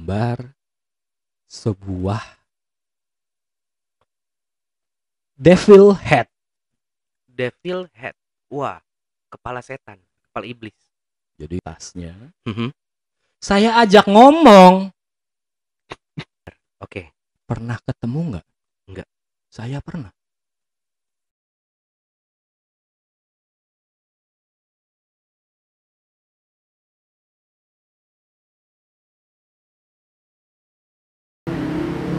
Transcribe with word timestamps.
menggambar 0.00 0.56
sebuah 1.44 2.24
devil 5.36 5.92
head. 5.92 6.24
Devil 7.28 7.84
head. 7.92 8.16
Wah, 8.48 8.80
kepala 9.28 9.60
setan, 9.60 10.00
kepala 10.24 10.44
iblis. 10.48 10.76
Jadi 11.36 11.60
tasnya 11.60 12.16
Mhm. 12.48 12.72
saya 13.40 13.76
ajak 13.84 14.08
ngomong. 14.08 14.88
Oke. 16.80 17.12
Pernah 17.44 17.76
ketemu 17.84 18.20
nggak? 18.36 18.46
Nggak. 18.88 19.08
Saya 19.52 19.84
pernah. 19.84 20.12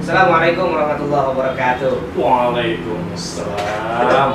Assalamualaikum 0.02 0.74
warahmatullahi 0.74 1.30
wabarakatuh. 1.30 2.18
Waalaikumsalam. 2.18 4.30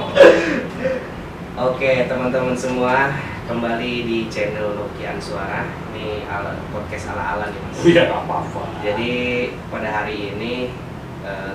Oke 1.67 2.07
teman-teman 2.07 2.55
semua 2.55 3.11
kembali 3.51 4.07
di 4.07 4.31
channel 4.31 4.79
Nokian 4.79 5.19
Suara. 5.19 5.67
Ini 5.91 6.23
ala, 6.31 6.55
podcast 6.71 7.11
ala-ala 7.11 7.51
nih 7.51 7.59
mas. 7.59 7.83
Iya 7.83 8.15
apa-apa. 8.15 8.79
Jadi 8.79 9.11
pada 9.67 9.91
hari 9.91 10.39
ini 10.39 10.71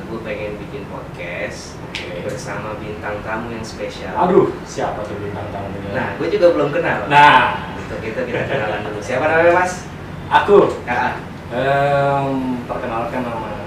gue 0.04 0.20
pengen 0.28 0.60
bikin 0.60 0.84
podcast 0.92 1.80
Oke. 1.88 2.12
bersama 2.28 2.76
bintang 2.84 3.24
tamu 3.24 3.56
yang 3.56 3.64
spesial. 3.64 4.12
Aduh, 4.28 4.52
siapa 4.68 5.08
tuh 5.08 5.16
bintang 5.24 5.48
tamunya? 5.56 5.88
Nah, 5.96 6.20
gue 6.20 6.28
juga 6.28 6.52
belum 6.52 6.76
kenal. 6.76 7.08
Nah, 7.08 7.64
Untuk 7.80 8.04
itu 8.04 8.20
kita 8.28 8.44
kenalan 8.44 8.92
dulu. 8.92 9.00
Siapa 9.00 9.24
namanya 9.24 9.56
mas? 9.56 9.88
aku 10.28 10.68
Ah, 10.84 11.16
em, 11.56 12.60
perkenalkan 12.68 13.24
nama 13.24 13.61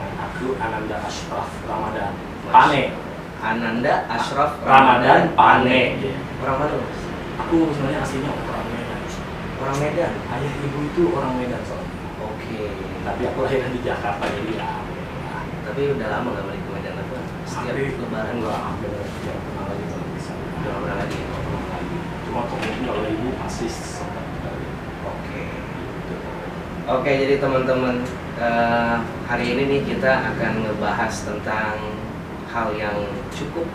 aku 0.44 0.60
Ananda 0.60 1.00
Ashraf 1.00 1.48
Ramadan. 1.64 2.12
Pane. 2.52 2.92
Ananda 3.40 4.04
Ashraf 4.12 4.60
Ramadan 4.60 5.32
Pane. 5.32 5.80
Iya. 6.04 6.20
Orang 6.44 6.56
mana 6.60 6.74
mas? 6.84 7.00
Aku 7.48 7.72
sebenarnya 7.72 8.04
aslinya 8.04 8.28
orang 8.28 8.68
Medan. 8.68 9.00
Orang 9.56 9.76
Medan. 9.80 10.12
Ayah 10.28 10.52
ibu 10.60 10.78
itu 10.84 11.02
orang 11.16 11.32
Medan 11.40 11.64
soalnya. 11.64 11.96
Oke. 12.20 12.60
Tapi 13.08 13.22
aku 13.24 13.38
lahir 13.48 13.64
di 13.72 13.80
Jakarta 13.80 14.20
jadi 14.20 14.52
ya. 14.60 14.84
Tapi 15.64 15.80
udah 15.96 16.08
lama 16.12 16.28
gak 16.36 16.44
balik 16.44 16.60
ke 16.60 16.70
Medan 16.76 17.00
apa? 17.00 17.18
Setiap 17.48 17.72
Hampir 17.72 17.96
lebaran 18.04 18.36
enggak 18.36 18.60
hampir 18.60 18.90
ya 19.24 19.34
kenal 19.40 19.64
lagi 19.64 19.84
kalau 19.88 20.06
bisa. 20.12 20.32
Udah 20.36 20.68
gak 20.68 20.80
pernah 20.84 20.96
lagi 21.00 21.16
ya? 21.16 21.26
Pernah. 21.32 21.80
Cuma 22.28 22.40
kalau 22.52 22.68
kalau 22.84 23.08
ibu 23.08 23.28
pasti 23.40 23.64
sempat. 23.72 24.24
Oke. 25.08 25.40
Gitu. 25.40 26.14
Oke, 26.84 27.10
jadi 27.16 27.34
teman-teman 27.40 28.04
eh, 28.40 28.96
hari 29.26 29.44
ini 29.54 29.62
nih 29.70 29.80
kita 29.94 30.34
akan 30.34 30.52
ngebahas 30.66 31.14
tentang 31.26 31.76
hal 32.50 32.68
yang 32.78 32.98
cukup 33.34 33.66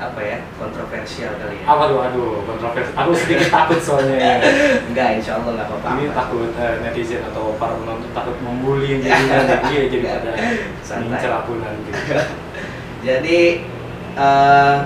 apa 0.00 0.20
ya 0.24 0.38
kontroversial 0.56 1.36
kali 1.36 1.60
ya. 1.60 1.64
Apa 1.68 1.92
tuh? 1.92 2.00
Aduh, 2.00 2.40
kontroversi. 2.48 2.92
Aku 2.96 3.12
sedikit 3.12 3.52
takut 3.60 3.80
soalnya. 3.84 4.40
Enggak, 4.88 5.20
insya 5.20 5.36
Allah 5.36 5.60
nggak 5.60 5.68
apa-apa. 5.68 5.88
Ini 6.00 6.04
takut 6.16 6.50
eh, 6.56 6.74
netizen 6.80 7.22
atau 7.28 7.52
para 7.60 7.76
penonton 7.76 8.10
takut 8.16 8.36
membuli 8.40 9.04
jadinya 9.04 9.44
iya 9.72 9.82
jadi 9.92 10.06
pada 10.08 10.32
ngincer 11.04 11.32
aku 11.44 11.52
nanti. 11.60 11.90
Jadi 13.04 13.40
eh 14.10 14.76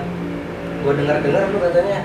gue 0.85 0.93
dengar-dengar 1.01 1.49
lu 1.49 1.57
katanya 1.65 1.99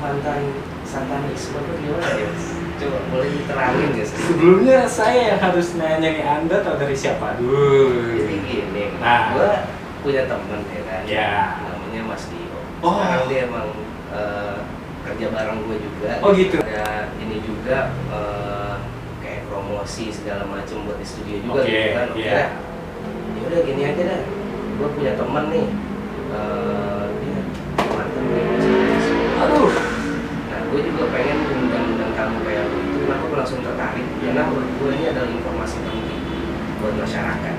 mantan 0.00 0.40
satanisme 0.86 1.58
tuh 1.60 1.76
gimana 1.76 2.08
ya? 2.16 2.30
Coba 2.74 2.98
boleh 3.08 3.28
diterangin 3.32 3.88
sih? 4.02 4.18
Sebelumnya 4.18 4.78
saya 4.84 5.20
yang 5.30 5.40
harus 5.40 5.78
nanya 5.78 6.08
nih 6.10 6.24
Anda 6.24 6.56
tahu 6.60 6.76
dari 6.76 6.92
siapa? 6.92 7.38
Aduh. 7.38 8.18
Jadi 8.18 8.36
gini, 8.42 8.84
Nah. 8.98 9.30
gue 9.32 9.50
punya 10.02 10.26
temen 10.26 10.60
ya 10.68 10.82
kan, 10.84 11.02
Ya. 11.06 11.30
namanya 11.62 12.02
Mas 12.04 12.26
Dio. 12.28 12.58
Oh. 12.82 12.98
Sekarang 12.98 13.24
dia 13.26 13.40
emang 13.46 13.68
eh, 14.10 14.56
kerja 15.02 15.26
bareng 15.30 15.58
gue 15.64 15.76
juga. 15.80 16.10
Oh, 16.20 16.30
gitu. 16.32 16.56
Ada 16.60 17.08
ini 17.16 17.36
juga 17.40 17.94
eh, 18.10 18.74
kayak 19.18 19.42
promosi 19.46 20.10
segala 20.10 20.44
macam 20.44 20.84
buat 20.84 20.98
di 20.98 21.06
studio 21.06 21.36
juga 21.40 21.62
Oke, 21.62 21.70
gitu 21.70 21.90
kan. 21.94 22.08
iya. 22.14 22.42
Ya 23.34 23.42
udah 23.44 23.60
gini 23.62 23.82
aja 23.84 24.02
dah. 24.04 24.20
Gue 24.74 24.88
punya 24.92 25.12
temen 25.14 25.44
nih. 25.48 25.66
eh, 26.34 27.04
dia 27.22 27.38
mantan 27.86 28.24
Aduh. 29.40 29.70
Nah, 30.44 30.60
gue 30.66 30.80
juga 30.82 31.04
pengen 31.08 31.33
langsung 33.44 33.60
tertarik? 33.60 34.08
Karena 34.24 34.48
menurut 34.48 34.72
gue 34.80 34.90
ini 34.96 35.04
adalah 35.12 35.28
informasi 35.28 35.76
penting 35.84 36.20
buat 36.80 36.96
masyarakat. 36.96 37.54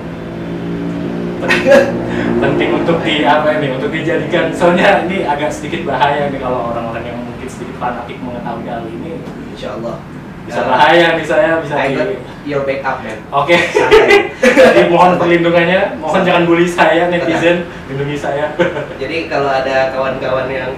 Penting, 1.45 1.63
penting 2.41 2.69
untuk 2.73 2.97
di 3.05 3.21
apa 3.21 3.61
ini? 3.61 3.77
Untuk 3.77 3.93
dijadikan 3.93 4.49
soalnya 4.49 5.05
ini 5.05 5.29
agak 5.29 5.53
sedikit 5.53 5.85
bahaya 5.85 6.33
nih 6.33 6.41
kalau 6.41 6.73
orang-orang 6.73 7.05
yang 7.05 7.21
mungkin 7.21 7.45
sedikit 7.45 7.77
fanatik 7.77 8.17
mengetahui 8.17 8.65
hal 8.65 8.81
ini 8.89 9.21
Insya 9.53 9.77
Allah. 9.77 10.01
bisa 10.45 10.61
bahaya 10.61 11.17
nih 11.17 11.25
saya 11.25 11.57
bisa 11.57 11.73
I 11.73 11.97
di 11.97 12.17
your 12.49 12.65
backup 12.65 13.01
man. 13.01 13.17
Oke. 13.33 13.57
Santai. 13.57 14.29
Jadi 14.77 14.81
mohon 14.93 15.17
perlindungannya, 15.17 15.97
mohon 15.97 16.21
jangan 16.21 16.45
bully 16.45 16.69
saya 16.69 17.09
netizen, 17.09 17.65
lindungi 17.89 18.13
saya. 18.13 18.53
Jadi 19.01 19.25
kalau 19.25 19.49
ada 19.49 19.89
kawan-kawan 19.89 20.45
yang 20.49 20.73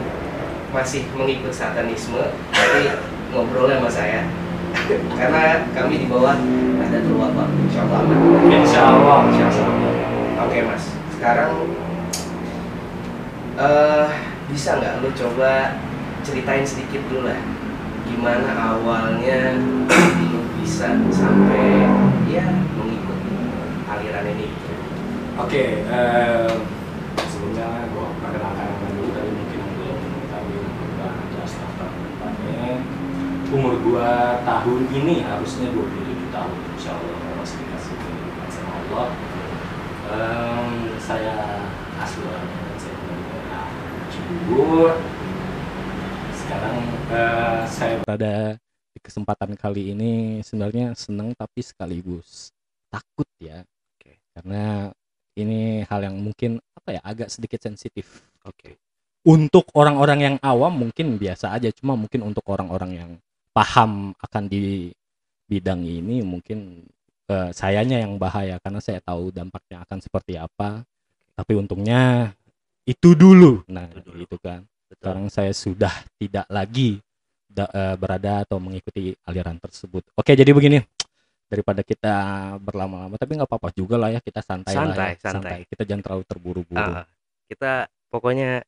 masih 0.72 1.04
mengikut 1.16 1.52
satanisme, 1.52 2.32
nanti 2.52 2.96
ngobrolnya 3.36 3.84
sama 3.84 3.92
saya. 3.92 4.24
Karena 5.18 5.66
kami 5.74 6.06
di 6.06 6.08
bawah 6.08 6.38
ada 6.78 7.00
dua 7.04 7.26
bang, 7.34 7.52
insya 7.66 7.82
Allah 7.90 8.00
aman. 8.06 8.18
Insya 8.54 8.82
Allah. 8.86 9.18
Insya 9.28 9.46
Allah. 9.50 10.46
Oke 10.48 10.58
mas, 10.64 10.84
sekarang 11.18 11.52
eh 13.58 14.08
bisa 14.48 14.78
nggak 14.78 15.02
lu 15.02 15.10
coba 15.18 15.82
ceritain 16.22 16.62
sedikit 16.62 17.02
dulu 17.10 17.26
lah 17.26 17.42
gimana 18.08 18.54
awalnya 18.54 19.58
lu 20.32 20.40
bisa 20.62 20.94
sampai 21.12 21.84
ya 22.32 22.48
mengikuti 22.80 23.36
aliran 23.90 24.30
ini. 24.32 24.48
Oke, 25.38 25.84
eh, 25.86 26.50
sebelumnya 27.28 27.66
gue 27.92 28.08
perkenalkan 28.24 28.66
nama 28.72 28.88
dulu 28.94 29.10
tadi 29.14 29.30
mungkin 29.36 29.58
yang 29.60 29.72
belum 29.78 29.98
mengetahui 30.02 30.58
nama 30.64 30.84
gue 30.88 31.08
ada 31.12 31.38
Astafa 31.46 31.86
depannya. 31.94 32.82
Umur 33.48 33.80
gue 33.80 34.12
tahun 34.44 34.82
ini 34.92 35.24
harusnya 35.24 35.72
27 35.72 36.36
tahun, 36.36 36.58
insya 36.76 36.92
Allah 36.92 37.16
kalau 37.16 37.36
masih 37.40 37.58
dikasih 37.64 37.96
kehidupan 37.96 38.48
sama 38.52 38.72
Allah. 38.76 39.08
Em, 40.08 40.68
saya 41.00 41.36
asli 41.96 42.28
orang 42.28 42.44
Medan, 42.44 42.76
saya 42.76 42.94
tinggal 43.00 43.16
di 43.16 43.26
daerah 43.32 43.66
Cibubur. 44.12 44.92
Sekarang 46.36 46.78
eh, 47.08 47.62
saya 47.72 47.94
Pada 48.04 48.60
di 48.92 49.00
kesempatan 49.00 49.52
kali 49.56 49.96
ini 49.96 50.44
sebenarnya 50.44 50.92
senang 51.00 51.32
tapi 51.32 51.64
sekaligus 51.64 52.52
takut 52.92 53.28
ya. 53.40 53.64
Oke. 53.96 54.20
Karena 54.36 54.92
ini 55.40 55.88
hal 55.88 56.04
yang 56.04 56.20
mungkin 56.20 56.60
apa 56.76 57.00
ya 57.00 57.02
agak 57.06 57.32
sedikit 57.32 57.64
sensitif. 57.64 58.28
Oke. 58.44 58.76
Untuk 59.28 59.72
orang-orang 59.72 60.20
yang 60.20 60.36
awam 60.44 60.88
mungkin 60.88 61.16
biasa 61.16 61.56
aja, 61.56 61.72
cuma 61.72 61.96
mungkin 62.00 62.24
untuk 62.28 62.44
orang-orang 62.48 62.92
yang 62.96 63.12
paham 63.58 64.14
akan 64.22 64.44
di 64.46 64.94
bidang 65.50 65.82
ini 65.82 66.22
mungkin 66.22 66.86
eh, 67.26 67.50
sayanya 67.58 68.06
yang 68.06 68.22
bahaya 68.22 68.62
karena 68.62 68.78
saya 68.78 69.02
tahu 69.02 69.34
dampaknya 69.34 69.82
akan 69.82 69.98
seperti 69.98 70.38
apa. 70.38 70.86
Tapi 71.34 71.54
untungnya 71.58 72.34
itu 72.86 73.14
dulu. 73.18 73.66
Nah, 73.70 73.90
Itu 73.90 74.02
dulu. 74.06 74.18
itu 74.26 74.38
kan. 74.38 74.62
Betul. 74.88 74.96
Sekarang 75.02 75.26
saya 75.34 75.54
sudah 75.54 75.94
tidak 76.18 76.46
lagi 76.50 77.02
da- 77.50 77.70
eh, 77.74 77.96
berada 77.98 78.46
atau 78.46 78.62
mengikuti 78.62 79.18
aliran 79.26 79.58
tersebut. 79.58 80.06
Oke, 80.14 80.38
jadi 80.38 80.54
begini. 80.54 80.80
Daripada 81.48 81.80
kita 81.80 82.16
berlama-lama, 82.60 83.16
tapi 83.16 83.40
nggak 83.40 83.48
apa-apa 83.48 83.72
juga 83.72 83.96
lah 83.96 84.12
ya 84.12 84.20
kita 84.20 84.44
santai, 84.44 84.76
lah 84.76 84.84
Santai, 84.84 85.12
ya. 85.16 85.32
santai. 85.32 85.60
Kita 85.72 85.84
jangan 85.88 86.04
terlalu 86.04 86.24
terburu-buru. 86.28 86.92
Ah, 86.92 87.08
kita 87.48 87.88
pokoknya 88.12 88.68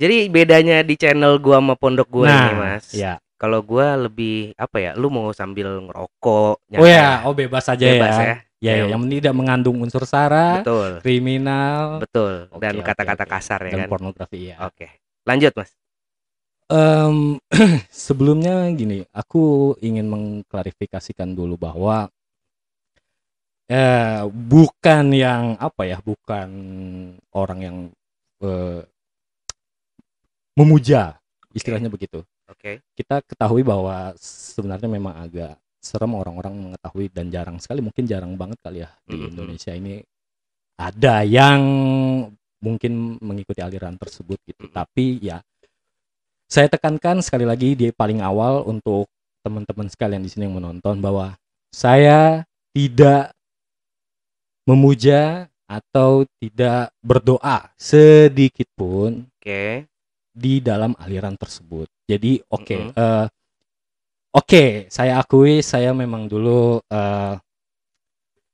jadi 0.00 0.26
bedanya 0.32 0.80
di 0.82 0.96
channel 0.96 1.36
gua 1.38 1.60
sama 1.60 1.76
pondok 1.76 2.08
gua 2.08 2.26
nah, 2.32 2.48
ini 2.48 2.52
mas 2.56 2.90
ya. 2.96 3.20
Kalau 3.42 3.58
gua 3.66 3.98
lebih 3.98 4.54
apa 4.54 4.78
ya 4.78 4.90
lu 4.94 5.10
mau 5.10 5.34
sambil 5.34 5.82
ngerokok 5.90 6.62
Oh 6.78 6.86
ya, 6.86 7.26
oh 7.26 7.34
bebas 7.34 7.66
aja 7.66 7.82
bebas 7.82 8.14
ya. 8.14 8.24
ya, 8.24 8.36
Ya, 8.62 8.72
ya, 8.78 8.94
yang 8.94 9.02
tidak 9.10 9.34
mengandung 9.34 9.82
unsur 9.82 10.06
sara, 10.06 10.62
betul. 10.62 11.02
kriminal, 11.02 11.98
betul. 11.98 12.46
Dan 12.62 12.78
kata-kata 12.78 13.26
kasar 13.26 13.66
ya 13.66 13.74
dan 13.74 13.78
kan? 13.84 13.88
pornografi 13.90 14.54
ya. 14.54 14.62
oke. 14.62 14.86
Lanjut 15.26 15.50
mas. 15.58 15.74
Em, 16.70 17.42
sebelumnya 17.90 18.70
gini, 18.70 19.02
aku 19.10 19.74
ingin 19.82 20.06
mengklarifikasikan 20.06 21.34
dulu 21.34 21.58
bahwa 21.58 22.06
eh 23.66 24.22
bukan 24.30 25.10
yang 25.10 25.58
apa 25.58 25.82
ya, 25.82 25.98
bukan 25.98 26.48
orang 27.34 27.58
yang 27.58 27.76
eh, 28.46 28.80
memuja, 30.54 31.18
istilahnya 31.50 31.90
begitu. 31.90 32.22
Oke 32.52 32.72
Kita 32.92 33.24
ketahui 33.24 33.64
bahwa 33.64 34.12
sebenarnya 34.20 34.86
memang 34.86 35.16
agak 35.16 35.56
serem 35.82 36.14
orang-orang 36.14 36.54
mengetahui 36.54 37.10
dan 37.10 37.26
jarang 37.32 37.58
sekali 37.58 37.82
mungkin 37.82 38.06
jarang 38.06 38.38
banget 38.38 38.58
kali 38.62 38.86
ya 38.86 38.90
di 39.02 39.18
Mhm. 39.18 39.28
Indonesia 39.34 39.72
ini 39.74 39.98
ada 40.78 41.26
yang 41.26 41.60
mungkin 42.62 43.18
mengikuti 43.18 43.58
aliran 43.58 43.98
tersebut 43.98 44.38
gitu. 44.46 44.70
Mhm. 44.70 44.74
Tapi 44.76 45.18
ya 45.18 45.42
saya 46.46 46.70
tekankan 46.70 47.18
sekali 47.24 47.42
lagi 47.48 47.74
di 47.74 47.90
paling 47.90 48.22
awal 48.22 48.62
untuk 48.68 49.10
teman-teman 49.42 49.90
sekalian 49.90 50.22
di 50.22 50.30
sini 50.30 50.46
yang 50.46 50.54
menonton 50.54 51.02
bahwa 51.02 51.34
saya 51.74 52.46
tidak 52.70 53.34
memuja 54.68 55.48
atau 55.66 56.28
tidak 56.38 56.92
berdoa 57.02 57.72
sedikit 57.74 58.68
pun 58.76 59.26
Oke. 59.40 59.88
di 60.30 60.60
dalam 60.60 60.92
aliran 61.00 61.34
tersebut. 61.34 61.88
Jadi 62.08 62.42
oke, 62.50 62.76
Mm-mm. 62.76 62.98
eh, 62.98 63.26
oke, 64.34 64.64
saya 64.90 65.22
akui 65.22 65.62
saya 65.62 65.94
memang 65.94 66.26
dulu 66.26 66.82
eh, 66.86 67.34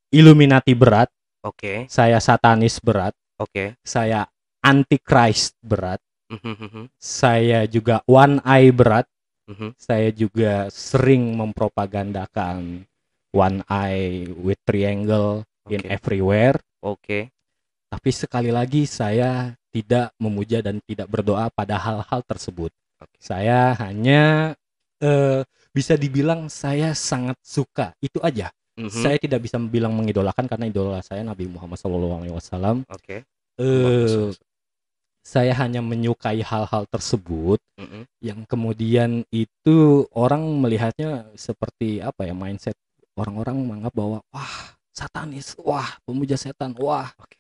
Illuminati 0.08 0.72
berat, 0.72 1.12
Oke. 1.44 1.84
saya 1.84 2.16
satanis 2.16 2.80
berat, 2.80 3.12
Oke. 3.36 3.76
saya 3.84 4.24
antichrist 4.64 5.52
berat, 5.60 6.00
Mhm, 6.28 6.54
mhm, 6.60 6.84
saya 6.96 7.64
juga 7.68 8.00
one 8.04 8.40
eye 8.44 8.72
berat, 8.72 9.04
mhm. 9.48 9.76
saya 9.76 10.08
juga 10.12 10.68
sering 10.72 11.36
mempropagandakan 11.36 12.84
one 13.32 13.60
eye 13.68 14.28
with 14.32 14.60
triangle 14.64 15.44
in 15.68 15.80
Oke. 15.84 15.92
everywhere. 15.92 16.56
Oke. 16.80 17.28
Tapi 17.88 18.10
sekali 18.12 18.52
lagi 18.52 18.84
saya 18.84 19.56
tidak 19.72 20.12
memuja 20.20 20.60
dan 20.60 20.80
tidak 20.84 21.08
berdoa 21.08 21.48
pada 21.52 21.76
hal-hal 21.80 22.20
tersebut. 22.24 22.72
Oke. 23.02 23.16
Saya 23.18 23.74
hanya 23.78 24.54
eh, 24.98 25.46
bisa 25.70 25.94
dibilang 25.94 26.50
saya 26.50 26.90
sangat 26.90 27.38
suka 27.42 27.94
itu 28.02 28.18
aja. 28.18 28.50
Mhm. 28.74 28.90
Saya 28.90 29.18
tidak 29.18 29.46
bisa 29.46 29.58
bilang 29.62 29.94
mengidolakan 29.94 30.46
karena 30.50 30.66
idola 30.66 31.02
saya 31.02 31.22
Nabi 31.22 31.46
Muhammad 31.46 31.78
SAW. 31.78 32.82
Oke. 32.90 33.22
Eh, 33.58 34.30
saya 35.22 35.52
hanya 35.60 35.84
menyukai 35.84 36.40
hal-hal 36.40 36.88
tersebut 36.88 37.60
Mhm. 37.76 38.02
yang 38.24 38.40
kemudian 38.48 39.22
itu 39.28 40.08
orang 40.16 40.40
melihatnya 40.58 41.28
seperti 41.36 42.00
apa 42.00 42.24
ya 42.24 42.32
mindset 42.32 42.74
orang-orang 43.18 43.60
menganggap 43.60 43.92
bahwa 43.94 44.18
wah 44.32 44.56
satanis, 44.90 45.54
wah 45.62 45.94
pemuja 46.02 46.34
setan, 46.34 46.74
wah 46.80 47.14
Oke. 47.22 47.37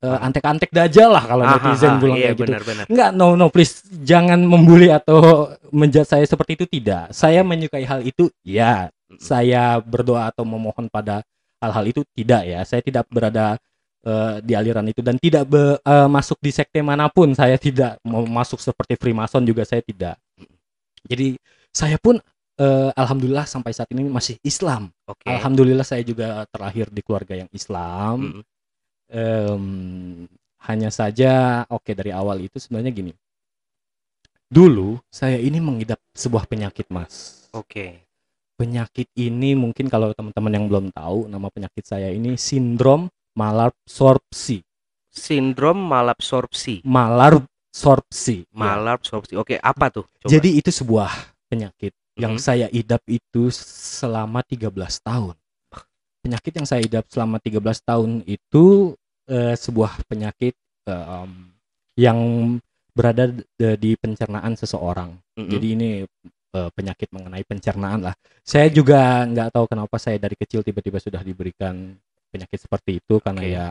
Eh, 0.00 0.18
antek-antek 0.24 0.72
dajal 0.72 1.12
lah 1.12 1.24
kalau 1.28 1.44
netizen 1.44 2.00
bilang 2.00 2.16
iya 2.16 2.32
kayak 2.32 2.36
gitu. 2.40 2.44
benar-benar. 2.48 2.84
Enggak, 2.88 3.10
no 3.12 3.36
no 3.36 3.52
please 3.52 3.84
jangan 4.00 4.40
membuli 4.40 4.88
atau 4.88 5.52
menjat 5.76 6.08
saya 6.08 6.24
seperti 6.24 6.56
itu 6.56 6.64
tidak. 6.64 7.12
Saya 7.12 7.44
menyukai 7.44 7.84
hal 7.84 8.00
itu 8.00 8.32
ya. 8.40 8.88
Saya 9.20 9.76
berdoa 9.76 10.32
atau 10.32 10.48
memohon 10.48 10.88
pada 10.88 11.20
hal-hal 11.60 11.84
itu 11.84 12.00
tidak 12.16 12.48
ya. 12.48 12.64
Saya 12.64 12.80
tidak 12.80 13.04
berada 13.12 13.60
eh, 14.00 14.40
di 14.40 14.56
aliran 14.56 14.88
itu 14.88 15.04
dan 15.04 15.20
tidak 15.20 15.44
be- 15.44 15.76
eh, 15.76 16.08
masuk 16.08 16.40
di 16.40 16.48
sekte 16.48 16.80
mana 16.80 17.12
pun. 17.12 17.36
Saya 17.36 17.60
tidak 17.60 18.00
mau 18.00 18.24
masuk 18.24 18.56
seperti 18.56 18.96
Freemason 18.96 19.44
juga 19.44 19.68
saya 19.68 19.84
tidak. 19.84 20.16
Jadi 21.04 21.36
saya 21.76 22.00
pun 22.00 22.16
eh, 22.56 22.90
alhamdulillah 22.96 23.44
sampai 23.44 23.76
saat 23.76 23.92
ini 23.92 24.08
masih 24.08 24.40
Islam. 24.40 24.88
Oke. 25.04 25.28
Alhamdulillah 25.28 25.84
saya 25.84 26.00
juga 26.00 26.48
terlahir 26.48 26.88
di 26.88 27.04
keluarga 27.04 27.36
yang 27.36 27.52
Islam. 27.52 28.40
Mhm. 28.40 28.42
Em, 29.10 29.64
hanya 30.70 30.90
saja 30.94 31.64
oke 31.66 31.90
dari 31.92 32.14
awal 32.14 32.38
itu 32.46 32.62
sebenarnya 32.62 32.94
gini. 32.94 33.12
Dulu 34.50 34.98
saya 35.10 35.38
ini 35.38 35.58
mengidap 35.62 35.98
sebuah 36.14 36.46
penyakit, 36.46 36.86
Mas. 36.90 37.46
Oke. 37.50 38.02
Penyakit 38.58 39.08
ini 39.16 39.54
mungkin 39.54 39.88
kalau 39.88 40.12
teman-teman 40.12 40.52
yang 40.52 40.66
belum 40.68 40.86
tahu 40.92 41.26
nama 41.30 41.48
penyakit 41.48 41.86
saya 41.86 42.10
ini 42.12 42.34
sindrom 42.36 43.08
malabsorpsi. 43.34 44.60
Sindrom 45.10 45.78
malabsorpsi. 45.80 46.82
Malabsorpsi. 46.84 48.46
Ya. 48.46 48.54
Malabsorpsi. 48.54 49.34
Oke, 49.38 49.56
apa 49.58 49.90
tuh? 49.90 50.04
Coba. 50.22 50.30
Jadi 50.30 50.60
itu 50.60 50.70
sebuah 50.70 51.10
penyakit 51.50 51.94
yang 52.18 52.36
Mhm. 52.36 52.42
saya 52.42 52.66
idap 52.70 53.00
itu 53.06 53.48
selama 53.54 54.44
13 54.44 55.00
tahun. 55.00 55.34
Penyakit 56.20 56.52
yang 56.52 56.66
saya 56.68 56.84
idap 56.84 57.08
selama 57.08 57.40
13 57.40 57.80
tahun 57.80 58.22
itu 58.28 58.92
eh, 59.30 59.54
sebuah 59.54 60.04
penyakit 60.10 60.58
em, 60.90 61.30
yang 61.94 62.18
berada 62.90 63.30
di 63.56 63.94
pencernaan 63.94 64.58
seseorang. 64.58 65.14
Mhm. 65.38 65.50
Jadi 65.50 65.66
ini 65.72 65.90
eh, 66.50 66.70
penyakit 66.74 67.08
mengenai 67.14 67.46
pencernaan 67.46 68.10
lah. 68.10 68.14
Saya 68.42 68.66
juga 68.68 69.22
nggak 69.24 69.54
tahu 69.54 69.64
kenapa 69.70 69.96
saya 70.02 70.18
dari 70.18 70.34
kecil 70.34 70.66
tiba-tiba 70.66 70.98
sudah 70.98 71.22
diberikan 71.22 71.94
penyakit 72.34 72.58
seperti 72.66 72.98
itu 72.98 73.22
karena 73.22 73.42
ya 73.46 73.66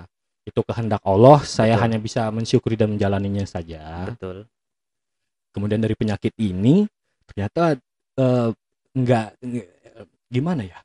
itu 0.47 0.61
kehendak 0.63 1.03
Allah. 1.03 1.44
Saya 1.44 1.75
Betul. 1.75 1.83
hanya 1.83 2.00
bisa 2.00 2.21
mensyukuri 2.31 2.79
dan 2.79 2.95
menjalaninya 2.95 3.44
saja 3.44 4.07
betul. 4.09 4.47
kemudian 5.51 5.81
dari 5.83 5.95
penyakit 5.97 6.33
ini 6.39 6.88
ternyata 7.29 7.77
nggak 8.95 9.27
gimana 10.29 10.62
ya 10.65 10.79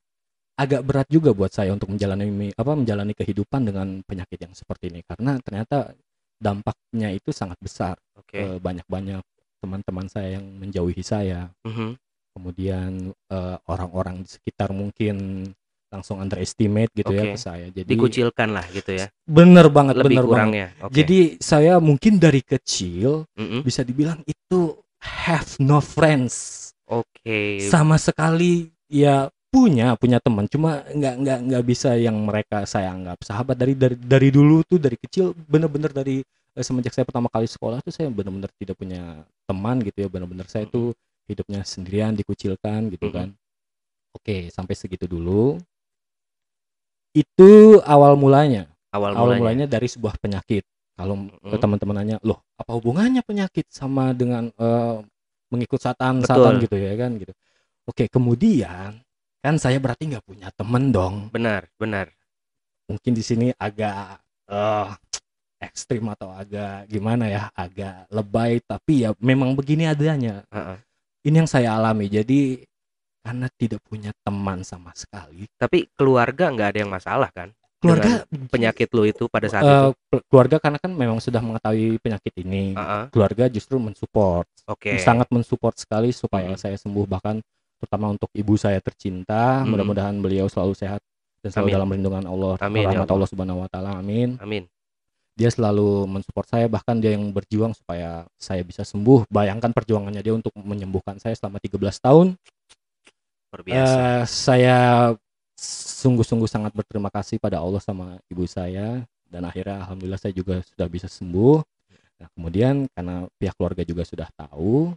agak 0.54 0.82
berat 0.82 1.08
juga 1.08 1.30
buat 1.30 1.50
saya 1.50 1.70
untuk 1.70 1.90
menjalani 1.90 2.52
apa 2.52 2.72
menjalani 2.72 3.12
kehidupan 3.12 3.66
dengan 3.66 3.88
penyakit 4.02 4.38
yang 4.38 4.54
seperti 4.54 4.88
ini 4.88 5.02
karena 5.02 5.38
ternyata 5.38 5.92
dampaknya 6.36 7.10
itu 7.10 7.30
sangat 7.30 7.58
besar 7.58 7.94
Oke. 8.14 8.38
Eh, 8.38 8.58
banyak-banyak 8.58 9.22
teman-teman 9.58 10.06
saya 10.06 10.38
yang 10.38 10.46
menjauhi 10.54 11.00
saya 11.00 11.50
Mhm. 11.62 11.98
kemudian 12.30 12.90
eh, 13.30 13.56
orang-orang 13.66 14.22
di 14.22 14.28
sekitar 14.30 14.70
mungkin 14.70 15.48
langsung 15.88 16.18
underestimate 16.18 16.90
gitu 16.92 17.06
ya 17.08 17.22
Oke. 17.22 17.32
ke 17.32 17.40
saya 17.40 17.66
jadi 17.70 17.86
Dikucilkan 17.86 18.50
lah 18.50 18.66
gitu 18.68 18.90
ya. 18.92 19.06
bener 19.24 19.70
banget 19.70 19.94
Lebih 19.96 20.06
bener 20.10 20.24
banget 20.24 20.28
kurangnya. 20.28 20.68
Oke. 20.82 20.92
jadi 20.92 21.18
saya 21.38 21.78
mungkin 21.78 22.18
dari 22.18 22.42
kecil 22.42 23.26
Mhm. 23.34 23.62
bisa 23.62 23.82
dibilang 23.82 24.18
itu 24.24 24.74
have 24.98 25.54
no 25.58 25.78
friends 25.78 26.70
Oke. 26.84 27.62
sama 27.64 27.94
sekali 27.96 28.68
ya 28.86 29.30
punya 29.54 29.94
punya 29.94 30.18
teman. 30.18 30.50
Cuma 30.50 30.82
nggak 30.82 31.14
nggak 31.22 31.38
nggak 31.46 31.62
bisa 31.62 31.94
yang 31.94 32.18
mereka 32.26 32.66
saya 32.66 32.90
anggap 32.90 33.22
sahabat. 33.22 33.54
Dari 33.54 33.78
dari 33.78 33.94
dari 33.94 34.28
dulu 34.34 34.66
tuh 34.66 34.82
dari 34.82 34.98
kecil 34.98 35.30
bener-bener 35.30 35.94
dari 35.94 36.26
eh, 36.26 36.64
semenjak 36.66 36.90
saya 36.90 37.06
pertama 37.06 37.30
kali 37.30 37.46
sekolah 37.46 37.78
tuh 37.86 37.94
saya 37.94 38.10
bener-bener 38.10 38.50
tidak 38.58 38.74
punya 38.74 39.22
teman 39.46 39.78
gitu 39.86 40.02
ya. 40.02 40.08
Bener-bener 40.10 40.50
saya 40.50 40.66
tuh 40.66 40.90
hidupnya 41.30 41.62
sendirian 41.62 42.18
dikucilkan 42.18 42.90
gitu 42.90 43.14
kan. 43.14 43.30
Oke 44.10 44.50
sampai 44.50 44.74
segitu 44.74 45.06
dulu. 45.06 45.54
Itu 47.14 47.78
awal 47.86 48.18
mulanya. 48.18 48.66
Awal 48.90 49.14
awal 49.14 49.38
mulanya. 49.38 49.38
mulanya 49.38 49.66
dari 49.70 49.86
sebuah 49.86 50.18
penyakit. 50.18 50.66
Kalau 50.94 51.14
Mhm. 51.30 51.58
teman-teman 51.58 51.94
nanya 52.02 52.16
loh 52.22 52.42
apa 52.54 52.70
hubungannya 52.74 53.22
penyakit 53.22 53.66
sama 53.70 54.10
dengan 54.14 54.50
eh, 54.50 54.98
mengikut 55.50 55.78
satan 55.78 56.22
Betul. 56.22 56.42
satan 56.42 56.54
gitu 56.62 56.74
ya 56.74 56.94
kan? 56.98 57.14
Gitu. 57.18 57.30
Oke 57.86 58.10
kemudian 58.10 59.03
kan 59.44 59.60
saya 59.60 59.76
berarti 59.76 60.08
nggak 60.08 60.24
punya 60.24 60.48
temen 60.56 60.88
dong 60.88 61.28
Benar, 61.28 61.68
benar. 61.76 62.08
mungkin 62.88 63.12
di 63.12 63.20
sini 63.20 63.52
agak 63.56 64.18
eh 64.48 64.88
ekstrim 65.60 66.04
atau 66.12 66.28
agak 66.28 66.88
gimana 66.88 67.28
ya 67.28 67.48
agak 67.52 68.08
lebay 68.08 68.60
tapi 68.64 69.04
ya 69.04 69.12
memang 69.20 69.52
begini 69.52 69.84
adanya 69.84 70.44
Heeh. 70.48 70.76
ini 71.24 71.44
yang 71.44 71.48
saya 71.48 71.76
alami 71.76 72.08
jadi 72.08 72.60
karena 73.24 73.48
tidak 73.56 73.80
punya 73.84 74.12
teman 74.20 74.60
sama 74.60 74.92
sekali 74.92 75.48
Tapi 75.56 75.88
keluarga 75.96 76.52
nggak 76.52 76.68
ada 76.76 76.78
yang 76.84 76.92
masalah 76.92 77.28
kan? 77.32 77.48
keluarga 77.80 78.24
Penyakit 78.48 78.88
lu 78.96 79.04
itu 79.04 79.28
pada 79.28 79.44
saat 79.48 79.60
eh, 79.60 79.92
itu. 79.92 80.20
keluarga 80.28 80.56
karena 80.56 80.76
kan 80.80 80.92
memang 80.92 81.20
sudah 81.20 81.40
mengetahui 81.40 82.00
penyakit 82.00 82.32
ini 82.40 82.76
Heeh. 82.76 83.04
keluarga 83.12 83.44
justru 83.48 83.76
mensupport 83.80 84.44
Oke. 84.68 85.00
sangat 85.00 85.28
mensupport 85.32 85.72
sekali 85.76 86.12
supaya 86.12 86.52
Hmm. 86.52 86.60
saya 86.60 86.76
sembuh 86.76 87.04
bahkan 87.04 87.40
terutama 87.84 88.10
untuk 88.10 88.32
ibu 88.32 88.56
saya 88.56 88.80
tercinta 88.80 89.60
Hmm. 89.60 89.76
mudah-mudahan 89.76 90.16
beliau 90.18 90.48
selalu 90.48 90.72
sehat 90.72 91.04
dan 91.44 91.52
selalu 91.52 91.68
Amin. 91.68 91.76
dalam 91.76 91.88
lindungan 91.92 92.24
Allah 92.24 92.54
Amin, 92.64 92.82
ya 92.82 92.88
rahmat 92.90 93.04
Allah. 93.04 93.14
Allah 93.20 93.28
subhanahu 93.28 93.58
wa 93.60 93.68
taala 93.68 93.90
amin 94.00 94.40
Amin. 94.40 94.64
dia 95.36 95.52
selalu 95.52 96.08
mensupport 96.08 96.46
saya 96.48 96.66
bahkan 96.66 96.96
dia 96.96 97.12
yang 97.12 97.28
berjuang 97.28 97.76
supaya 97.76 98.24
saya 98.40 98.64
bisa 98.64 98.80
sembuh 98.82 99.28
bayangkan 99.28 99.70
perjuangannya 99.70 100.24
dia 100.24 100.32
untuk 100.32 100.54
menyembuhkan 100.56 101.20
saya 101.20 101.36
selama 101.36 101.60
13 101.60 101.76
tahun 102.00 102.26
Luar 103.52 103.62
biasa. 103.62 103.94
Eh, 103.94 104.22
saya 104.26 104.78
sungguh-sungguh 105.54 106.50
sangat 106.50 106.74
berterima 106.74 107.06
kasih 107.06 107.38
pada 107.38 107.62
Allah 107.62 107.78
sama 107.78 108.18
ibu 108.26 108.42
saya 108.50 109.06
dan 109.30 109.42
akhirnya 109.46 109.78
alhamdulillah 109.86 110.18
saya 110.18 110.34
juga 110.34 110.58
sudah 110.66 110.86
bisa 110.90 111.06
sembuh. 111.06 111.62
Nah, 112.18 112.28
kemudian 112.34 112.86
karena 112.90 113.26
pihak 113.38 113.54
keluarga 113.54 113.82
juga 113.82 114.02
sudah 114.02 114.26
tahu, 114.34 114.90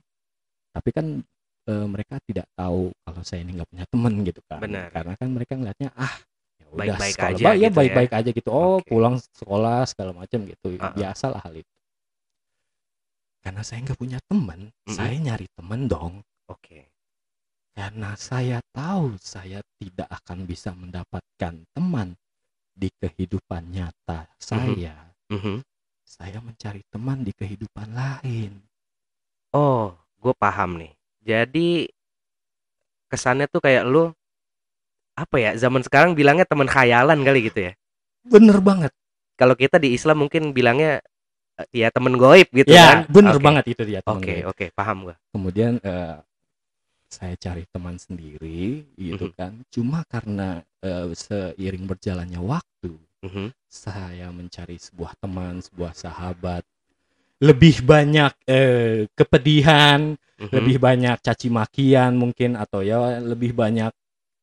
tapi 0.74 0.89
kan 0.89 1.22
eh, 1.68 1.86
mereka 1.88 2.16
tidak 2.24 2.48
tahu 2.56 2.90
kalau 3.04 3.22
saya 3.28 3.44
ini 3.44 3.52
nggak 3.60 3.70
punya 3.70 3.86
teman 3.92 4.14
gitu 4.24 4.42
kan. 4.48 4.60
Benar. 4.64 4.88
Karena 4.92 5.14
kan 5.20 5.28
mereka 5.30 5.54
ngeliatnya 5.60 5.90
ah 5.94 6.16
ya 6.58 6.66
udah 6.68 6.78
Baik-baik 6.80 7.14
sekolah 7.16 7.32
aja 7.36 7.44
ba- 7.44 7.52
ya 7.52 7.56
gitu 7.56 7.68
ya. 7.68 7.78
baik-baik 7.78 8.12
aja 8.16 8.30
gitu. 8.32 8.50
Oh, 8.50 8.80
Oke. 8.80 8.88
pulang 8.88 9.16
sekolah 9.20 9.78
segala 9.86 10.12
macam 10.16 10.40
gitu. 10.48 10.68
Ah, 10.80 10.90
ah. 10.90 10.94
Biasalah 10.96 11.40
hal 11.44 11.54
itu. 11.60 11.74
Karena 13.38 13.62
saya 13.64 13.80
nggak 13.86 14.00
punya 14.00 14.20
teman, 14.28 14.60
Mm-mm. 14.84 14.92
saya 14.92 15.16
nyari 15.16 15.48
teman 15.56 15.88
dong 15.88 16.20
Oke. 16.52 16.92
karena 17.72 18.12
saya 18.18 18.60
tahu 18.74 19.16
saya 19.22 19.62
tidak 19.78 20.10
akan 20.10 20.44
bisa 20.44 20.74
mendapatkan 20.74 21.54
teman 21.72 22.18
di 22.74 22.90
kehidupan 22.92 23.72
nyata 23.72 24.28
saya. 24.36 25.14
Mhm. 25.30 25.62
Saya 26.02 26.42
mencari 26.42 26.82
teman 26.90 27.22
di 27.22 27.32
kehidupan 27.32 27.94
lain. 27.94 28.58
Oh, 29.54 29.94
gue 30.18 30.34
paham 30.34 30.82
nih. 30.82 30.92
Jadi 31.28 31.92
kesannya 33.12 33.52
tuh 33.52 33.60
kayak 33.60 33.84
lu 33.84 34.16
apa 35.20 35.36
ya? 35.36 35.52
Zaman 35.60 35.84
sekarang 35.84 36.16
bilangnya 36.16 36.48
teman 36.48 36.72
khayalan 36.72 37.20
kali 37.20 37.52
gitu 37.52 37.68
ya. 37.68 37.74
Bener 38.24 38.64
banget. 38.64 38.96
Kalau 39.36 39.54
kita 39.54 39.76
di 39.78 39.92
Islam 39.92 40.24
mungkin 40.24 40.56
bilangnya 40.56 41.04
ya 41.74 41.90
temen 41.90 42.16
goib 42.16 42.48
gitu 42.54 42.70
ya, 42.70 43.04
kan. 43.04 43.12
bener 43.12 43.36
Oke. 43.38 43.44
banget 43.44 43.66
itu 43.76 43.82
dia 43.84 44.00
teman 44.06 44.22
Oke, 44.22 44.34
gue. 44.34 44.46
oke, 44.46 44.66
paham 44.78 44.98
gua. 45.10 45.16
Kemudian 45.34 45.82
eh, 45.82 46.16
saya 47.10 47.36
cari 47.36 47.64
teman 47.70 47.98
sendiri 47.98 48.86
gitu 48.96 49.28
Mhm. 49.30 49.36
kan. 49.36 49.52
Cuma 49.68 50.06
karena 50.08 50.62
eh, 50.86 51.10
seiring 51.12 51.90
berjalannya 51.90 52.38
waktu, 52.40 52.94
Mhm. 53.26 53.50
saya 53.68 54.30
mencari 54.30 54.78
sebuah 54.78 55.18
teman, 55.18 55.60
sebuah 55.60 55.92
sahabat. 55.92 56.64
Lebih 57.38 57.86
banyak 57.86 58.34
eh, 58.50 59.06
kepedihan, 59.13 60.17
Mhm. 60.38 60.53
lebih 60.53 60.77
banyak 60.82 61.17
caci 61.22 61.50
makian 61.50 62.17
mungkin 62.17 62.58
atau 62.58 62.82
ya 62.82 63.17
lebih 63.22 63.53
banyak 63.53 63.89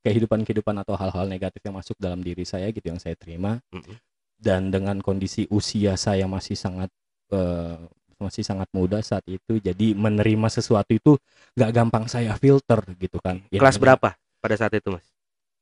kehidupan-kehidupan 0.04 0.74
atau 0.82 0.94
hal-hal 0.98 1.24
negatif 1.26 1.62
yang 1.64 1.74
masuk 1.78 1.96
dalam 1.96 2.20
diri 2.20 2.42
saya 2.44 2.68
gitu 2.74 2.92
yang 2.92 3.00
saya 3.00 3.16
terima 3.16 3.62
Mhm. 3.72 3.94
dan 4.36 4.68
dengan 4.68 4.98
kondisi 5.00 5.46
usia 5.48 5.94
saya 5.96 6.26
masih 6.28 6.54
sangat 6.54 6.90
eh, 7.32 7.78
masih 8.20 8.44
sangat 8.46 8.68
muda 8.76 9.00
saat 9.00 9.24
itu 9.26 9.58
jadi 9.58 9.96
menerima 9.96 10.46
sesuatu 10.52 10.92
itu 10.92 11.16
gak 11.56 11.72
gampang 11.72 12.04
saya 12.06 12.36
filter 12.36 12.78
gitu 13.00 13.18
kan 13.18 13.42
Ya, 13.48 13.58
Kelas 13.58 13.80
berapa 13.80 14.14
pada 14.38 14.54
saat 14.54 14.76
itu, 14.76 14.92
Mas? 14.92 15.06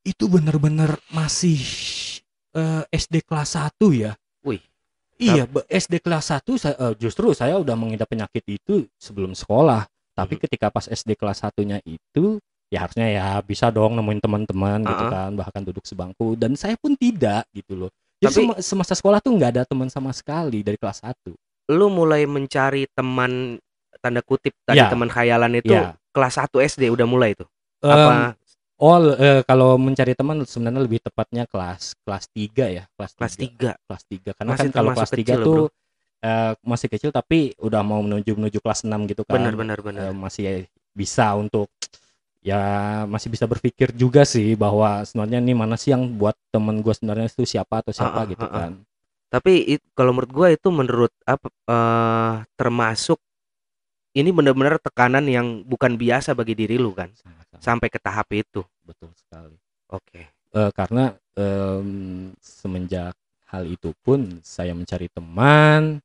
itu 0.02 0.26
bener-bener 0.26 0.98
masih 1.14 1.60
eh, 2.52 2.82
SD 2.90 3.22
kelas 3.24 3.54
1 3.56 3.94
ya 3.94 4.16
Wih. 4.42 4.58
Iya 5.25 5.45
SD 5.69 5.99
kelas 5.99 6.25
1 6.29 6.57
saya, 6.57 6.75
eh, 6.76 6.95
justru 6.97 7.31
saya 7.33 7.55
udah 7.57 7.75
mengidap 7.75 8.07
penyakit 8.07 8.43
itu 8.47 8.85
sebelum 8.97 9.33
sekolah 9.33 9.87
tapi 10.12 10.37
Mhm. 10.37 10.41
ketika 10.43 10.67
pas 10.69 10.85
SD 10.85 11.14
kelas 11.14 11.41
satunya 11.41 11.79
itu 11.83 12.37
ya 12.69 12.85
harusnya 12.85 13.07
ya 13.07 13.26
bisa 13.41 13.69
dong 13.69 13.95
nemuin 13.95 14.21
teman-teman 14.21 14.81
gitu 14.81 15.05
Uh-uh. 15.05 15.12
kan 15.12 15.31
bahkan 15.33 15.62
duduk 15.62 15.85
sebangku 15.85 16.35
dan 16.35 16.52
saya 16.52 16.76
pun 16.76 16.93
tidak 16.95 17.45
gitu 17.52 17.76
loh 17.76 17.91
jadi 18.19 18.29
Tapi- 18.29 18.37
sema- 18.38 18.61
semasa 18.61 18.93
sekolah 18.93 19.19
tuh 19.19 19.33
nggak 19.33 19.50
ada 19.57 19.62
teman 19.64 19.88
sama 19.88 20.11
sekali 20.11 20.61
dari 20.61 20.76
kelas 20.76 21.00
1 21.00 21.33
Lu 21.71 21.88
mulai 21.88 22.26
mencari 22.26 22.91
teman 22.91 23.57
tanda 23.99 24.19
kutip 24.21 24.50
tadi 24.64 24.83
Ya. 24.83 24.91
teman 24.91 25.07
khayalan 25.07 25.52
itu 25.55 25.71
Ya. 25.71 25.95
kelas 26.11 26.35
1 26.37 26.59
SD 26.61 26.91
udah 26.91 27.07
mulai 27.07 27.38
tuh. 27.38 27.47
Em, 27.81 27.88
Apa 27.88 28.35
oh 28.82 28.96
eh, 29.16 29.40
kalau 29.48 29.78
mencari 29.78 30.12
teman 30.18 30.42
sebenarnya 30.42 30.82
lebih 30.86 31.00
tepatnya 31.06 31.44
kelas 31.52 31.94
kelas 32.04 32.24
3 32.34 32.64
ya 32.76 32.84
kelas 32.98 33.12
kelas 33.18 33.34
3 33.38 33.46
3? 33.46 33.72
kelas 33.86 34.02
3 34.10 34.30
karena 34.36 34.52
Masih 34.52 34.68
kan 34.68 34.68
kalau 34.74 34.90
kelas 34.96 35.12
3 35.14 35.34
kecil, 35.34 35.40
tuh 35.46 35.60
eh, 36.26 36.52
masih 36.66 36.88
kecil 36.92 37.10
tapi 37.14 37.38
udah 37.62 37.82
mau 37.86 38.00
menuju 38.02 38.32
menuju 38.38 38.58
kelas 38.64 38.80
6 38.88 39.00
gitu 39.10 39.22
kan 39.26 39.38
Benar 39.38 39.54
benar 39.60 39.78
benar. 39.86 40.02
Eh, 40.10 40.14
masih 40.14 40.44
bisa 40.92 41.26
untuk 41.38 41.68
ya 42.42 42.62
masih 43.06 43.28
bisa 43.30 43.46
berpikir 43.46 43.94
juga 43.94 44.26
sih 44.26 44.58
bahwa 44.58 45.06
sebenarnya 45.06 45.38
nih 45.46 45.56
mana 45.56 45.76
sih 45.78 45.94
yang 45.94 46.04
buat 46.18 46.34
temen 46.50 46.82
gue 46.82 46.94
sebenarnya 46.94 47.26
itu 47.30 47.46
siapa 47.46 47.80
atau 47.86 47.92
siapa 47.94 48.18
Ah, 48.18 48.26
ah, 48.26 48.30
gitu 48.34 48.46
ah, 48.46 48.50
ah. 48.50 48.58
kan 48.58 48.72
Tapi 49.32 49.52
it- 49.78 49.88
kalau 49.96 50.12
menurut 50.12 50.32
gua 50.34 50.48
itu 50.52 50.68
menurut 50.68 51.12
apa 51.24 51.48
eh, 51.48 52.34
termasuk 52.58 53.18
ini 54.12 54.31
benar-benar 54.31 54.76
tekanan 54.78 55.25
yang 55.25 55.64
bukan 55.64 55.97
biasa 55.97 56.37
bagi 56.37 56.52
diri 56.52 56.76
lu 56.76 56.92
kan 56.92 57.09
Sangat-sangat 57.16 57.61
sampai 57.62 57.88
ke 57.88 57.99
tahap 58.00 58.28
itu. 58.33 58.61
betul 58.85 59.11
sekali 59.16 59.57
Oke. 59.92 60.28
Eh, 60.52 60.71
karena 60.76 61.12
em, 61.37 61.88
semenjak 62.40 63.16
hal 63.49 63.64
itu 63.69 63.92
pun 64.00 64.40
saya 64.40 64.73
mencari 64.73 65.09
teman 65.12 66.00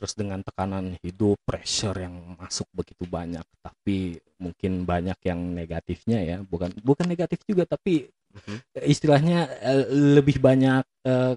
terus 0.00 0.16
dengan 0.16 0.40
tekanan 0.40 0.96
hidup 1.04 1.36
pressure 1.44 1.92
yang 2.00 2.16
masuk 2.40 2.64
begitu 2.72 3.04
banyak 3.04 3.44
tapi 3.60 4.16
mungkin 4.40 4.88
banyak 4.88 5.16
yang 5.28 5.36
negatifnya 5.52 6.24
ya 6.24 6.36
bukan 6.40 6.72
bukan 6.80 7.04
negatif 7.04 7.44
juga 7.44 7.68
tapi 7.68 8.08
Mhm. 8.30 8.86
istilahnya 8.86 9.50
eh, 9.60 9.84
lebih 10.16 10.38
banyak 10.38 10.86
eh, 11.02 11.34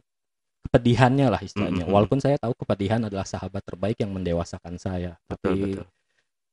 kepedihannya 0.74 1.30
lah 1.30 1.38
istilahnya 1.38 1.86
Mhm. 1.86 1.94
walaupun 1.94 2.18
saya 2.18 2.42
tahu 2.42 2.58
kepedihan 2.58 3.06
adalah 3.06 3.22
sahabat 3.30 3.62
terbaik 3.62 4.02
yang 4.02 4.10
mendewasakan 4.10 4.82
saya 4.82 5.14
Betul 5.30 5.38
tapi 5.38 5.60
betul. 5.70 5.86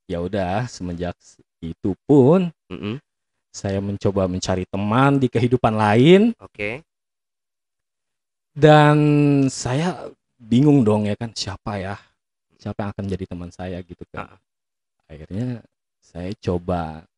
ya 0.05 0.19
udah 0.21 0.69
semenjak 0.69 1.17
itu 1.65 1.97
pun 2.05 2.53
Mm-mm. 2.69 3.01
saya 3.49 3.81
mencoba 3.81 4.29
mencari 4.29 4.69
teman 4.69 5.17
di 5.17 5.33
kehidupan 5.33 5.73
lain 5.73 6.37
Oke. 6.37 6.85
dan 8.53 8.97
saya 9.49 10.13
bingung 10.37 10.85
dong 10.85 11.09
ya 11.09 11.17
kan 11.17 11.33
siapa 11.33 11.81
ya 11.81 11.97
siapa 12.61 12.85
yang 12.85 12.91
akan 12.93 13.05
jadi 13.09 13.25
teman 13.25 13.49
saya 13.49 13.81
gitu 13.81 14.05
kan 14.13 14.29
Ah. 14.29 14.39
akhirnya 15.09 15.65
saya 16.05 16.29
coba 16.37 17.09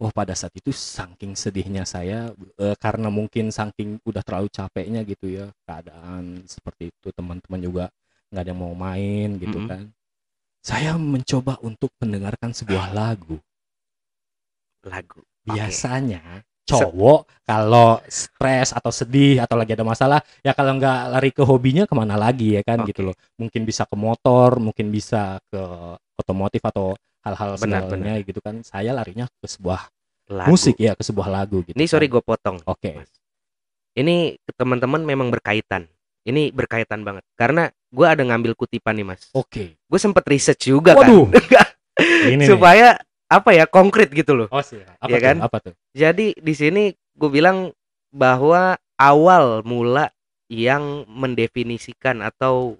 oh 0.00 0.10
pada 0.12 0.34
saat 0.34 0.52
itu 0.56 0.72
saking 0.72 1.32
sedihnya 1.36 1.84
saya 1.84 2.32
eh, 2.64 2.76
karena 2.80 3.08
mungkin 3.12 3.52
saking 3.52 4.00
udah 4.08 4.22
terlalu 4.26 4.48
capeknya 4.52 5.00
gitu 5.04 5.26
ya 5.28 5.46
keadaan 5.68 6.42
seperti 6.48 6.90
itu 6.92 7.08
teman-teman 7.12 7.60
juga 7.60 7.84
nggak 8.32 8.42
ada 8.42 8.50
yang 8.52 8.60
mau 8.60 8.74
main 8.74 9.28
gitu 9.38 9.58
Mm-mm. 9.58 9.70
kan 9.70 9.84
saya 10.64 10.96
mencoba 10.96 11.60
untuk 11.64 11.90
mendengarkan 12.02 12.52
sebuah 12.52 12.92
lagu 12.92 13.38
Lagu. 14.84 15.20
biasanya 15.44 16.44
cowok 16.68 17.26
kalau 17.42 17.98
stres 18.06 18.70
atau 18.70 18.92
sedih 18.94 19.42
atau 19.42 19.58
lagi 19.58 19.74
ada 19.74 19.82
masalah 19.82 20.20
ya 20.46 20.54
kalau 20.54 20.78
nggak 20.78 20.98
lari 21.10 21.30
ke 21.34 21.42
hobinya 21.42 21.82
ke 21.82 21.94
mana 21.98 22.14
lagi 22.14 22.54
ya 22.54 22.62
kan 22.62 22.86
Oke. 22.86 22.94
gitu 22.94 23.10
loh 23.10 23.16
mungkin 23.34 23.66
bisa 23.66 23.82
ke 23.90 23.96
motor 23.98 24.62
mungkin 24.62 24.86
bisa 24.94 25.42
ke 25.50 25.60
otomotif 26.14 26.62
atau 26.62 26.94
hal-hal 27.20 27.56
Benar, 27.56 27.84
segalanya 27.84 28.14
gitu 28.20 28.40
kan 28.40 28.60
saya 28.60 28.90
larinya 28.90 29.28
ke 29.30 29.46
sebuah 29.46 29.88
Lagu. 30.28 30.50
musik 30.50 30.76
ya 30.76 30.94
ke 30.94 31.02
sebuah 31.02 31.26
lagu 31.26 31.60
gitu 31.62 31.74
Ini 31.74 31.84
sorry 31.84 32.06
kan. 32.06 32.14
gue 32.14 32.22
potong. 32.24 32.56
oke 32.62 32.90
Mas. 32.94 33.10
Ini 33.90 34.16
teman-teman 34.54 35.02
memang 35.02 35.28
berkaitan. 35.28 35.90
Ini 36.22 36.52
berkaitan 36.52 37.00
banget 37.00 37.24
karena 37.34 37.66
gue 37.88 38.06
ada 38.06 38.20
ngambil 38.20 38.54
kutipan 38.54 38.94
nih 38.94 39.06
mas. 39.06 39.28
oke 39.32 39.74
Gue 39.74 39.98
sempet 39.98 40.22
research 40.26 40.68
juga 40.68 40.94
waduh 40.94 41.26
kan. 41.52 41.66
ini 42.24 42.44
nih. 42.44 42.48
Supaya 42.48 42.94
apa 43.26 43.50
ya 43.50 43.64
konkret 43.64 44.10
gitu 44.10 44.34
loh. 44.34 44.48
oh 44.48 44.60
sih 44.60 44.78
apa 44.96 45.06
Iya 45.06 45.16
tuh 45.16 45.22
kan? 45.22 45.36
apa 45.42 45.56
tuh 45.60 45.74
Jadi 45.92 46.34
di 46.34 46.54
sini 46.54 46.82
gue 47.14 47.30
bilang 47.30 47.72
bahwa 48.10 48.74
awal 48.94 49.62
mula 49.62 50.10
yang 50.46 51.06
mendefinisikan 51.06 52.20
atau 52.20 52.74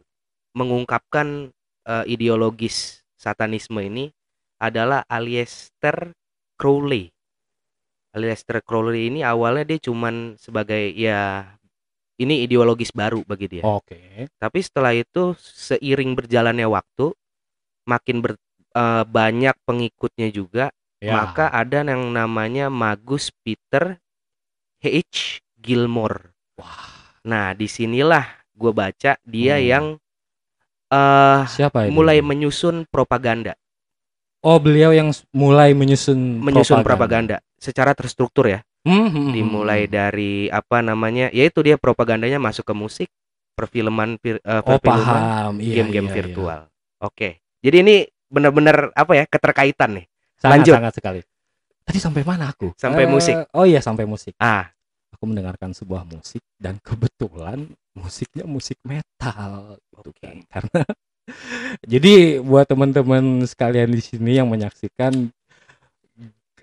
mengungkapkan 0.55 1.51
eh, 1.87 2.05
ideologis 2.07 3.03
satanisme 3.15 3.79
ini 3.79 4.11
adalah 4.61 5.03
Aleister 5.09 6.13
Crowley. 6.61 7.09
Aleister 8.13 8.61
Crowley 8.61 9.09
ini 9.09 9.21
awalnya 9.23 9.65
dia 9.75 9.79
cuman 9.81 10.35
sebagai 10.37 10.93
ya 10.93 11.47
ini 12.21 12.45
ideologis 12.45 12.93
baru 12.93 13.25
bagi 13.25 13.49
dia. 13.49 13.65
oke 13.65 14.29
Tapi 14.37 14.59
setelah 14.61 14.93
itu 14.93 15.33
seiring 15.41 16.13
berjalannya 16.19 16.69
waktu 16.69 17.15
makin 17.89 18.17
ber- 18.21 18.41
eh, 18.77 19.05
banyak 19.07 19.57
pengikutnya 19.65 20.29
juga 20.31 20.69
ya 21.01 21.17
maka 21.17 21.49
ada 21.49 21.81
yang 21.81 22.13
namanya 22.13 22.69
Magus 22.69 23.33
Peter 23.43 23.97
H. 24.85 25.41
Gilmore. 25.57 26.35
wah 26.61 27.01
Nah, 27.25 27.53
di 27.53 27.69
sinilah 27.69 28.25
gue 28.57 28.73
baca 28.73 29.17
dia 29.25 29.57
Hmm. 29.61 29.67
yang 29.69 29.87
eh 30.91 31.41
siapa 31.47 31.87
ini 31.87 31.95
mulai 31.95 32.19
menyusun 32.25 32.89
propaganda, 32.91 33.55
oh 34.45 34.59
beliau 34.61 34.91
yang 34.93 35.11
mulai 35.33 35.73
menyusun 35.77 36.41
menyusun 36.41 36.81
propaganda 36.85 37.41
secara 37.61 37.93
terstruktur 37.93 38.49
ya. 38.49 38.61
Hmm, 38.81 39.13
hmm, 39.13 39.13
hmm, 39.13 39.33
Dimulai 39.37 39.85
hmm. 39.85 39.93
dari 39.93 40.33
apa 40.49 40.81
namanya, 40.81 41.29
yaitu 41.37 41.61
dia 41.61 41.77
propagandanya 41.77 42.41
masuk 42.41 42.65
ke 42.65 42.73
musik, 42.73 43.09
perfilman, 43.53 44.17
vir- 44.25 44.41
eh, 44.41 44.63
oh 44.65 44.81
perfilman, 44.81 45.21
paham 45.21 45.55
Iya, 45.61 45.85
game-game 45.85 46.09
iya, 46.09 46.15
iya. 46.17 46.19
virtual. 46.25 46.61
Oke, 47.05 47.45
jadi 47.61 47.85
ini 47.85 47.97
benar-benar 48.33 48.89
apa 48.97 49.13
ya 49.17 49.25
keterkaitan 49.29 50.01
nih. 50.01 50.07
sangat 50.41 50.65
Lanjut. 50.65 50.75
sangat 50.81 50.95
sekali 50.97 51.21
tadi 51.85 51.99
sampai 52.01 52.23
mana 52.25 52.49
aku 52.49 52.73
Sampai 52.79 53.05
Eh, 53.05 53.11
musik. 53.11 53.35
oh 53.53 53.67
iya 53.69 53.83
sampai 53.85 54.07
musik 54.09 54.33
Ah, 54.41 54.71
aku 55.13 55.27
mendengarkan 55.29 55.75
sebuah 55.75 56.07
musik 56.09 56.41
dan 56.57 56.81
kebetulan 56.81 57.69
musiknya 57.93 58.47
musik 58.47 58.79
metal 58.87 59.77
gitu 59.93 60.09
Oke. 60.15 60.23
kan 60.23 60.41
karena 60.49 60.81
jadi 61.85 62.43
buat 62.43 62.67
teman-teman 62.67 63.45
sekalian 63.47 63.91
di 63.91 64.03
sini 64.03 64.39
yang 64.39 64.49
menyaksikan 64.51 65.31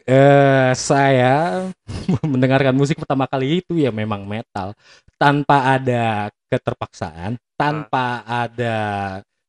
eh 0.08 0.72
saya 0.72 1.68
mendengarkan 2.32 2.72
musik 2.72 2.96
pertama 3.04 3.28
kali 3.28 3.60
itu 3.60 3.76
ya 3.76 3.92
memang 3.92 4.24
metal. 4.24 4.72
Tanpa 5.20 5.76
ada 5.76 6.32
keterpaksaan 6.48 7.36
tanpa 7.58 8.24
ada 8.24 8.78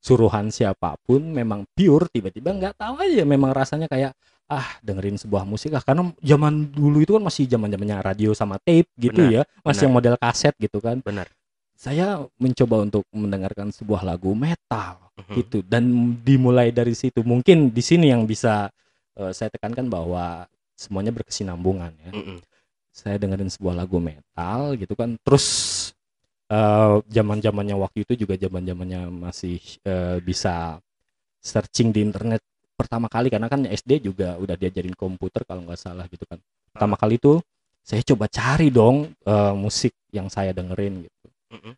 suruhan 0.03 0.49
siapa 0.49 0.97
pun 1.05 1.21
memang 1.21 1.69
pure 1.77 2.11
tiba-tiba 2.11 2.51
nggak 2.51 2.75
tahu 2.75 2.95
aja. 3.07 3.23
Memang 3.23 3.55
rasanya 3.55 3.87
kayak 3.87 4.19
ah 4.49 4.67
dengerin 4.81 5.21
sebuah 5.21 5.45
musik 5.45 5.77
ah 5.77 5.85
karena 5.85 6.09
zaman 6.25 6.73
dulu 6.73 7.05
itu 7.05 7.15
kan 7.15 7.23
masih 7.23 7.45
zaman 7.47 7.69
zamannya 7.69 8.01
radio 8.01 8.33
sama 8.33 8.57
tape 8.59 8.91
gitu 8.99 9.21
Benar, 9.29 9.31
ya. 9.31 9.43
Masih 9.63 9.63
benar. 9.63 9.83
yang 9.87 9.95
model 9.95 10.15
kaset 10.19 10.55
gitu 10.59 10.79
kan. 10.83 10.99
Benar. 11.05 11.31
Saya 11.79 12.27
mencoba 12.43 12.83
untuk 12.83 13.07
mendengarkan 13.15 13.71
sebuah 13.71 14.03
lagu 14.03 14.35
metal 14.35 14.99
Mhm. 15.15 15.35
gitu. 15.39 15.59
Dan 15.63 15.85
dimulai 16.27 16.75
dari 16.75 16.91
situ 16.95 17.23
mungkin 17.23 17.71
di 17.71 17.83
sini 17.83 18.11
yang 18.11 18.27
bisa 18.27 18.67
eh, 19.19 19.31
saya 19.35 19.51
tekankan 19.51 19.87
bahwa 19.87 20.47
semuanya 20.75 21.11
berkesinambungan 21.15 21.91
ya. 22.07 22.13
Mm-mm. 22.15 22.39
saya 22.91 23.15
dengerin 23.15 23.47
sebuah 23.47 23.79
lagu 23.79 24.03
metal 24.03 24.75
gitu 24.75 24.99
kan. 24.99 25.15
Terus 25.23 25.47
eh, 26.51 26.95
zaman 27.07 27.39
zamannya 27.39 27.79
waktu 27.79 28.03
itu 28.03 28.27
juga 28.27 28.35
zaman 28.35 28.67
zamannya 28.67 29.01
masih 29.31 29.59
eh, 29.87 30.19
bisa 30.19 30.83
searching 31.39 31.95
di 31.95 32.03
internet 32.03 32.43
pertama 32.75 33.07
kali. 33.07 33.31
Karena 33.31 33.47
kan 33.47 33.63
SD 33.67 34.03
juga 34.03 34.35
udah 34.39 34.59
diajarin 34.59 34.95
komputer 34.99 35.47
kalau 35.47 35.63
nggak 35.67 35.79
salah 35.79 36.07
gitu 36.11 36.27
kan. 36.27 36.39
Pertama 36.75 36.99
kali 36.99 37.19
itu 37.23 37.39
saya 37.83 38.03
coba 38.03 38.27
cari 38.27 38.69
dong 38.75 39.15
eh, 39.15 39.55
musik 39.55 39.95
yang 40.11 40.27
saya 40.27 40.51
dengerin 40.51 41.07
gitu 41.07 41.18
Mm-mm. 41.49 41.75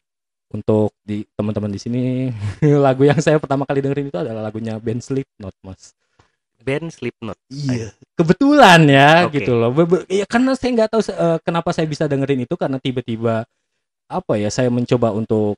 untuk 0.51 0.91
di 1.01 1.23
teman-teman 1.39 1.71
di 1.71 1.79
sini 1.79 2.03
lagu 2.85 3.07
yang 3.07 3.19
saya 3.23 3.39
pertama 3.39 3.63
kali 3.63 3.79
dengerin 3.81 4.11
itu 4.11 4.19
adalah 4.19 4.43
lagunya 4.43 4.77
band 4.83 4.99
Slipknot 5.01 5.55
mas 5.63 5.95
Band 6.61 6.93
Slipknot. 6.93 7.41
Iya, 7.49 7.89
kebetulan 8.13 8.85
ya 8.85 9.25
Oke. 9.25 9.41
gitu 9.41 9.57
loh. 9.57 9.73
Be- 9.73 9.89
be- 9.89 10.05
ya 10.13 10.29
karena 10.29 10.53
saya 10.53 10.77
nggak 10.77 10.91
tahu 10.93 11.01
eh, 11.09 11.39
kenapa 11.41 11.73
saya 11.73 11.89
bisa 11.89 12.05
dengerin 12.05 12.45
itu 12.45 12.53
karena 12.53 12.77
tiba-tiba 12.77 13.49
apa 14.05 14.33
ya 14.37 14.53
saya 14.53 14.69
mencoba 14.69 15.09
untuk 15.17 15.57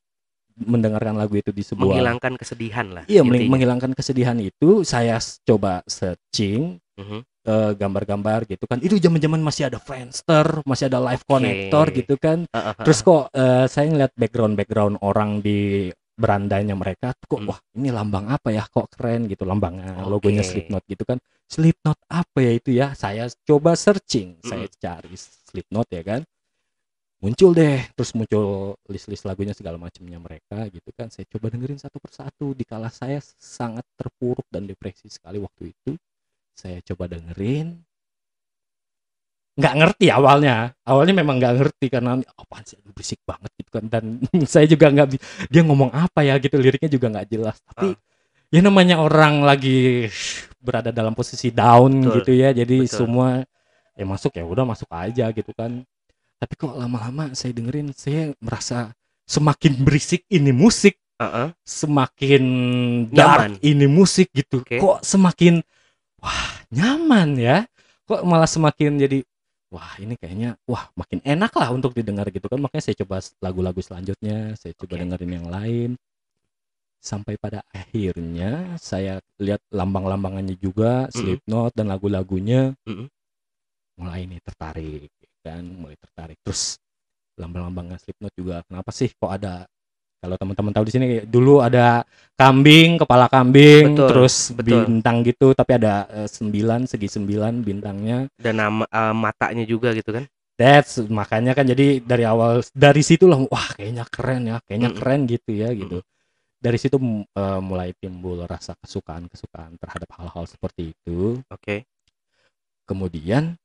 mendengarkan 0.55 1.19
lagu 1.19 1.35
itu 1.35 1.51
di 1.51 1.67
sebuah 1.67 1.97
Menghilangkan 1.99 2.39
kesedihan 2.39 2.87
lah. 2.93 3.05
Iya, 3.11 3.27
intinya. 3.27 3.51
menghilangkan 3.51 3.93
kesedihan 3.99 4.39
itu 4.39 4.87
saya 4.87 5.19
coba 5.43 5.83
searching 5.91 6.79
Mhm. 6.95 7.19
eh, 7.19 7.23
gambar-gambar 7.51 8.47
gitu 8.47 8.65
kan. 8.71 8.79
Itu 8.79 8.97
zaman-zaman 8.97 9.43
masih 9.43 9.67
ada 9.67 9.83
Friendster, 9.83 10.63
masih 10.63 10.87
ada 10.87 11.03
Live 11.03 11.27
Oke. 11.27 11.31
Connector 11.35 11.87
gitu 11.91 12.15
kan. 12.17 12.47
Ah, 12.55 12.71
ah. 12.71 12.85
Terus 12.87 13.03
kok 13.03 13.29
eh, 13.35 13.67
saya 13.67 13.87
ngeliat 13.91 14.13
background-background 14.15 15.03
orang 15.03 15.43
di 15.43 15.91
berandanya 16.13 16.77
mereka 16.77 17.17
kok 17.17 17.41
Hmm. 17.41 17.49
wah 17.51 17.59
ini 17.73 17.89
lambang 17.89 18.29
apa 18.29 18.53
ya 18.53 18.69
kok 18.69 18.93
keren 18.95 19.27
gitu 19.27 19.49
lambangnya 19.49 20.05
Oke. 20.05 20.13
logonya 20.13 20.45
Slipknot 20.45 20.85
gitu 20.85 21.09
kan 21.09 21.17
Slipknot 21.49 21.99
apa 22.05 22.39
ya 22.39 22.53
itu 22.53 22.71
ya 22.71 22.93
saya 22.93 23.27
coba 23.49 23.73
searching 23.73 24.37
saya 24.45 24.69
Hmm. 24.69 24.77
cari 24.77 25.17
Slipknot 25.17 25.89
ya 25.89 26.05
kan 26.05 26.21
muncul 27.25 27.57
deh 27.57 27.81
terus 27.97 28.13
muncul 28.13 28.77
list-list 28.93 29.25
lagunya 29.25 29.57
segala 29.57 29.81
macamnya 29.81 30.21
mereka 30.21 30.69
gitu 30.69 30.93
kan 30.93 31.09
saya 31.09 31.25
coba 31.33 31.49
dengerin 31.49 31.81
satu 31.81 31.97
persatu 31.97 32.53
dikala 32.53 32.93
saya 32.93 33.17
sangat 33.41 33.87
terpuruk 33.97 34.45
dan 34.53 34.69
depresi 34.69 35.09
sekali 35.09 35.41
waktu 35.41 35.73
itu 35.73 35.97
saya 36.53 36.79
coba 36.85 37.09
dengerin. 37.11 37.81
Nggak 39.53 39.75
ngerti 39.77 40.07
awalnya. 40.09 40.73
Awalnya 40.85 41.15
memang 41.21 41.37
nggak 41.37 41.55
ngerti 41.61 41.87
karena 41.93 42.17
apaan 42.37 42.65
sih 42.65 42.81
aduh, 42.81 42.93
berisik 42.97 43.21
banget 43.29 43.51
gitu 43.61 43.71
kan. 43.73 43.85
Dan 43.89 44.05
saya 44.53 44.65
juga 44.65 44.89
nggak 44.89 45.07
dia 45.53 45.63
ngomong 45.65 45.93
apa 45.93 46.25
ya 46.25 46.41
gitu. 46.41 46.57
Liriknya 46.57 46.89
juga 46.89 47.13
nggak 47.13 47.29
jelas. 47.29 47.57
Tapi 47.69 47.93
ya 48.53 48.61
namanya 48.65 49.01
orang 49.01 49.45
lagi 49.45 50.09
berada 50.63 50.95
dalam 50.95 51.13
posisi 51.13 51.53
down 51.53 52.01
Betul, 52.01 52.15
gitu 52.23 52.33
ya. 52.33 52.49
Jadi 52.57 52.89
betul. 52.89 52.97
semua 53.05 53.29
ya 53.93 54.05
masuk 54.09 54.33
ya 54.41 54.45
udah 54.49 54.65
masuk 54.65 54.89
aja 54.89 55.29
gitu 55.37 55.53
kan. 55.53 55.85
Tapi 56.41 56.53
kok 56.57 56.75
lama-lama 56.75 57.37
saya 57.37 57.53
dengerin 57.53 57.93
saya 57.93 58.33
merasa 58.41 58.97
semakin 59.29 59.73
berisik 59.85 60.25
ini 60.33 60.51
musik. 60.51 60.97
Ah, 61.23 61.47
ah. 61.47 61.49
semakin 61.63 62.43
Nyaman. 63.07 63.15
dark 63.15 63.51
ini 63.63 63.87
musik 63.87 64.35
gitu. 64.35 64.59
Oke. 64.59 64.83
kok 64.83 65.07
semakin 65.07 65.63
wah 66.23 66.49
nyaman 66.73 67.37
ya 67.37 67.57
kok 68.07 68.23
malah 68.25 68.49
semakin 68.49 68.97
jadi 69.03 69.19
wah 69.73 69.97
ini 69.99 70.15
kayaknya 70.21 70.57
wah 70.69 70.89
makin 70.97 71.19
enak 71.25 71.53
lah 71.57 71.73
untuk 71.73 71.97
didengar 71.97 72.29
gitu 72.29 72.45
kan 72.49 72.61
makanya 72.61 72.85
saya 72.85 72.97
coba 73.05 73.21
lagu-lagu 73.41 73.81
selanjutnya 73.81 74.55
saya 74.57 74.73
coba 74.77 74.95
Oke. 74.97 75.01
dengerin 75.05 75.33
yang 75.43 75.49
lain 75.49 75.91
sampai 77.03 77.35
pada 77.35 77.67
akhirnya 77.75 78.79
saya 78.79 79.19
lihat 79.43 79.59
lambang-lambangannya 79.75 80.55
juga 80.55 81.11
Mm-mm. 81.11 81.15
Slipknot 81.19 81.75
dan 81.75 81.91
lagu-lagunya 81.91 82.79
Mm-mm. 82.87 83.11
mulai 83.99 84.29
ini 84.29 84.39
tertarik 84.39 85.11
kan 85.43 85.67
mulai 85.67 85.99
tertarik 85.99 86.39
terus 86.47 86.79
lambang-lambangnya 87.35 87.99
Slipknot 87.99 88.31
juga 88.39 88.63
kenapa 88.71 88.95
sih 88.95 89.11
kok 89.11 89.33
ada 89.35 89.67
kalau 90.23 90.39
teman-teman 90.39 90.71
tahu 90.71 90.85
di 90.87 90.93
sini 90.95 91.07
dulu 91.27 91.59
ada 91.59 92.07
kambing 92.39 93.03
kepala 93.03 93.27
kambing 93.27 93.99
Betul, 93.99 94.09
terus 94.09 94.35
betul. 94.55 94.87
bintang 94.87 95.27
gitu 95.27 95.51
tapi 95.51 95.75
ada 95.83 96.07
eh, 96.15 96.29
sembilan 96.31 96.87
segi 96.87 97.09
sembilan 97.11 97.53
bintangnya 97.67 98.19
Dan 98.39 98.55
nama 98.63 98.87
ah, 98.87 99.11
matanya 99.11 99.67
juga 99.67 99.91
gitu 99.99 100.15
kan. 100.15 100.25
that's 100.55 101.03
makanya 101.11 101.59
kan 101.59 101.67
jadi 101.67 101.99
dari 101.99 102.23
awal 102.23 102.63
dari 102.71 103.03
situ 103.03 103.27
lah 103.27 103.43
wah 103.51 103.69
kayaknya 103.75 104.07
keren 104.07 104.43
ya 104.47 104.57
kayaknya 104.63 104.91
Mm-mm. 104.95 105.01
keren 105.03 105.21
gitu 105.27 105.51
ya 105.59 105.69
gitu 105.75 105.99
dari 106.63 106.79
situ 106.79 106.97
eh, 107.35 107.61
mulai 107.61 107.91
timbul 107.99 108.47
rasa 108.47 108.79
kesukaan 108.79 109.27
kesukaan 109.27 109.75
terhadap 109.83 110.07
hal-hal 110.15 110.47
seperti 110.47 110.95
itu 110.95 111.43
Oke. 111.51 111.83
kemudian 112.87 113.59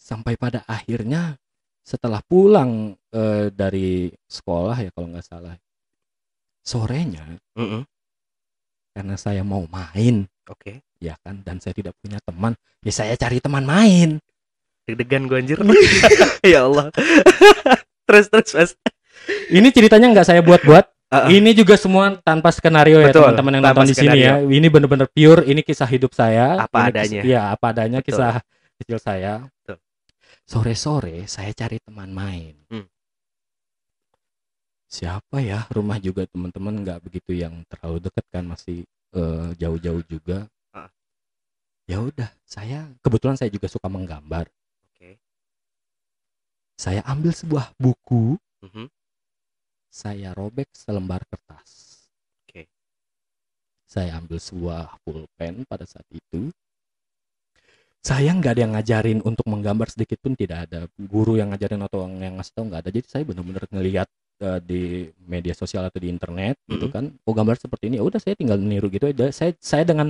sampai 0.00 0.40
pada 0.40 0.64
akhirnya 0.64 1.36
setelah 1.84 2.24
pulang 2.24 2.96
eh, 3.12 3.52
dari 3.52 4.08
sekolah 4.24 4.76
ya 4.80 4.90
kalau 4.96 5.12
nggak 5.12 5.26
salah 5.28 5.54
sorenya 6.60 7.24
Mm-mm. 7.54 7.82
karena 8.90 9.14
saya 9.14 9.40
mau 9.40 9.64
main 9.64 10.28
Oke. 10.46 10.82
ya 10.96 11.16
kan 11.20 11.40
dan 11.40 11.58
saya 11.58 11.72
tidak 11.72 11.94
punya 11.96 12.20
teman 12.20 12.52
ya 12.80 12.92
saya 12.92 13.14
cari 13.14 13.38
teman 13.38 13.62
main 13.62 14.20
Deg-degan 14.82 15.24
gue 15.24 15.38
anjir. 15.38 15.58
ya 16.42 16.66
Allah. 16.66 16.90
terus 18.10 18.26
terus 18.26 18.50
Mas. 18.50 18.70
ini 19.48 19.70
ceritanya 19.70 20.10
nggak 20.10 20.26
saya 20.26 20.40
buat-buat 20.40 20.88
Ah, 21.06 21.26
ah. 21.26 21.28
ini 21.28 21.50
juga 21.52 21.74
semua 21.74 22.14
tanpa 22.16 22.50
skenario 22.50 22.98
ya 22.98 23.10
teman-teman 23.10 23.58
yang 23.58 23.62
nonton 23.66 23.82
di 23.84 23.98
sini 23.98 24.18
ya 24.20 24.38
ini 24.40 24.62
bener-bener 24.66 25.06
pure 25.06 25.42
ini 25.42 25.58
kisah 25.60 25.84
hidup 25.84 26.14
saya 26.14 26.54
Apa 26.60 26.86
Ini 26.86 26.88
adanya. 26.88 27.20
ya 27.26 27.40
apa 27.50 27.66
adanya 27.68 27.98
Betul. 27.98 28.14
kisah 28.14 28.34
kecil 28.78 28.98
saya 28.98 29.32
Betul. 29.58 29.82
sore-sore 30.46 31.26
saya 31.26 31.50
cari 31.50 31.78
teman 31.78 32.10
main 32.10 32.54
Hmm. 32.66 32.86
Siapa 34.90 35.38
ya 35.38 35.70
rumah 35.70 36.02
juga 36.02 36.26
teman-teman 36.26 36.82
nggak 36.82 36.98
begitu 37.06 37.30
yang 37.38 37.62
terlalu 37.70 38.02
dekat 38.02 38.26
kan 38.26 38.42
masih 38.42 38.82
eh, 39.14 39.48
jauh-jauh 39.54 40.02
juga 40.10 40.50
Ah. 40.74 40.90
ya 41.86 42.02
udah 42.02 42.26
saya 42.42 42.90
kebetulan 42.98 43.38
saya 43.38 43.54
juga 43.54 43.70
suka 43.70 43.86
menggambar 43.86 44.50
Oke. 44.90 45.14
saya 46.74 47.06
ambil 47.06 47.30
sebuah 47.30 47.70
buku 47.78 48.34
Mhm. 48.66 48.90
saya 49.90 50.34
robek 50.34 50.66
selembar 50.74 51.22
kertas 51.30 51.70
Oke. 52.42 52.66
saya 53.86 54.18
ambil 54.18 54.42
sebuah 54.42 54.98
pulpen 55.06 55.62
pada 55.70 55.86
saat 55.86 56.06
itu 56.10 56.50
saya 58.02 58.32
nggak 58.32 58.52
ada 58.58 58.62
yang 58.66 58.72
ngajarin 58.74 59.20
untuk 59.22 59.46
menggambar 59.46 59.86
sedikit 59.86 60.18
pun 60.18 60.32
tidak 60.34 60.66
ada 60.66 60.88
guru 60.98 61.36
yang 61.38 61.52
ngajarin 61.54 61.84
atau 61.84 62.08
yang 62.10 62.40
ngasih 62.40 62.54
tahu 62.58 62.64
nggak 62.72 62.80
ada 62.82 62.90
jadi 62.90 63.06
saya 63.06 63.22
benar-benar 63.28 63.64
ngelihat 63.70 64.08
eh, 64.40 64.58
di 64.58 64.82
media 65.22 65.52
sosial 65.52 65.84
atau 65.84 65.96
di 65.96 66.08
internet 66.08 66.56
gitu 66.64 66.88
Mhm. 66.88 66.92
kan 66.92 67.04
oh 67.20 67.30
gambar 67.30 67.54
seperti 67.54 67.86
ini 67.86 68.00
ya 68.00 68.04
udah 68.04 68.16
saya 68.16 68.32
tinggal 68.32 68.56
niru 68.56 68.88
gitu 68.88 69.06
aja 69.06 69.28
saya 69.28 69.52
saya 69.56 69.84
dengan 69.84 70.08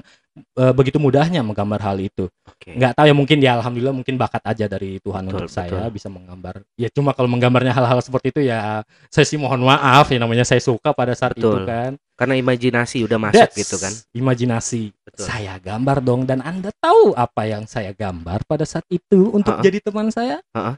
eh, 0.57 0.73
begitu 0.73 0.97
mudahnya 0.97 1.43
menggambar 1.43 1.83
hal 1.83 1.99
itu 1.99 2.31
Oke. 2.47 2.73
nggak 2.73 2.95
tahu 2.95 3.07
ya 3.07 3.15
mungkin 3.15 3.39
ya 3.39 3.59
alhamdulillah 3.59 3.91
mungkin 3.93 4.15
bakat 4.15 4.41
aja 4.43 4.65
dari 4.65 4.97
Tuhan 4.99 5.27
Betul, 5.27 5.35
untuk 5.37 5.51
saya 5.51 5.83
betul. 5.83 5.93
bisa 5.93 6.09
menggambar 6.09 6.55
ya 6.75 6.89
cuma 6.89 7.11
kalau 7.11 7.27
menggambarnya 7.27 7.73
hal-hal 7.73 7.99
seperti 7.99 8.31
itu 8.31 8.41
ya 8.45 8.81
saya 9.07 9.25
sih 9.25 9.37
mohon 9.37 9.61
maaf 9.61 10.07
ya 10.07 10.17
namanya 10.17 10.43
saya 10.43 10.59
suka 10.59 10.91
pada 10.91 11.13
saat 11.13 11.35
itu 11.35 11.45
Betul. 11.45 11.67
kan 11.67 11.93
Karena 12.15 12.37
imajinasi 12.37 13.01
udah 13.03 13.17
masuk 13.17 13.41
That's 13.41 13.57
gitu 13.57 13.77
kan. 13.77 13.93
imajinasi 14.13 14.93
Betul. 15.03 15.25
saya 15.25 15.57
gambar 15.57 15.99
dong 16.01 16.23
dan 16.23 16.39
anda 16.41 16.69
tahu 16.77 17.17
apa 17.17 17.49
yang 17.49 17.65
saya 17.65 17.91
gambar 17.91 18.45
pada 18.45 18.63
saat 18.63 18.85
itu 18.87 19.33
untuk 19.33 19.57
Ha-ha. 19.57 19.65
jadi 19.65 19.81
teman 19.81 20.09
saya 20.09 20.39
Ha-ha. 20.53 20.77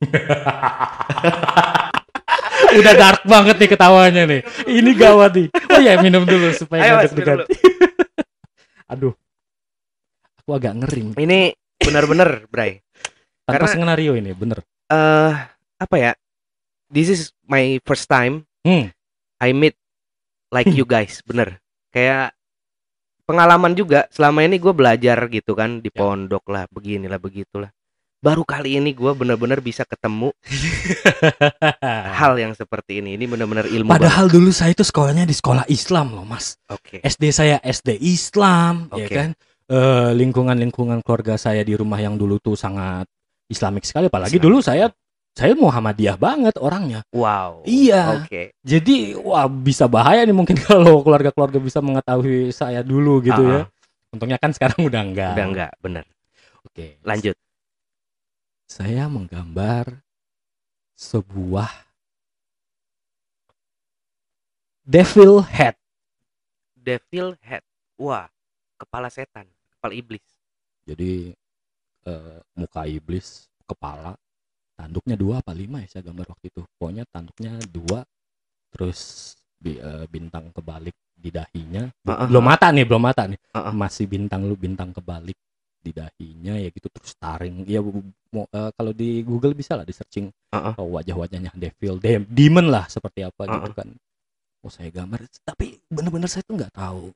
udah 2.76 2.94
dark 2.94 3.22
banget 3.24 3.56
nih 3.58 3.68
ketawanya 3.68 4.22
nih 4.26 4.40
ini 4.66 4.90
gawat 4.94 5.30
nih 5.34 5.48
oh 5.50 5.80
ya 5.80 5.98
minum 5.98 6.22
dulu 6.22 6.50
supaya 6.52 6.80
Ayo, 6.82 6.92
nggak 7.02 7.14
Mas, 7.16 7.48
aduh 8.86 9.14
aku 10.38 10.50
agak 10.52 10.74
ngering 10.78 11.14
Ini 11.14 11.54
benar-benar, 11.80 12.44
Bray. 12.46 12.82
tanpa 13.42 13.66
Karena- 13.66 13.72
skenario 13.72 14.12
ini 14.14 14.30
bener 14.32 14.60
eh 14.90 15.32
apa 15.80 15.96
ya? 15.96 16.12
This 16.90 17.08
is 17.08 17.22
my 17.46 17.78
first 17.86 18.04
time 18.04 18.44
Hmm. 18.60 18.92
I 19.40 19.56
meet 19.56 19.72
like 20.52 20.68
you 20.68 20.84
guys, 20.84 21.22
bener. 21.28 21.62
Kayak 21.88 22.36
pengalaman 23.24 23.72
juga 23.72 24.04
selama 24.10 24.44
ini 24.44 24.60
gue 24.60 24.74
belajar 24.74 25.16
gitu 25.30 25.54
kan 25.54 25.80
di 25.80 25.88
Ya. 25.88 25.96
pondok 25.96 26.44
lah, 26.50 26.68
beginilah 26.68 27.16
begitulah. 27.16 27.70
Baru 28.20 28.44
kali 28.44 28.76
ini 28.76 28.92
gue 28.92 29.12
benar-benar 29.16 29.64
bisa 29.64 29.88
ketemu 29.88 30.28
hal 32.20 32.36
yang 32.36 32.52
seperti 32.52 33.00
ini. 33.00 33.16
Ini 33.16 33.24
benar-benar 33.24 33.64
ilmu. 33.64 33.88
Padahal 33.88 34.28
dulu 34.28 34.52
saya 34.52 34.76
itu 34.76 34.84
sekolahnya 34.84 35.24
di 35.24 35.32
sekolah 35.32 35.64
Islam 35.72 36.12
loh 36.12 36.28
mas 36.28 36.50
banget. 36.50 36.70
Oke. 36.72 36.96
SD 37.04 37.24
saya 37.30 37.56
SD 37.62 38.00
Islam 38.00 38.88
ya 38.96 39.06
Oke. 39.06 39.14
kan 39.14 39.30
eh, 39.70 40.10
lingkungan-lingkungan 40.16 41.04
keluarga 41.04 41.36
saya 41.36 41.62
di 41.62 41.76
rumah 41.76 42.00
yang 42.00 42.16
dulu 42.16 42.40
tuh 42.40 42.56
sangat 42.56 43.06
Islamik 43.50 43.84
sekali 43.84 44.08
apalagi 44.08 44.38
Islamik 44.38 44.46
dulu 44.46 44.58
saya 44.62 44.88
saya 45.30 45.54
Muhammadiyah 45.54 46.18
banget 46.18 46.58
orangnya. 46.58 47.06
Wow. 47.14 47.62
Iya. 47.62 48.26
Oke. 48.26 48.50
Jadi 48.66 49.14
wah 49.14 49.46
bisa 49.46 49.86
bahaya 49.86 50.26
nih 50.26 50.34
mungkin 50.34 50.58
kalau 50.68 51.00
keluarga-keluarga 51.06 51.62
bisa 51.62 51.78
mengetahui 51.78 52.50
saya 52.50 52.82
dulu 52.82 53.22
gitu 53.22 53.42
ya. 53.46 53.64
Ah, 53.64 53.66
Untungnya 54.10 54.42
kan 54.42 54.50
sekarang 54.50 54.82
udah 54.82 55.02
enggak. 55.06 55.34
Udah 55.38 55.46
enggak, 55.46 55.72
bener. 55.78 56.04
Oke. 56.66 56.98
Lanjut. 57.06 57.38
Saya 58.70 59.10
menggambar 59.10 59.98
sebuah 60.94 61.66
devil 64.86 65.42
head. 65.42 65.74
Devil 66.78 67.34
head. 67.42 67.66
Wah, 67.98 68.30
kepala 68.78 69.10
setan, 69.10 69.50
kepala 69.74 69.90
iblis. 69.90 70.22
Jadi 70.86 71.34
eh, 72.06 72.38
muka 72.54 72.86
iblis, 72.86 73.50
kepala, 73.66 74.14
tanduknya 74.78 75.18
dua 75.18 75.42
apa 75.42 75.50
lima 75.50 75.82
ya 75.82 75.98
saya 75.98 76.06
gambar 76.06 76.30
waktu 76.30 76.54
itu. 76.54 76.62
Pokoknya 76.78 77.02
tanduknya 77.10 77.58
dua, 77.66 78.06
terus 78.70 79.34
bi- 79.58 79.82
eh, 79.82 80.06
bintang 80.06 80.54
kebalik 80.54 80.94
di 81.18 81.34
dahinya. 81.34 81.90
Ah, 82.06 82.22
ah, 82.22 82.26
belum 82.30 82.46
mata 82.46 82.70
nih, 82.70 82.86
belum 82.86 83.02
mata 83.02 83.26
nih. 83.26 83.38
Ah, 83.50 83.66
ah. 83.66 83.74
Masih 83.74 84.06
bintang 84.06 84.46
lu 84.46 84.54
bintang 84.54 84.94
kebalik 84.94 85.34
di 85.80 85.90
dahinya 85.96 86.54
ya 86.60 86.68
gitu 86.70 86.86
terus 86.92 87.16
taring. 87.16 87.64
Ya 87.64 87.80
mau, 87.82 88.44
eh, 88.46 88.70
kalau 88.76 88.92
di 88.92 89.24
Google 89.24 89.56
bisa 89.56 89.74
lah 89.74 89.84
di 89.84 89.92
searching 89.96 90.28
ah. 90.52 90.76
oh, 90.76 90.94
wajah-wajahnya 91.00 91.52
devil, 91.56 91.98
dem- 91.98 92.28
demon 92.28 92.68
lah 92.68 92.86
seperti 92.86 93.24
apa 93.24 93.48
Ah, 93.48 93.64
gitu 93.64 93.72
kan. 93.74 93.88
Oh 94.60 94.68
saya 94.68 94.92
gambar, 94.92 95.24
tapi 95.40 95.80
bener-bener 95.88 96.28
saya 96.28 96.44
tuh 96.44 96.60
nggak 96.60 96.76
tahu 96.76 97.08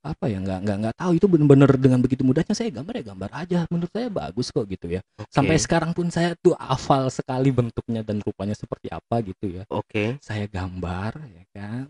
apa 0.00 0.32
ya 0.32 0.40
nggak 0.40 0.64
nggak 0.64 0.76
nggak 0.80 0.96
tahu 0.96 1.12
itu 1.12 1.26
bener-bener 1.28 1.68
dengan 1.76 2.00
begitu 2.00 2.24
mudahnya 2.24 2.56
saya 2.56 2.72
gambar 2.72 3.04
ya 3.04 3.04
gambar 3.12 3.30
aja 3.36 3.58
menurut 3.68 3.92
saya 3.92 4.08
bagus 4.08 4.48
kok 4.48 4.64
gitu 4.64 4.88
ya 4.88 5.04
Oke. 5.20 5.28
sampai 5.28 5.60
sekarang 5.60 5.92
pun 5.92 6.08
saya 6.08 6.32
tuh 6.40 6.56
hafal 6.56 7.12
sekali 7.12 7.52
bentuknya 7.52 8.00
dan 8.00 8.16
rupanya 8.24 8.56
seperti 8.56 8.88
apa 8.88 9.20
gitu 9.20 9.60
ya 9.60 9.68
Oke. 9.68 10.16
saya 10.24 10.48
gambar 10.48 11.20
ya 11.20 11.44
kan 11.52 11.84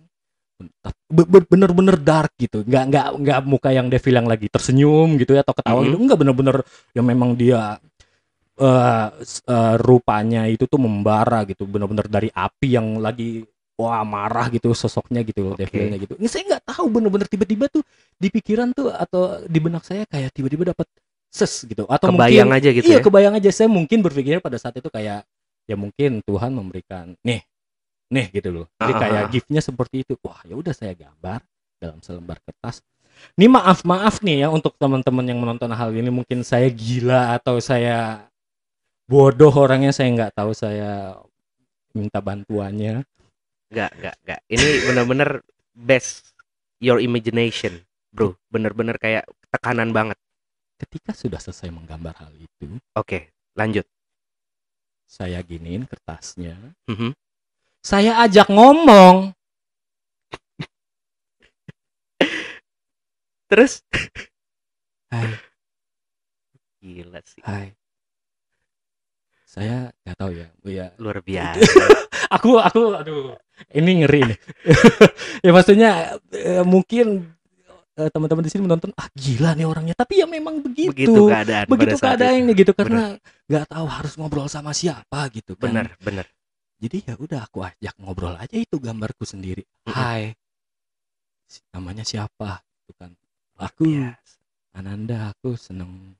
bener-bener 1.46 1.96
dark 1.99 2.33
gitu 2.37 2.62
nggak 2.62 2.85
nggak 2.88 3.07
nggak 3.18 3.38
muka 3.44 3.70
yang 3.70 3.88
devil 3.88 4.14
yang 4.14 4.29
lagi 4.29 4.46
tersenyum 4.46 5.18
gitu 5.18 5.35
ya 5.35 5.42
atau 5.42 5.55
ketawa 5.57 5.81
Mhm. 5.81 5.87
gitu 5.90 5.96
nggak 6.07 6.18
bener-bener 6.18 6.57
yang 6.94 7.07
memang 7.07 7.35
dia 7.35 7.77
s- 9.20 9.42
eh, 9.42 9.75
rupanya 9.81 10.44
itu 10.46 10.68
tuh 10.68 10.77
membara 10.77 11.42
gitu 11.44 11.64
bener-bener 11.64 12.07
dari 12.07 12.29
api 12.29 12.77
yang 12.77 13.01
lagi 13.01 13.42
wah 13.81 14.05
marah 14.05 14.53
gitu 14.53 14.77
sosoknya 14.77 15.25
gitu 15.25 15.57
Oke. 15.57 15.64
devilnya 15.64 15.96
gitu 15.96 16.12
ini 16.20 16.29
saya 16.29 16.44
nggak 16.44 16.64
tahu 16.68 16.87
bener-bener 16.92 17.25
tiba-tiba 17.25 17.73
tuh 17.73 17.81
di 18.14 18.29
pikiran 18.29 18.77
tuh 18.77 18.92
atau 18.92 19.40
di 19.49 19.59
benak 19.59 19.81
saya 19.83 20.05
kayak 20.05 20.37
tiba-tiba 20.37 20.77
dapat 20.77 20.85
ses 21.31 21.64
gitu 21.64 21.88
atau 21.88 22.11
Kebayang 22.12 22.53
mungkin 22.53 22.59
aja 22.61 22.68
gitu 22.75 22.85
iya 22.85 22.99
ya. 22.99 23.03
kebayang 23.03 23.35
aja 23.38 23.51
saya 23.55 23.73
mungkin 23.73 24.05
berpikirnya 24.05 24.42
pada 24.44 24.61
saat 24.61 24.77
itu 24.77 24.90
kayak 24.92 25.25
ya 25.64 25.77
mungkin 25.79 26.20
Tuhan 26.20 26.51
memberikan 26.53 27.16
nih 27.25 27.40
nih 28.11 28.27
gitu 28.35 28.51
loh 28.51 28.66
jadi 28.77 28.92
kayak 28.99 29.25
giftnya 29.31 29.62
seperti 29.62 30.03
itu 30.03 30.18
wah 30.20 30.42
ya 30.42 30.55
udah 30.59 30.75
saya 30.75 30.92
gambar 30.99 31.40
dalam 31.79 31.99
selembar 32.03 32.42
kertas 32.42 32.83
ini 33.38 33.46
maaf 33.46 33.87
maaf 33.87 34.18
nih 34.20 34.44
ya 34.44 34.49
untuk 34.51 34.75
teman-teman 34.77 35.25
yang 35.25 35.38
menonton 35.38 35.70
hal 35.70 35.94
ini 35.94 36.11
mungkin 36.11 36.42
saya 36.42 36.66
gila 36.68 37.38
atau 37.38 37.57
saya 37.62 38.27
bodoh 39.07 39.55
orangnya 39.55 39.94
saya 39.94 40.11
nggak 40.11 40.35
tahu 40.35 40.51
saya 40.53 41.18
minta 41.94 42.18
bantuannya 42.18 43.03
Enggak, 43.70 43.90
enggak, 43.94 44.14
enggak. 44.27 44.40
Ini 44.51 44.66
bener-bener 44.83 45.31
best 45.79 46.35
your 46.83 46.99
imagination, 46.99 47.79
bro. 48.11 48.35
Bener-bener 48.51 48.99
kayak 48.99 49.31
tekanan 49.55 49.94
banget. 49.94 50.18
ketika 50.81 51.12
sudah 51.12 51.37
selesai 51.38 51.68
menggambar 51.68 52.16
hal 52.25 52.33
itu 52.35 52.81
Oke, 52.96 53.31
lanjut. 53.53 53.85
saya 55.05 55.38
giniin 55.44 55.85
kertasnya 55.85 56.57
Mhm. 56.88 57.12
Saya 57.81 58.21
ajak 58.21 58.49
ngomong 58.49 59.33
Terus? 63.47 63.83
hai 65.11 65.27
Gila 66.79 67.19
sih. 67.27 67.43
hai 67.43 67.75
saya 69.43 69.90
nggak 70.07 70.16
tahu 70.16 70.31
ya 70.31 70.47
ya 70.62 70.87
Luar 71.03 71.19
biasa. 71.27 71.66
aku 72.31 72.62
aku 72.62 72.95
aduh 72.95 73.35
ini 73.75 74.07
ngeri 74.07 74.21
nih 74.31 74.38
ya 75.45 75.51
maksudnya 75.51 75.90
eh, 76.31 76.62
mungkin 76.62 77.27
eh, 77.99 78.07
teman-teman 78.09 78.47
di 78.47 78.51
sini 78.55 78.62
menonton 78.62 78.95
ah 78.95 79.11
gila 79.11 79.59
nih 79.59 79.66
orangnya 79.66 79.99
tapi 79.99 80.23
ya 80.23 80.31
memang 80.31 80.62
begitu 80.62 80.95
Begitu 80.95 81.21
keadaan 81.27 81.66
begitu 81.66 81.99
itu. 81.99 82.05
keadaannya 82.07 82.53
gitu 82.55 82.73
karena 82.73 83.19
nggak 83.51 83.64
tahu 83.66 83.87
harus 83.90 84.12
ngobrol 84.14 84.47
sama 84.47 84.71
siapa 84.71 85.27
gitu 85.35 85.59
kan 85.59 85.75
Bener, 85.75 85.87
bener. 85.99 86.27
Jadi 86.81 87.12
ya 87.12 87.14
udah 87.21 87.45
aku 87.45 87.61
ajak 87.61 87.95
ngobrol 88.01 88.33
aja 88.40 88.57
itu 88.57 88.81
gambarku 88.81 89.29
sendiri. 89.29 89.62
Hai. 89.85 90.33
Si- 91.45 91.61
namanya 91.77 92.03
siapa? 92.09 92.64
Gitu 92.81 92.93
kan. 92.97 93.12
Aku 93.61 93.85
Biasa. 93.85 94.40
Ananda 94.73 95.35
aku 95.37 95.59
seneng 95.61 96.16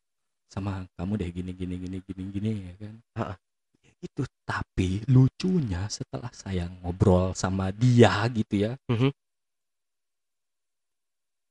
sama 0.53 0.85
kamu 0.99 1.13
deh 1.17 1.31
gini 1.33 1.53
gini 1.57 1.75
gini 1.81 1.99
gini 2.05 2.23
gini 2.29 2.51
ya 2.69 2.75
kan? 2.77 2.95
Ha-ha. 3.17 3.35
Ya 3.81 3.91
gitu. 4.05 4.23
Tapi 4.45 5.01
lucunya 5.09 5.89
setelah 5.89 6.29
saya 6.37 6.69
ngobrol 6.85 7.33
sama 7.33 7.73
dia 7.73 8.29
gitu 8.29 8.69
ya. 8.69 8.77
Mhm. 8.93 9.11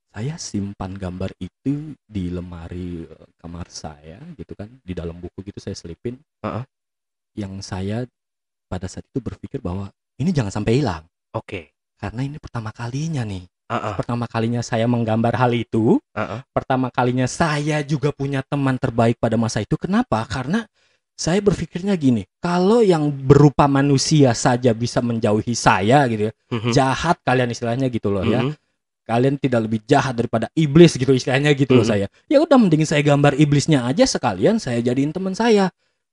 saya 0.10 0.36
simpan 0.42 0.98
gambar 0.98 1.32
itu 1.38 1.96
di 2.04 2.34
lemari 2.34 3.06
eh, 3.08 3.28
kamar 3.40 3.70
saya 3.74 4.20
gitu 4.38 4.54
kan. 4.54 4.70
Di 4.86 4.94
dalam 4.94 5.18
buku 5.18 5.42
gitu 5.50 5.58
saya 5.58 5.74
selipin. 5.74 6.20
Ha-ha. 6.46 6.62
yang 7.38 7.62
saya 7.64 8.04
pada 8.70 8.86
saat 8.86 9.04
itu 9.10 9.18
berpikir 9.18 9.60
bahwa 9.60 9.90
ini 10.22 10.30
jangan 10.30 10.54
sampai 10.54 10.78
hilang 10.78 11.04
Oke. 11.34 11.74
karena 11.98 12.22
ini 12.22 12.38
pertama 12.38 12.70
kalinya 12.70 13.26
nih 13.26 13.44
ah, 13.70 13.98
pertama 13.98 14.30
kalinya 14.30 14.62
saya 14.62 14.86
menggambar 14.86 15.34
hal 15.34 15.52
itu 15.58 15.98
ah. 16.14 16.46
pertama 16.54 16.94
kalinya 16.94 17.26
saya 17.26 17.82
juga 17.82 18.14
punya 18.14 18.46
teman 18.46 18.78
terbaik 18.78 19.18
pada 19.22 19.38
masa 19.38 19.62
itu. 19.62 19.78
Kenapa? 19.78 20.26
Karena 20.26 20.66
saya 21.20 21.44
berpikirnya 21.44 22.00
gini, 22.00 22.24
kalau 22.40 22.80
yang 22.80 23.12
berupa 23.12 23.68
manusia 23.68 24.32
saja 24.32 24.72
bisa 24.72 25.04
menjauhi 25.04 25.52
saya 25.52 26.08
gitu 26.08 26.32
ya, 26.32 26.34
Mhm. 26.48 26.72
jahat 26.72 27.20
kalian 27.28 27.52
istilahnya 27.52 27.92
gitu 27.92 28.08
loh 28.08 28.24
ya. 28.24 28.40
Mhm. 28.40 28.56
Kalian 29.04 29.36
tidak 29.36 29.68
lebih 29.68 29.84
jahat 29.84 30.16
daripada 30.16 30.48
iblis 30.56 30.96
gitu 30.96 31.12
istilahnya 31.12 31.52
gitu 31.60 31.76
loh 31.76 31.84
Mhm. 31.84 31.92
saya. 31.92 32.08
Ya 32.32 32.40
udah 32.40 32.56
mending 32.56 32.88
saya 32.88 33.04
gambar 33.04 33.36
iblisnya 33.36 33.84
aja 33.84 34.08
sekalian 34.08 34.64
saya 34.64 34.80
jadiin 34.80 35.12
teman 35.12 35.36
saya. 35.36 35.70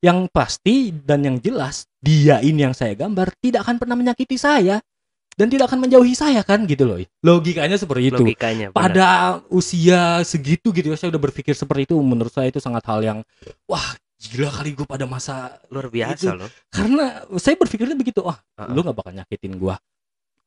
Yang 0.06 0.18
pasti 0.30 0.94
dan 0.94 1.26
yang 1.26 1.36
jelas 1.42 1.90
dia 1.98 2.38
ini 2.38 2.62
yang 2.62 2.74
saya 2.78 2.94
gambar 2.94 3.34
tidak 3.42 3.66
akan 3.66 3.82
pernah 3.82 3.98
menyakiti 3.98 4.38
saya 4.38 4.78
dan 5.34 5.50
tidak 5.50 5.66
akan 5.66 5.82
menjauhi 5.82 6.14
saya 6.14 6.46
kan? 6.46 6.62
Gitu 6.62 6.86
loh. 6.86 7.02
Logikanya 7.26 7.74
seperti 7.74 8.14
itu. 8.14 8.22
Logikanya. 8.22 8.70
pada 8.70 9.42
usia 9.50 10.22
segitu 10.22 10.70
gitu 10.70 10.94
ya 10.94 10.96
saya 10.96 11.10
udah 11.10 11.22
berpikir 11.26 11.58
seperti 11.58 11.90
itu. 11.90 11.98
Menurut 11.98 12.30
saya 12.30 12.46
itu 12.46 12.62
sangat 12.62 12.86
hal 12.86 13.02
yang 13.02 13.18
wah 13.66 13.98
gila 14.16 14.48
kali 14.48 14.72
gue 14.72 14.86
pada 14.86 15.04
masa 15.04 15.60
luar 15.68 15.92
biasa 15.92 16.32
itu- 16.32 16.38
loh. 16.40 16.48
karena 16.72 17.04
saya 17.36 17.52
berpikirnya 17.60 17.92
begitu 17.98 18.24
wah 18.24 18.38
Ah, 18.56 18.70
lu 18.70 18.80
nggak 18.80 18.96
bakal 18.96 19.12
nyakitin 19.12 19.58
gua. 19.60 19.76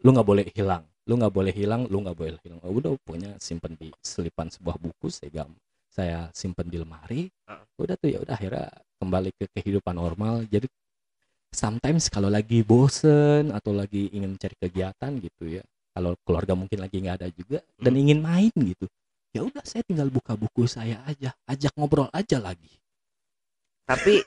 Lu 0.01 0.15
nggak 0.15 0.25
boleh 0.25 0.45
hilang. 0.55 0.87
Lu 1.05 1.19
nggak 1.19 1.33
boleh 1.35 1.53
hilang. 1.53 1.81
Lu 1.91 1.99
nggak 1.99 2.15
boleh 2.17 2.39
hilang. 2.41 2.57
Oh, 2.63 2.71
udah 2.71 2.95
pokoknya 3.03 3.35
simpen 3.37 3.75
di 3.75 3.91
selipan 3.99 4.47
sebuah 4.47 4.79
buku 4.79 5.11
saya 5.11 5.43
gam 5.43 5.51
saya 5.99 6.19
simpen 6.31 6.67
di 6.71 6.77
lemari 6.79 7.27
Ah. 7.51 7.59
udah 7.75 7.95
tuh 7.99 8.09
ya 8.13 8.19
udah 8.23 8.33
akhirnya 8.39 8.67
kembali 9.03 9.29
ke 9.35 9.45
kehidupan 9.55 9.95
normal 9.99 10.47
jadi 10.47 10.67
sometimes 11.51 12.07
kalau 12.13 12.29
lagi 12.31 12.61
bosen 12.63 13.51
atau 13.51 13.71
lagi 13.75 14.07
ingin 14.15 14.37
mencari 14.37 14.55
kegiatan 14.55 15.11
gitu 15.19 15.43
ya 15.59 15.63
kalau 15.91 16.15
keluarga 16.23 16.53
mungkin 16.55 16.79
lagi 16.79 16.97
nggak 17.03 17.17
ada 17.19 17.29
juga 17.33 17.59
dan 17.75 17.93
Hmm. 17.95 18.01
ingin 18.07 18.19
main 18.23 18.53
gitu 18.55 18.85
ya 19.35 19.41
udah 19.43 19.63
saya 19.67 19.83
tinggal 19.85 20.07
buka 20.09 20.33
buku 20.39 20.65
saya 20.65 21.03
aja 21.05 21.35
ajak 21.45 21.73
ngobrol 21.75 22.07
aja 22.15 22.39
lagi 22.39 22.71
Tapi 23.89 24.21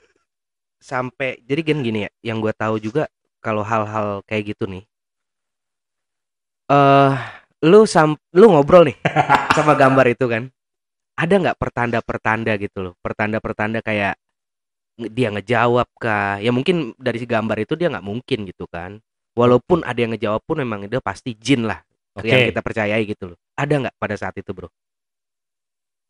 sampai 0.83 1.39
jadi 1.47 1.63
gini 1.63 1.79
gini 1.81 1.99
ya, 2.03 2.11
yang 2.19 2.43
gue 2.43 2.51
tahu 2.51 2.75
juga 2.83 3.07
kalau 3.39 3.63
hal-hal 3.63 4.19
kayak 4.27 4.51
gitu 4.51 4.67
nih. 4.67 4.83
Eh, 6.67 7.11
lu 7.63 7.87
sam 7.87 8.15
lu 8.35 8.51
ngobrol 8.51 8.87
nih 8.91 8.97
sama 9.55 9.75
gambar 9.79 10.05
itu 10.11 10.25
kan. 10.27 10.51
Ada 11.13 11.35
nggak 11.37 11.57
pertanda-pertanda 11.61 12.57
gitu 12.57 12.79
loh, 12.89 12.93
pertanda-pertanda 13.05 13.79
kayak 13.85 14.17
dia 14.97 15.29
ngejawab 15.33 15.89
kah? 15.97 16.41
Ya 16.41 16.49
mungkin 16.49 16.97
dari 16.97 17.21
si 17.21 17.27
gambar 17.29 17.57
itu 17.65 17.73
dia 17.77 17.89
nggak 17.93 18.05
mungkin 18.05 18.49
gitu 18.49 18.65
kan. 18.69 18.97
Walaupun 19.33 19.81
ada 19.85 19.97
yang 19.97 20.13
ngejawab 20.13 20.41
pun 20.45 20.61
memang 20.61 20.85
itu 20.85 21.01
pasti 21.01 21.33
jin 21.33 21.65
lah 21.65 21.81
oke 22.13 22.25
yang 22.25 22.45
kita 22.49 22.61
percayai 22.61 23.01
gitu 23.05 23.33
loh. 23.33 23.37
Ada 23.57 23.73
nggak 23.89 23.95
pada 23.97 24.15
saat 24.17 24.37
itu 24.37 24.53
bro? 24.53 24.69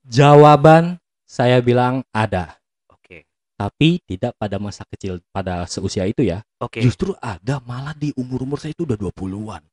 jawaban 0.07 0.99
saya 1.23 1.63
bilang 1.63 2.03
ada 2.11 2.59
Oke, 2.91 3.23
tapi 3.55 4.03
tidak 4.03 4.35
pada 4.35 4.59
masa 4.59 4.83
kecil 4.91 5.23
pada 5.31 5.63
seusia 5.65 6.03
itu 6.03 6.27
ya 6.27 6.43
oke. 6.59 6.83
justru 6.83 7.15
ada 7.23 7.63
malah 7.63 7.95
di 7.95 8.11
umur-umur 8.19 8.59
saya 8.59 8.75
itu 8.75 8.83
udah 8.83 8.99
20-an 8.99 9.63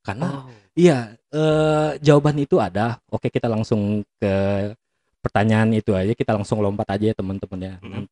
karena 0.00 0.48
Oh, 0.48 0.50
iya 0.76 1.14
eh, 1.32 1.90
jawaban 2.00 2.40
itu 2.40 2.56
ada 2.56 2.96
oke 3.12 3.28
kita 3.28 3.46
langsung 3.46 4.00
ke 4.16 4.32
pertanyaan 5.20 5.70
itu 5.76 5.92
aja 5.92 6.16
kita 6.16 6.32
langsung 6.32 6.64
lompat 6.64 6.96
aja 6.96 7.12
ya 7.12 7.14
teman-teman 7.14 7.60
ya. 7.60 7.74
Mm-mm. 7.84 8.04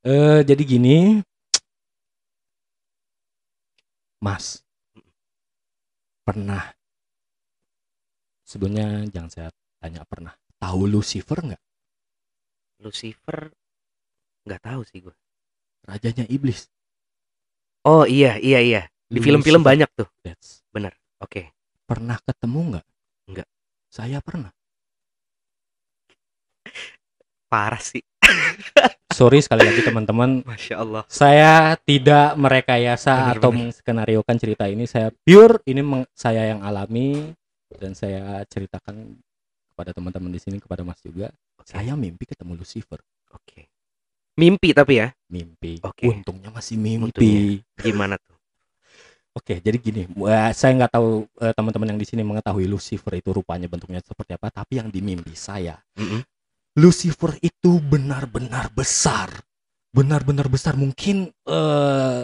Eh 0.00 0.40
jadi 0.42 0.62
gini, 0.64 1.20
Mas, 4.18 4.64
pernah 6.26 6.74
sebelumnya 8.42 9.06
jangan 9.12 9.30
saya 9.30 9.48
tanya 9.78 10.02
pernah 10.04 10.34
tahu 10.58 10.90
Lucifer 10.90 11.38
nggak? 11.38 11.62
Lucifer 12.82 13.54
nggak 14.48 14.60
tahu 14.64 14.80
sih 14.88 15.04
gue. 15.04 15.14
Rajanya 15.86 16.26
iblis. 16.28 16.66
Oh 17.86 18.04
iya 18.04 18.36
iya 18.36 18.60
iya. 18.60 18.82
Di 19.08 19.18
film-film 19.22 19.64
banyak 19.64 19.88
tuh. 19.96 20.08
That's- 20.26 20.60
Oke. 21.20 21.52
Pernah 21.84 22.16
ketemu 22.24 22.60
nggak? 22.76 22.86
Nggak. 23.30 23.48
Saya 23.92 24.18
pernah. 24.24 24.50
Parah 27.50 27.82
sih. 27.82 28.02
Sorry 29.10 29.42
sekali 29.42 29.66
lagi 29.66 29.82
teman-teman. 29.84 30.46
Masya 30.46 30.74
Allah. 30.80 31.02
Saya 31.10 31.74
tidak 31.82 32.38
merekayasa 32.38 33.12
Benar, 33.12 33.36
atau 33.36 33.50
benar. 33.52 33.60
menskenariokan 33.68 34.36
cerita 34.38 34.64
ini. 34.70 34.86
Saya 34.86 35.10
pure 35.12 35.60
ini 35.66 35.82
saya 36.14 36.54
yang 36.54 36.62
alami 36.64 37.34
dan 37.74 37.92
saya 37.92 38.40
ceritakan 38.48 39.18
kepada 39.74 39.90
teman-teman 39.92 40.30
di 40.32 40.40
sini 40.40 40.56
kepada 40.62 40.86
Mas 40.86 41.02
juga. 41.04 41.28
Oke. 41.58 41.68
Saya 41.74 41.98
mimpi 41.98 42.24
ketemu 42.24 42.64
Lucifer. 42.64 43.02
Oke. 43.34 43.68
Mimpi 44.38 44.72
tapi 44.72 45.04
ya. 45.04 45.12
Mimpi. 45.28 45.84
Oke. 45.84 46.06
Untungnya 46.08 46.48
masih 46.54 46.80
mimpi. 46.80 47.12
Untungnya. 47.12 47.60
Gimana 47.82 48.14
tuh? 48.16 48.39
Oke, 49.30 49.62
jadi 49.62 49.78
gini, 49.78 50.10
eh, 50.10 50.50
saya 50.50 50.74
nggak 50.74 50.90
tahu 50.90 51.22
eh, 51.38 51.54
teman-teman 51.54 51.94
yang 51.94 52.00
di 52.02 52.06
sini 52.08 52.26
mengetahui 52.26 52.66
Lucifer 52.66 53.14
itu 53.14 53.30
rupanya 53.30 53.70
bentuknya 53.70 54.02
seperti 54.02 54.34
apa, 54.34 54.50
tapi 54.50 54.82
yang 54.82 54.90
di 54.90 54.98
mimpi 54.98 55.38
saya, 55.38 55.78
Mm-mm. 55.94 56.18
Lucifer 56.82 57.38
itu 57.38 57.78
benar-benar 57.78 58.74
besar, 58.74 59.30
benar-benar 59.94 60.50
besar, 60.50 60.74
mungkin 60.74 61.30
eh, 61.46 62.22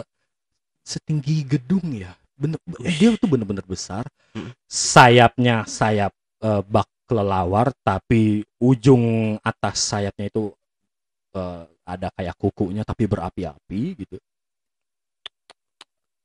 setinggi 0.83 1.47
gedung 1.47 1.87
ya, 1.95 2.11
bener, 2.35 2.59
dia 2.99 3.15
tuh 3.15 3.29
benar-benar 3.31 3.63
besar, 3.63 4.03
Mm. 4.35 4.51
sayapnya 4.67 5.63
sayap 5.63 6.11
eh, 6.43 6.61
bak 6.67 6.91
kelelawar, 7.07 7.71
tapi 7.87 8.43
ujung 8.59 9.39
atas 9.47 9.79
sayapnya 9.79 10.27
itu 10.27 10.51
eh, 11.39 11.63
ada 11.87 12.11
kayak 12.19 12.35
kukunya 12.35 12.83
tapi 12.83 13.07
berapi-api 13.07 13.81
gitu. 13.95 14.19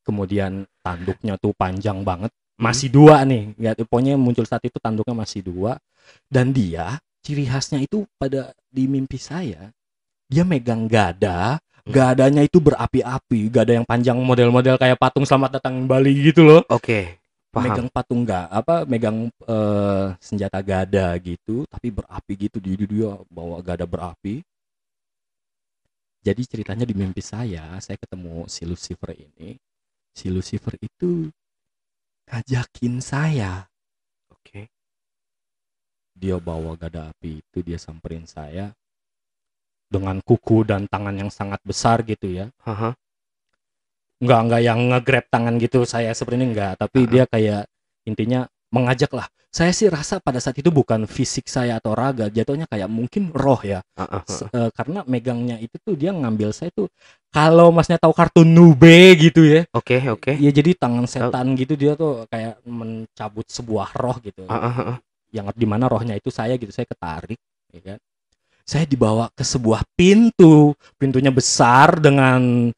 Kemudian 0.02 0.66
tanduknya 0.82 1.38
tuh 1.38 1.54
panjang 1.54 2.02
banget, 2.02 2.30
masih 2.58 2.90
dua 2.90 3.22
nih. 3.22 3.54
Ya, 3.58 3.72
pokoknya 3.78 4.18
muncul 4.18 4.44
saat 4.46 4.62
itu 4.66 4.76
tanduknya 4.82 5.14
masih 5.14 5.42
dua 5.46 5.78
dan 6.26 6.50
dia 6.50 6.98
ciri 7.22 7.46
khasnya 7.46 7.78
itu 7.78 8.02
pada 8.18 8.50
di 8.66 8.90
mimpi 8.90 9.14
saya 9.14 9.70
dia 10.26 10.42
megang 10.48 10.88
gada, 10.88 11.60
Hmm. 11.82 11.90
gadanya 11.90 12.46
itu 12.46 12.62
berapi-api, 12.62 13.50
gada 13.50 13.74
yang 13.74 13.82
panjang 13.82 14.14
model-model 14.14 14.78
kayak 14.78 14.94
patung 15.02 15.26
selamat 15.26 15.58
datang 15.58 15.82
Bali 15.90 16.14
gitu 16.30 16.46
loh 16.46 16.62
Oke. 16.70 17.18
Paham. 17.50 17.68
megang 17.68 17.88
patung 17.90 18.22
nggak 18.22 18.46
apa 18.48 18.86
megang 18.86 19.26
eh, 19.28 20.06
senjata 20.22 20.62
gada 20.62 21.12
gitu 21.18 21.66
tapi 21.66 21.90
berapi 21.92 22.32
gitu 22.48 22.62
dia 22.62 22.78
dia 22.78 23.10
bawa 23.28 23.58
gada 23.60 23.82
berapi 23.84 24.40
jadi 26.22 26.38
ceritanya 26.46 26.86
di 26.86 26.94
mimpi 26.94 27.18
saya 27.18 27.76
saya 27.82 27.98
ketemu 27.98 28.46
si 28.46 28.62
Lucifer 28.62 29.12
ini 29.12 29.58
si 30.12 30.28
Lucifer 30.28 30.76
itu 30.78 31.28
ngajakin 32.28 33.00
saya 33.00 33.66
Oke. 34.30 34.68
dia 36.12 36.36
bawa 36.38 36.76
gada 36.76 37.10
api 37.10 37.40
itu 37.40 37.58
dia 37.60 37.80
samperin 37.80 38.28
saya 38.28 38.72
dengan 39.92 40.20
kuku 40.24 40.64
dan 40.64 40.88
tangan 40.88 41.16
yang 41.16 41.30
sangat 41.32 41.60
besar 41.64 42.00
gitu 42.04 42.28
ya 42.28 42.48
Haha. 42.64 42.96
nggak 44.22 44.40
nggak 44.48 44.62
yang 44.62 44.80
nge-grab 44.88 45.26
tangan 45.28 45.58
gitu 45.58 45.84
saya 45.84 46.14
seperti 46.14 46.40
ini 46.40 46.46
nggak 46.54 46.72
tapi 46.80 46.98
Ah. 47.04 47.08
dia 47.10 47.24
kayak 47.28 47.62
intinya 48.08 48.46
mengajak 48.72 49.12
lah 49.12 49.28
saya 49.52 49.68
sih 49.76 49.92
rasa 49.92 50.16
pada 50.16 50.40
saat 50.40 50.56
itu 50.56 50.72
bukan 50.72 51.04
fisik 51.04 51.44
saya 51.44 51.76
atau 51.76 51.92
raga 51.92 52.32
jatuhnya 52.32 52.64
kayak 52.64 52.88
mungkin 52.88 53.28
roh 53.36 53.60
ya. 53.60 53.84
Ah. 54.00 54.24
S- 54.24 54.48
eh, 54.48 54.72
karena 54.72 55.04
megangnya 55.04 55.60
itu 55.60 55.76
tuh 55.76 55.92
dia 55.92 56.08
ngambil 56.08 56.56
saya 56.56 56.72
tuh 56.72 56.88
kalau 57.28 57.68
masnya 57.68 58.00
tahu 58.00 58.16
kartun 58.16 58.48
Nube 58.48 59.12
gitu 59.20 59.44
ya. 59.44 59.68
Oke 59.76 60.00
oke. 60.08 60.40
ya 60.40 60.48
jadi 60.48 60.72
tangan 60.72 61.04
setan 61.04 61.52
gitu 61.52 61.76
dia 61.76 61.92
tuh 61.92 62.24
kayak 62.32 62.64
mencabut 62.64 63.44
sebuah 63.44 63.92
roh 63.92 64.16
gitu. 64.24 64.48
Ah, 64.48 64.72
ah, 64.72 64.96
ah. 64.96 64.98
yang 65.28 65.52
di 65.52 65.68
mana 65.68 65.84
rohnya 65.84 66.16
itu 66.16 66.32
saya 66.32 66.56
gitu 66.56 66.72
saya 66.72 66.88
ketarik 66.88 67.36
ya 67.76 67.80
kan. 67.92 67.98
Saya 68.64 68.88
dibawa 68.88 69.28
ke 69.36 69.44
sebuah 69.44 69.84
pintu. 69.92 70.72
Pintunya 70.96 71.28
besar 71.28 72.00
dengan 72.00 72.72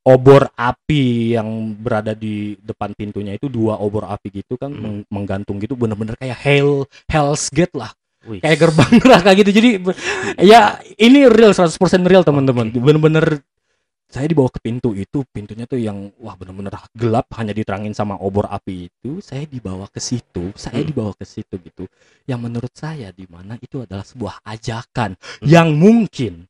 obor 0.00 0.48
api 0.56 1.36
yang 1.36 1.76
berada 1.76 2.16
di 2.16 2.56
depan 2.56 2.96
pintunya 2.96 3.36
itu 3.36 3.52
dua 3.52 3.76
obor 3.76 4.08
api 4.08 4.42
gitu 4.42 4.56
kan 4.56 4.72
Hmm. 4.72 4.80
meng- 4.80 5.06
menggantung 5.12 5.60
gitu 5.60 5.76
bener-bener 5.76 6.16
kayak 6.16 6.40
hell 6.40 6.88
hell's 7.06 7.52
gate 7.52 7.76
lah 7.76 7.92
Wih. 8.24 8.40
kayak 8.40 8.58
gerbang 8.64 8.90
neraka 9.04 9.30
gitu 9.36 9.50
jadi 9.52 9.70
be- 9.76 9.96
ya 10.40 10.80
ini 10.96 11.28
real 11.28 11.52
100% 11.52 11.76
real 12.08 12.24
teman-teman 12.24 12.72
Oke. 12.72 12.80
bener-bener 12.80 13.44
saya 14.10 14.26
dibawa 14.26 14.50
ke 14.50 14.58
pintu 14.58 14.90
itu 14.90 15.22
pintunya 15.30 15.70
tuh 15.70 15.78
yang 15.78 16.10
wah 16.18 16.34
bener-bener 16.34 16.74
gelap 16.98 17.30
hanya 17.38 17.54
diterangin 17.54 17.94
sama 17.94 18.18
obor 18.18 18.50
api 18.50 18.90
itu 18.90 19.22
saya 19.22 19.46
dibawa 19.46 19.86
ke 19.86 20.02
situ 20.02 20.50
saya 20.58 20.82
Hmm. 20.82 20.88
dibawa 20.90 21.12
ke 21.14 21.22
situ 21.22 21.54
gitu 21.60 21.86
yang 22.26 22.42
menurut 22.42 22.72
saya 22.74 23.12
di 23.14 23.28
mana 23.30 23.54
itu 23.60 23.84
adalah 23.84 24.02
sebuah 24.02 24.42
ajakan 24.42 25.14
Hmm. 25.14 25.46
yang 25.46 25.68
mungkin 25.76 26.48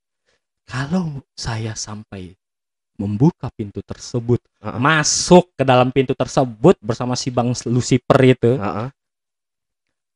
kalau 0.64 1.20
saya 1.34 1.74
sampai 1.74 2.32
membuka 3.00 3.48
pintu 3.50 3.80
tersebut 3.80 4.40
Ah, 4.60 4.76
ah. 4.76 4.78
masuk 4.78 5.48
ke 5.56 5.64
dalam 5.64 5.88
pintu 5.88 6.12
tersebut 6.12 6.76
bersama 6.84 7.16
si 7.16 7.32
bang 7.32 7.48
Lucifer 7.66 8.18
itu 8.22 8.52
Ah, 8.60 8.84
ah. 8.84 8.88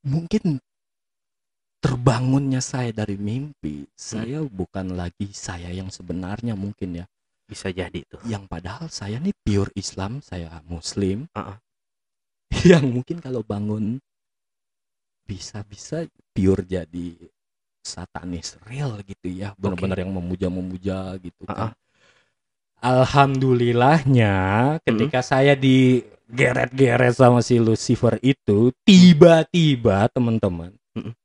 mungkin 0.04 0.60
terbangunnya 1.80 2.60
saya 2.60 2.92
dari 2.92 3.16
mimpi 3.16 3.84
saya 3.92 4.40
bukan 4.44 4.92
lagi 4.92 5.28
saya 5.32 5.68
yang 5.68 5.88
sebenarnya 5.88 6.52
mungkin 6.56 7.00
ya 7.00 7.06
Bisa 7.44 7.68
jadi 7.68 8.00
tuh. 8.08 8.24
yang 8.24 8.48
padahal 8.48 8.88
saya 8.88 9.20
nih 9.20 9.36
pure 9.36 9.68
Islam 9.76 10.20
saya 10.20 10.48
Muslim 10.64 11.28
Ah, 11.32 11.56
ah. 11.56 11.58
yang 12.70 12.84
mungkin 12.88 13.20
kalau 13.20 13.44
bangun 13.44 14.00
bisa-bisa 15.24 16.04
pure 16.32 16.64
jadi 16.64 17.16
satanis 17.84 18.56
real 18.64 18.96
gitu 19.04 19.28
ya 19.28 19.52
benar-benar 19.56 20.00
yang 20.00 20.12
memuja-memuja 20.12 21.16
gitu 21.20 21.44
Ah, 21.44 21.52
kan 21.52 21.70
alhamdulillahnya 22.84 24.34
ketika 24.84 25.24
saya 25.24 25.56
digeret-geret 25.56 27.16
sama 27.16 27.40
si 27.40 27.56
Lucifer 27.56 28.20
itu 28.20 28.68
tiba-tiba 28.84 30.12
teman-teman 30.12 30.76
Mm-mm. 30.92 31.16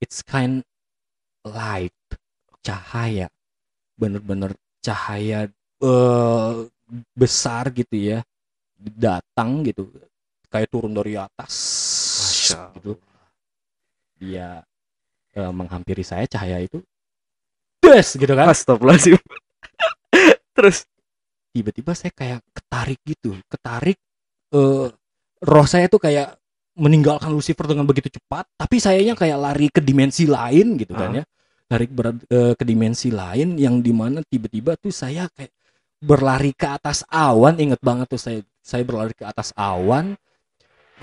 it's 0.00 0.24
kind 0.24 0.64
light 1.44 1.92
cahaya 2.64 3.28
bener-bener 4.00 4.56
cahaya 4.80 5.52
eh, 5.84 6.52
besar 7.12 7.68
gitu 7.76 8.16
ya 8.16 8.24
datang 8.80 9.60
gitu 9.68 9.92
kayak 10.48 10.72
turun 10.72 10.96
dari 10.96 11.20
atas 11.20 11.52
Masya 12.16 12.60
gitu 12.80 12.96
dia 14.16 14.64
eh, 15.36 15.52
menghampiri 15.52 16.00
saya 16.00 16.24
cahaya 16.24 16.64
itu 16.64 16.80
des 17.84 18.08
gitu 18.16 18.32
kan 18.32 18.48
Astagfirullahaladzim. 18.48 19.20
Terus. 20.60 20.84
tiba-tiba 21.50 21.90
saya 21.98 22.14
kayak 22.14 22.46
ketarik 22.54 23.00
gitu 23.02 23.34
ketarik 23.50 23.98
eh 24.54 24.86
roh 25.42 25.66
saya 25.66 25.90
tuh 25.90 25.98
kayak 25.98 26.38
meninggalkan 26.78 27.26
Lucifer 27.26 27.66
dengan 27.66 27.82
begitu 27.82 28.06
cepat 28.06 28.46
tapi 28.54 28.78
sayanya 28.78 29.18
kayak 29.18 29.34
lari 29.34 29.66
ke 29.66 29.82
dimensi 29.82 30.30
lain 30.30 30.78
gitu 30.78 30.94
kan 30.94 31.10
Ah. 31.10 31.16
ya 31.18 31.24
lari 31.66 31.86
ber- 31.90 32.22
eh, 32.30 32.54
ke 32.54 32.62
dimensi 32.62 33.10
lain 33.10 33.58
yang 33.58 33.82
di 33.82 33.90
mana 33.90 34.22
tiba-tiba 34.22 34.78
tuh 34.78 34.94
saya 34.94 35.26
kayak 35.34 35.50
berlari 35.98 36.54
ke 36.54 36.70
atas 36.70 37.02
awan 37.10 37.58
inget 37.58 37.82
banget 37.82 38.06
tuh 38.06 38.20
saya 38.22 38.40
saya 38.62 38.86
berlari 38.86 39.10
ke 39.10 39.26
atas 39.26 39.50
awan 39.58 40.14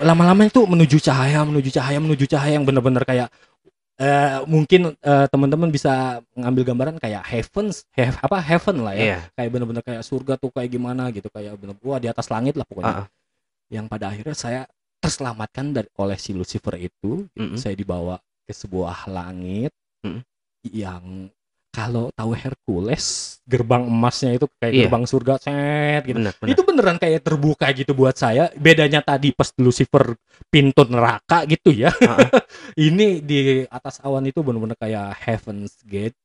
lama-lama 0.00 0.48
itu 0.48 0.64
menuju 0.64 0.96
cahaya 1.02 1.44
menuju 1.44 1.76
cahaya 1.76 1.98
menuju 2.00 2.24
cahaya 2.24 2.56
yang 2.56 2.64
benar-benar 2.64 3.04
kayak 3.04 3.28
eh, 3.98 4.38
mungkin 4.46 4.94
eh, 4.94 5.26
teman-teman 5.26 5.68
bisa 5.68 5.92
ngambil 6.32 6.62
gambaran 6.64 6.96
kayak 6.96 7.22
heavens 7.26 7.82
heav- 7.92 8.18
apa 8.18 8.38
heaven 8.38 8.80
lah 8.80 8.94
ya 8.94 9.02
Iya. 9.04 9.18
kayak 9.34 9.50
bener-bener 9.50 9.82
kayak 9.82 10.02
surga 10.02 10.34
tuh 10.38 10.50
kayak 10.50 10.70
gimana 10.70 11.10
gitu 11.10 11.26
kayak 11.28 11.58
bener 11.58 11.74
wah 11.82 11.98
di 11.98 12.06
atas 12.06 12.30
langit 12.30 12.54
lah 12.54 12.62
pokoknya 12.62 12.94
Ah, 12.94 13.00
ah. 13.02 13.08
yang 13.68 13.86
pada 13.86 14.08
akhirnya 14.08 14.32
saya 14.32 14.60
terselamatkan 14.98 15.70
dari 15.72 15.88
oleh 15.94 16.14
si 16.14 16.30
Lucifer 16.32 16.74
itu 16.74 17.26
Mm-mm. 17.34 17.54
saya 17.54 17.74
dibawa 17.74 18.16
ke 18.42 18.52
sebuah 18.52 19.06
langit 19.08 19.70
Mm-mm. 20.02 20.22
yang 20.64 21.30
kalau 21.68 22.08
tahu 22.16 22.32
Hercules 22.32 23.38
gerbang 23.44 23.84
emasnya 23.86 24.36
itu 24.36 24.46
kayak 24.58 24.72
Iya. 24.72 24.80
gerbang 24.88 25.04
surga 25.04 25.34
set 25.40 26.02
gitu. 26.08 26.18
Benar 26.18 26.34
benar. 26.40 26.50
Itu 26.52 26.62
beneran 26.64 26.96
kayak 26.96 27.20
terbuka 27.24 27.66
gitu 27.76 27.92
buat 27.92 28.16
saya. 28.16 28.48
Bedanya 28.56 29.04
tadi 29.04 29.32
pas 29.36 29.52
Lucifer 29.60 30.16
pintu 30.48 30.82
neraka 30.88 31.44
gitu 31.44 31.70
ya. 31.72 31.92
Heeh. 31.92 32.28
ini 32.88 33.20
di 33.20 33.64
atas 33.68 34.00
awan 34.04 34.24
itu 34.26 34.40
bener-bener 34.40 34.76
kayak 34.80 35.16
heaven's 35.22 35.76
gate. 35.84 36.16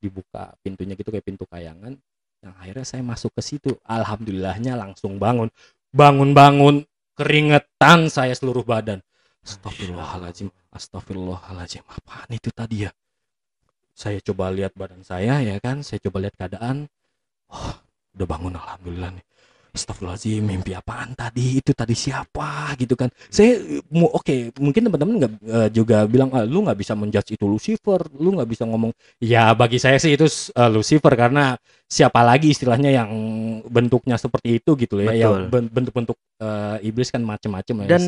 Dibuka 0.00 0.52
pintunya 0.60 0.92
gitu 0.94 1.08
kayak 1.08 1.24
pintu 1.24 1.48
kayangan. 1.48 1.96
Yang 2.44 2.54
akhirnya 2.60 2.84
saya 2.84 3.02
masuk 3.02 3.32
ke 3.32 3.40
situ. 3.40 3.72
Alhamdulillahnya 3.88 4.76
langsung 4.76 5.16
bangun. 5.16 5.48
Bangun-bangun 5.96 6.84
keringetan 7.16 8.12
saya 8.12 8.36
seluruh 8.36 8.62
badan. 8.68 9.00
Astagfirullahaladzim. 9.44 10.52
Astagfirullahaladzim. 10.72 11.84
Apaan 11.88 12.30
itu 12.32 12.52
tadi 12.52 12.84
ya 12.84 12.92
saya 13.94 14.18
coba 14.20 14.50
lihat 14.50 14.74
badan 14.74 15.06
saya 15.06 15.38
ya 15.40 15.56
kan? 15.62 15.80
Saya 15.86 16.02
coba 16.02 16.26
lihat 16.26 16.34
keadaan. 16.34 16.90
Oh 17.50 17.74
udah 18.14 18.26
bangun 18.26 18.54
alhamdulillah 18.58 19.10
nih. 19.14 19.26
Astagfirullahaladzim 19.74 20.46
mimpi 20.46 20.70
apaan 20.70 21.18
tadi? 21.18 21.58
Itu 21.58 21.74
tadi 21.74 21.98
siapa? 21.98 22.78
Gitu 22.78 22.94
kan. 22.94 23.10
Saya 23.26 23.58
mu 23.90 24.06
oke 24.06 24.54
mungkin 24.62 24.86
teman-teman 24.86 25.14
nggak 25.18 25.32
eh, 25.42 25.68
juga 25.74 26.06
bilang 26.06 26.30
ah, 26.30 26.46
lu 26.46 26.62
nggak 26.62 26.78
bisa 26.78 26.94
menjudge 26.94 27.34
itu 27.34 27.42
Lucifer. 27.50 28.06
Lu 28.14 28.38
nggak 28.38 28.46
bisa 28.46 28.62
ngomong. 28.70 28.94
Ya 29.18 29.50
bagi 29.50 29.82
saya 29.82 29.98
sih 29.98 30.14
itu 30.14 30.30
eh, 30.30 30.70
Lucifer 30.70 31.10
karena 31.18 31.58
siapa 31.90 32.22
lagi 32.22 32.54
istilahnya 32.54 32.94
yang 32.94 33.10
bentuknya 33.66 34.14
seperti 34.14 34.62
itu 34.62 34.78
gitu 34.78 35.02
ya. 35.02 35.10
Ya 35.10 35.26
Betul. 35.26 35.42
ben- 35.50 35.70
bentuk-bentuk 35.74 36.18
eh, 36.38 36.86
iblis 36.86 37.10
kan 37.10 37.26
macem-macem 37.26 37.82
ya. 37.82 37.98
dan 37.98 38.02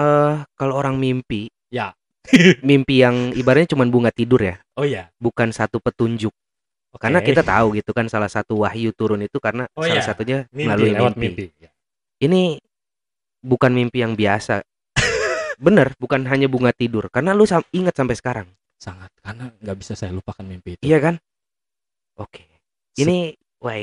eh 0.00 0.34
kalau 0.56 0.74
orang 0.80 0.96
mimpi 0.96 1.52
Ya. 1.68 1.90
mimpi 2.68 3.00
yang 3.00 3.32
ibaratnya 3.32 3.76
cuma 3.76 3.84
bunga 3.84 4.08
tidur 4.10 4.40
ya. 4.40 4.56
Oh 4.74 4.84
ya 4.84 5.08
bukan 5.16 5.50
satu 5.50 5.78
petunjuk. 5.78 6.32
Karena 6.94 7.18
kita 7.18 7.42
tahu 7.42 7.74
gitu 7.74 7.90
kan 7.90 8.06
salah 8.06 8.30
satu 8.30 8.62
wahyu 8.62 8.94
turun 8.94 9.18
itu 9.20 9.42
karena 9.42 9.66
Oh 9.74 9.82
salah 9.82 9.98
iya, 9.98 10.06
satunya 10.06 10.38
mimpi 10.54 10.62
melalui 10.64 10.90
lewat 10.94 11.14
mimpi. 11.18 11.50
mimpi, 11.50 11.58
Ya. 11.58 11.70
ini 12.22 12.62
bukan 13.42 13.74
mimpi 13.74 13.98
yang 13.98 14.14
biasa. 14.14 14.62
Bener 15.66 15.90
bukan 15.98 16.22
hanya 16.30 16.46
bunga 16.46 16.70
tidur. 16.70 17.10
Karena 17.10 17.34
lu 17.34 17.50
sam- 17.50 17.66
ingat 17.74 17.98
sampai 17.98 18.14
sekarang. 18.14 18.48
Sangat 18.78 19.10
karena 19.18 19.50
nggak 19.58 19.76
bisa 19.76 19.98
saya 19.98 20.14
lupakan 20.14 20.46
mimpi 20.46 20.78
itu. 20.78 20.82
Iya 20.86 21.02
kan? 21.02 21.14
Oke. 22.14 22.46
Ini 22.94 23.34
wah 23.58 23.74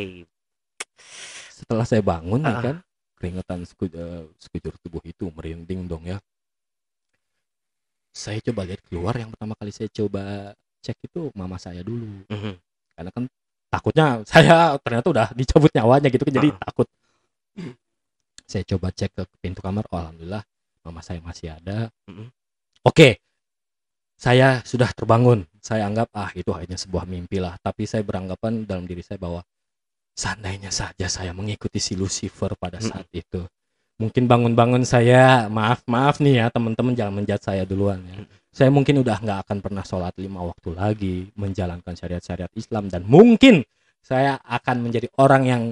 setelah 1.51 1.83
saya 1.83 1.99
bangun 2.01 2.41
ya 2.41 2.55
Ah. 2.57 2.63
kan 2.63 2.75
keringetan 3.19 3.59
seku- 3.67 3.91
eh, 3.91 4.23
sekujur 4.39 4.73
tubuh 4.81 5.03
itu 5.03 5.29
merinding 5.29 5.85
dong 5.85 6.07
ya 6.07 6.17
saya 8.11 8.43
coba 8.43 8.67
lihat 8.67 8.81
keluar 8.87 9.15
yang 9.15 9.31
pertama 9.31 9.55
kali 9.55 9.71
saya 9.71 9.87
coba 9.89 10.51
cek 10.83 10.97
itu 11.07 11.31
mama 11.33 11.55
saya 11.55 11.79
dulu 11.81 12.27
Mhm. 12.27 12.53
karena 12.95 13.09
kan 13.15 13.23
takutnya 13.71 14.05
saya 14.27 14.75
ternyata 14.83 15.07
udah 15.09 15.27
dicabut 15.31 15.71
nyawanya 15.71 16.11
gitu 16.11 16.23
kan 16.27 16.35
jadi 16.35 16.49
Ah. 16.51 16.59
takut 16.67 16.87
saya 18.47 18.63
coba 18.67 18.91
cek 18.91 19.11
ke 19.15 19.23
pintu 19.39 19.63
kamar 19.63 19.87
oh, 19.91 19.99
alhamdulillah 19.99 20.43
mama 20.83 20.99
saya 20.99 21.23
masih 21.23 21.55
ada 21.55 21.87
Mhm. 22.09 22.27
oke 22.83 23.09
saya 24.19 24.61
sudah 24.67 24.91
terbangun 24.93 25.47
saya 25.63 25.87
anggap 25.87 26.11
ah 26.13 26.29
itu 26.35 26.51
hanya 26.53 26.75
sebuah 26.77 27.07
mimpi 27.07 27.39
lah 27.41 27.55
tapi 27.63 27.87
saya 27.87 28.03
beranggapan 28.03 28.67
dalam 28.67 28.83
diri 28.85 29.01
saya 29.01 29.17
bahwa 29.17 29.41
seandainya 30.11 30.69
saja 30.69 31.07
saya 31.07 31.31
mengikuti 31.31 31.79
si 31.79 31.95
Lucifer 31.95 32.53
pada 32.59 32.77
Mhm. 32.77 32.85
saat 32.91 33.07
itu 33.15 33.41
mungkin 34.01 34.25
bangun-bangun 34.25 34.81
saya 34.81 35.45
maaf 35.45 35.85
maaf 35.85 36.17
nih 36.17 36.41
ya 36.41 36.45
teman-teman 36.49 36.97
jangan 36.97 37.13
menjat 37.21 37.45
saya 37.45 37.61
duluan 37.69 38.01
ya. 38.09 38.25
Saya 38.51 38.73
mungkin 38.73 38.99
udah 38.99 39.21
nggak 39.21 39.39
akan 39.47 39.57
pernah 39.61 39.85
sholat 39.85 40.17
lima 40.17 40.41
waktu 40.43 40.69
lagi 40.73 41.15
menjalankan 41.37 41.93
syariat-syariat 41.93 42.51
Islam. 42.57 42.89
Dan 42.89 43.07
mungkin 43.07 43.63
saya 44.01 44.41
akan 44.41 44.89
menjadi 44.89 45.07
orang 45.21 45.43
yang 45.45 45.63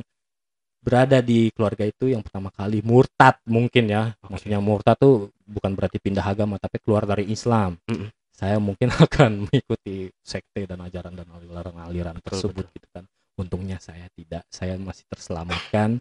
berada 0.80 1.20
di 1.20 1.52
keluarga 1.52 1.84
itu 1.84 2.08
yang 2.08 2.24
pertama 2.24 2.54
kali. 2.54 2.80
Murtad 2.86 3.42
mungkin 3.50 3.92
ya. 3.92 4.16
Maksudnya 4.24 4.64
murtad 4.64 4.96
tuh 4.96 5.34
bukan 5.44 5.76
berarti 5.76 6.00
pindah 6.00 6.24
agama 6.24 6.56
tapi 6.62 6.80
keluar 6.80 7.04
dari 7.04 7.28
Islam. 7.28 7.76
Mm-mm. 7.90 8.14
saya 8.40 8.56
mungkin 8.56 8.88
akan 9.06 9.52
mengikuti 9.52 10.08
sekte 10.24 10.64
dan 10.64 10.80
ajaran 10.80 11.12
dan 11.12 11.28
aliran-aliran 11.28 12.24
Betul, 12.24 12.32
tersebut 12.32 12.66
gitu 12.72 12.88
kan. 12.96 13.04
Untungnya 13.36 13.76
saya 13.84 14.08
tidak. 14.16 14.48
Saya 14.48 14.80
masih 14.80 15.04
terselamatkan 15.12 16.00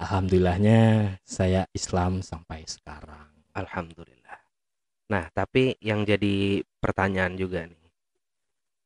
alhamdulillahnya 0.00 0.80
saya 1.22 1.68
Islam 1.76 2.24
sampai 2.24 2.64
sekarang 2.64 3.28
alhamdulillah 3.52 4.40
nah 5.12 5.28
tapi 5.30 5.76
yang 5.84 6.08
jadi 6.08 6.64
pertanyaan 6.80 7.36
juga 7.36 7.68
nih 7.68 7.84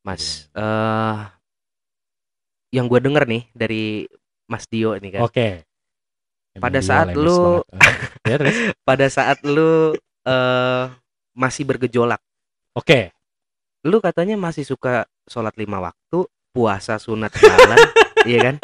mas 0.03 0.50
eh 0.53 1.18
yang 2.74 2.90
gue 2.90 2.98
denger 2.98 3.24
nih 3.31 3.42
dari 3.55 4.03
Mas 4.50 4.66
Dio 4.66 4.98
ini 4.98 5.14
kan 5.14 5.22
Oke. 5.22 5.62
Pada 6.55 6.79
Emang 6.79 6.83
dia 6.83 6.87
saat 6.87 7.09
lu-. 7.14 7.62
Eh, 7.70 7.94
ya, 8.31 8.37
terus? 8.38 8.57
pada 8.83 9.07
saat 9.07 9.38
lu 9.46 9.94
eh 10.27 10.85
masih 11.35 11.66
bergejolak 11.66 12.22
Oke. 12.74 13.11
lu 13.85 14.00
katanya 14.00 14.35
masih 14.38 14.64
suka 14.64 15.05
sholat 15.29 15.53
lima 15.61 15.79
waktu 15.83 16.24
puasa 16.55 16.96
sunat 16.96 17.35
jalan 17.37 17.79
iya 18.31 18.38
kan 18.40 18.57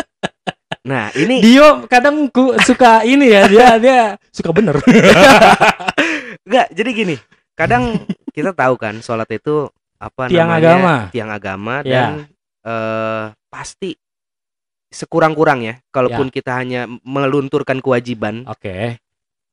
nah 0.81 1.13
ini 1.13 1.45
Dio 1.45 1.85
kadang 1.87 2.33
ku 2.33 2.57
suka 2.59 3.05
ini 3.05 3.29
ya 3.29 3.45
dia 3.47 3.69
dia 3.77 4.01
suka 4.33 4.49
bener. 4.51 4.81
enggak 6.47 6.67
jadi 6.73 6.91
gini 6.91 7.17
kadang 7.53 8.01
kita 8.33 8.57
tahu 8.57 8.75
kan 8.81 8.99
sholat 8.99 9.29
itu 9.29 9.69
apa 10.01 10.33
Tiang 10.33 10.49
namanya 10.49 10.65
agama. 10.73 10.95
tiang 11.13 11.31
agama 11.31 11.75
Ya. 11.83 11.85
dan 11.85 12.11
eh 12.65 13.25
pasti 13.47 13.93
sekurang-kurangnya 14.89 15.79
Ya. 15.79 15.85
kalaupun 15.93 16.33
kita 16.33 16.57
hanya 16.57 16.89
melunturkan 17.05 17.79
kewajiban 17.79 18.49
Oke. 18.49 18.97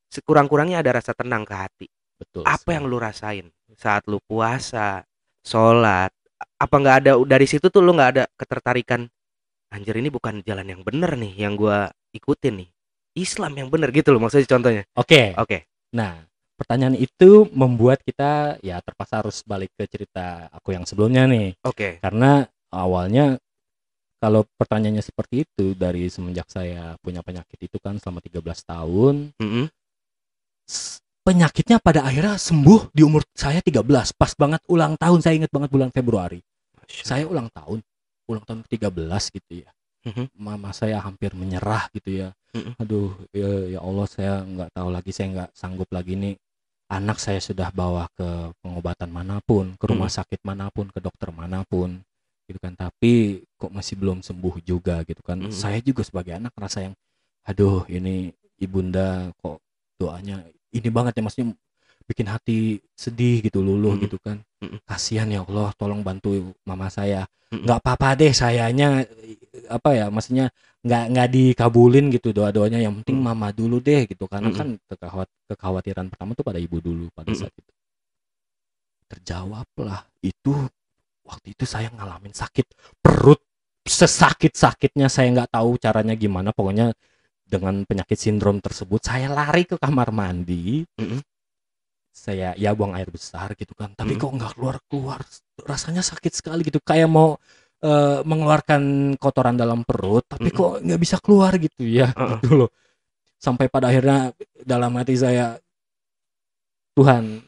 sekurang-kurangnya 0.08 0.80
ada 0.80 0.96
rasa 0.96 1.12
tenang 1.12 1.44
ke 1.44 1.54
hati 1.54 1.88
Betul. 2.18 2.48
apa 2.48 2.56
sekali. 2.58 2.74
yang 2.80 2.84
lu 2.88 2.98
rasain 2.98 3.46
saat 3.76 4.08
lu 4.08 4.24
puasa 4.24 5.04
sholat 5.44 6.10
apa 6.58 6.76
nggak 6.76 6.96
ada 7.04 7.12
dari 7.22 7.46
situ 7.46 7.68
tuh 7.68 7.84
lu 7.84 7.92
nggak 7.92 8.12
ada 8.16 8.24
ketertarikan 8.34 9.06
anjir 9.70 9.96
ini 10.00 10.08
bukan 10.08 10.42
jalan 10.44 10.68
yang 10.68 10.82
bener 10.82 11.16
nih 11.16 11.34
yang 11.38 11.54
gua 11.56 11.88
ikutin 12.12 12.64
nih. 12.64 12.70
Islam 13.18 13.54
yang 13.58 13.68
bener 13.74 13.90
gitu 13.90 14.14
loh 14.14 14.22
maksudnya 14.22 14.46
contohnya. 14.46 14.84
Oke. 14.94 15.34
oke. 15.34 15.58
Nah, 15.98 16.22
pertanyaan 16.54 16.94
itu 16.94 17.50
membuat 17.50 17.98
kita 18.06 18.62
ya 18.62 18.78
terpaksa 18.86 19.26
harus 19.26 19.42
balik 19.42 19.74
ke 19.74 19.90
cerita 19.90 20.46
aku 20.54 20.78
yang 20.78 20.86
sebelumnya 20.86 21.26
nih. 21.26 21.58
oke. 21.66 21.98
Karena 21.98 22.46
awalnya 22.70 23.42
kalau 24.18 24.46
pertanyaannya 24.58 25.02
seperti 25.02 25.46
itu 25.46 25.74
dari 25.74 26.10
semenjak 26.10 26.50
saya 26.50 26.98
punya 27.02 27.22
penyakit 27.22 27.58
itu 27.58 27.78
kan 27.78 27.98
selama 28.02 28.18
13 28.22 28.42
tahun 28.66 29.30
Mm-mm. 29.38 29.66
s- 30.66 31.02
penyakitnya 31.22 31.78
pada 31.78 32.02
akhirnya 32.02 32.34
sembuh 32.38 32.90
di 32.94 33.06
umur 33.06 33.22
saya 33.34 33.62
13 33.62 34.14
pas 34.18 34.32
banget 34.34 34.62
ulang 34.70 34.98
tahun 34.98 35.20
saya 35.22 35.38
ingat 35.38 35.52
banget 35.54 35.70
bulan 35.70 35.90
Februari. 35.94 36.42
Saya 36.88 37.28
ulang 37.28 37.52
tahun 37.52 37.84
ulang 38.28 38.44
tahun 38.46 38.62
ke-13 38.68 39.24
gitu 39.34 39.54
ya. 39.66 39.72
Mhm. 40.08 40.32
mama 40.40 40.72
saya 40.72 41.04
hampir 41.04 41.36
menyerah 41.36 41.92
gitu 41.92 42.24
ya. 42.24 42.30
Aduh 42.80 43.12
ya, 43.36 43.76
ya 43.76 43.80
Allah 43.84 44.08
saya 44.08 44.40
nggak 44.40 44.70
tahu 44.72 44.88
lagi 44.88 45.12
saya 45.12 45.28
nggak 45.36 45.50
sanggup 45.52 45.90
lagi 45.92 46.16
nih. 46.16 46.36
Anak 46.88 47.20
saya 47.20 47.44
sudah 47.44 47.68
bawa 47.76 48.08
ke 48.16 48.56
pengobatan 48.64 49.12
mana 49.12 49.44
pun 49.44 49.76
ke 49.76 49.84
rumah 49.92 50.08
sakit 50.08 50.40
mana 50.48 50.72
pun 50.72 50.88
ke 50.88 51.04
dokter 51.04 51.28
mana 51.36 51.68
pun 51.68 52.00
gitu 52.48 52.56
kan. 52.64 52.72
Tapi 52.80 53.44
kok 53.60 53.68
masih 53.76 54.00
belum 54.00 54.24
sembuh 54.24 54.64
juga 54.64 55.04
gitu 55.04 55.20
kan. 55.20 55.44
Saya 55.52 55.84
juga 55.84 56.08
sebagai 56.08 56.40
anak 56.40 56.56
rasa 56.56 56.88
yang 56.88 56.96
aduh 57.44 57.84
ini 57.92 58.32
ibunda 58.64 59.36
kok 59.44 59.60
doanya 60.00 60.40
ini 60.72 60.88
banget 60.88 61.20
ya 61.20 61.24
maksudnya 61.28 61.48
bikin 62.08 62.28
hati 62.32 62.80
sedih 62.96 63.44
gitu 63.44 63.60
luluh 63.60 64.00
gitu 64.08 64.16
kan 64.24 64.40
Kasihan 64.86 65.30
ya 65.30 65.46
Allah 65.46 65.70
tolong 65.78 66.02
bantu 66.02 66.54
mama 66.66 66.90
saya. 66.90 67.26
Mhm. 67.48 67.64
nggak 67.64 67.80
apa-apa 67.80 68.20
deh 68.20 68.36
sayanya 68.36 69.08
apa 69.72 69.90
ya 69.96 70.12
maksudnya 70.12 70.52
nggak 70.84 71.04
nggak 71.16 71.28
dikabulin 71.32 72.12
gitu 72.12 72.36
doa 72.36 72.52
doanya 72.52 72.76
yang 72.76 73.00
penting 73.00 73.24
Mhm. 73.24 73.24
mama 73.24 73.56
dulu 73.56 73.80
deh 73.80 74.04
gitu 74.04 74.28
karena 74.28 74.52
kan 74.52 74.76
kekhawat 74.84 75.32
kekhawatiran 75.48 76.12
pertama 76.12 76.36
tuh 76.36 76.44
pada 76.44 76.60
ibu 76.60 76.84
dulu 76.84 77.08
pada 77.16 77.32
saat 77.32 77.56
itu. 77.56 77.72
Terjawablah. 79.08 80.04
Itu 80.20 80.68
waktu 81.24 81.56
itu 81.56 81.64
saya 81.64 81.88
ngalamin 81.92 82.36
sakit 82.36 83.00
perut. 83.00 83.40
Sesakit 83.88 84.52
sakitnya 84.52 85.08
saya 85.08 85.32
nggak 85.32 85.56
tahu 85.56 85.80
caranya 85.80 86.20
gimana. 86.20 86.52
Pokoknya 86.52 86.92
dengan 87.48 87.88
penyakit 87.88 88.20
sindrom 88.20 88.60
tersebut 88.60 89.00
saya 89.00 89.32
lari 89.32 89.64
ke 89.64 89.80
kamar 89.80 90.12
mandi. 90.12 90.84
Mhm. 91.00 91.20
Saya 92.18 92.58
ya 92.58 92.74
buang 92.74 92.98
air 92.98 93.14
besar 93.14 93.54
gitu 93.54 93.78
kan. 93.78 93.94
Tapi 93.94 94.18
Mhm. 94.18 94.20
kok 94.20 94.32
nggak 94.34 94.52
keluar 94.58 94.76
keluar 94.90 95.20
rasanya 95.62 96.02
sakit 96.02 96.34
sekali 96.34 96.66
gitu. 96.66 96.82
Kayak 96.82 97.14
mau 97.14 97.38
eh, 97.78 98.26
mengeluarkan 98.26 98.82
kotoran 99.22 99.54
dalam 99.54 99.86
perut 99.86 100.26
tapi 100.26 100.50
Mhm. 100.50 100.56
kok 100.58 100.72
nggak 100.82 100.98
bisa 100.98 101.22
keluar 101.22 101.54
gitu. 101.62 101.86
Ya 101.86 102.10
Heeh. 102.10 102.42
gitu 102.42 102.66
loh. 102.66 102.70
Sampai 103.38 103.70
pada 103.70 103.94
akhirnya 103.94 104.34
dalam 104.66 104.98
hati 104.98 105.14
saya 105.14 105.62
Tuhan 106.98 107.46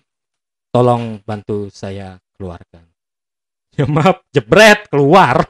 tolong 0.69 1.17
bantu 1.25 1.73
saya 1.73 2.21
keluarkan. 2.37 2.85
Ya 3.73 3.89
maaf 3.89 4.21
jebret 4.29 4.85
keluar. 4.85 5.41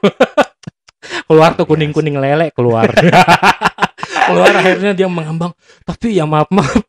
Keluar 1.28 1.56
tuh 1.56 1.64
kuning 1.64 1.92
kuning 1.96 2.20
lele 2.20 2.52
keluar 2.52 2.90
keluar 4.28 4.52
akhirnya 4.52 4.92
dia 4.92 5.08
mengambang. 5.08 5.52
Tapi 5.86 6.16
ya 6.16 6.24
maaf 6.28 6.48
maaf. 6.52 6.82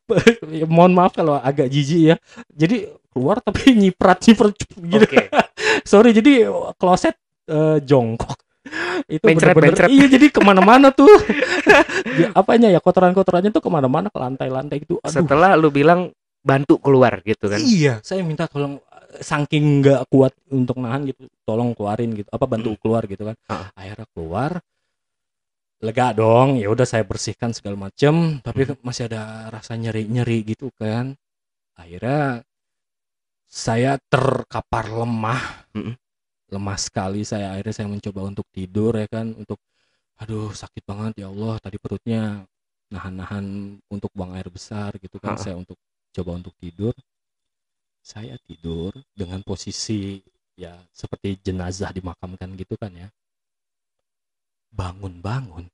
Ya, 0.51 0.65
mohon 0.67 0.91
maaf 0.91 1.15
kalau 1.15 1.39
agak 1.39 1.71
jijik 1.71 2.01
ya. 2.13 2.15
Jadi 2.51 2.89
keluar 3.11 3.43
tapi 3.43 3.75
nyiprat 3.75 4.19
nyiprat 4.27 4.55
gitu. 4.57 5.05
Oke. 5.05 5.27
sorry 5.91 6.15
jadi 6.15 6.47
kloset 6.79 7.15
eh, 7.47 7.77
jongkok. 7.83 8.39
Itu 9.09 9.25
bener-bener 9.25 9.89
iya 9.89 10.05
jadi 10.07 10.27
ke 10.29 10.41
mana-mana 10.43 10.91
tuh. 10.93 11.09
Ya, 12.11 12.27
apanya 12.35 12.67
ya 12.67 12.83
kotoran-kotorannya 12.83 13.55
tuh 13.55 13.63
ke 13.63 13.71
mana-mana 13.71 14.11
ke 14.11 14.19
lantai-lantai 14.19 14.83
gitu. 14.83 14.99
Aduh. 14.99 15.21
Setelah 15.21 15.55
lu 15.55 15.71
bilang 15.71 16.11
bantu 16.43 16.81
keluar 16.81 17.21
gitu 17.23 17.47
kan. 17.47 17.61
Iya, 17.61 18.01
saya 18.03 18.25
minta 18.25 18.49
tolong 18.49 18.81
saking 19.21 19.85
nggak 19.85 20.11
kuat 20.11 20.33
untuk 20.51 20.81
nahan 20.81 21.07
gitu, 21.07 21.29
tolong 21.45 21.71
keluarin 21.77 22.11
gitu, 22.17 22.27
apa 22.27 22.45
bantu 22.49 22.75
keluar 22.81 23.05
gitu 23.07 23.31
kan. 23.31 23.35
Heeh. 23.47 23.67
Akhirnya 23.77 24.07
keluar, 24.11 24.51
lega 25.81 26.13
dong, 26.13 26.61
ya 26.61 26.69
udah 26.69 26.85
saya 26.85 27.03
bersihkan 27.05 27.51
segala 27.57 27.89
macem, 27.89 28.37
tapi 28.45 28.69
masih 28.85 29.09
ada 29.09 29.49
rasa 29.49 29.73
nyeri-nyeri 29.75 30.53
gitu 30.53 30.69
kan. 30.77 31.17
Akhirnya 31.75 32.45
saya 33.49 33.97
terkapar 34.07 34.93
lemah, 34.93 35.41
Mm-mm. 35.75 35.95
lemah 36.53 36.77
sekali 36.77 37.25
saya. 37.25 37.57
Akhirnya 37.57 37.75
saya 37.75 37.87
mencoba 37.89 38.21
untuk 38.29 38.47
tidur 38.53 38.93
ya 38.95 39.07
kan, 39.09 39.33
untuk 39.35 39.59
aduh 40.21 40.53
sakit 40.53 40.83
banget 40.85 41.25
ya 41.25 41.27
Allah, 41.33 41.57
tadi 41.57 41.77
perutnya 41.81 42.45
nahan-nahan 42.93 43.45
untuk 43.89 44.13
buang 44.13 44.37
air 44.37 44.47
besar 44.53 44.93
gitu 45.01 45.17
kan. 45.17 45.35
Saya 45.35 45.57
untuk 45.57 45.77
coba 46.13 46.37
untuk 46.37 46.53
tidur 46.61 46.93
saya 48.01 48.33
tidur 48.49 48.91
dengan 49.13 49.45
posisi 49.45 50.17
ya 50.57 50.73
seperti 50.89 51.37
jenazah 51.45 51.93
dimakamkan 51.93 52.49
gitu 52.57 52.73
kan 52.75 52.91
ya 52.97 53.07
bangun-bangun. 54.71 55.67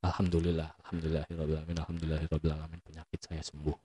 Alhamdulillah 0.00 0.68
alhamdulillahirobbilalamin 0.80 1.76
alhamdulillahirobbilalamin 1.76 2.80
penyakit 2.84 3.20
saya 3.20 3.42
sembuh. 3.44 3.76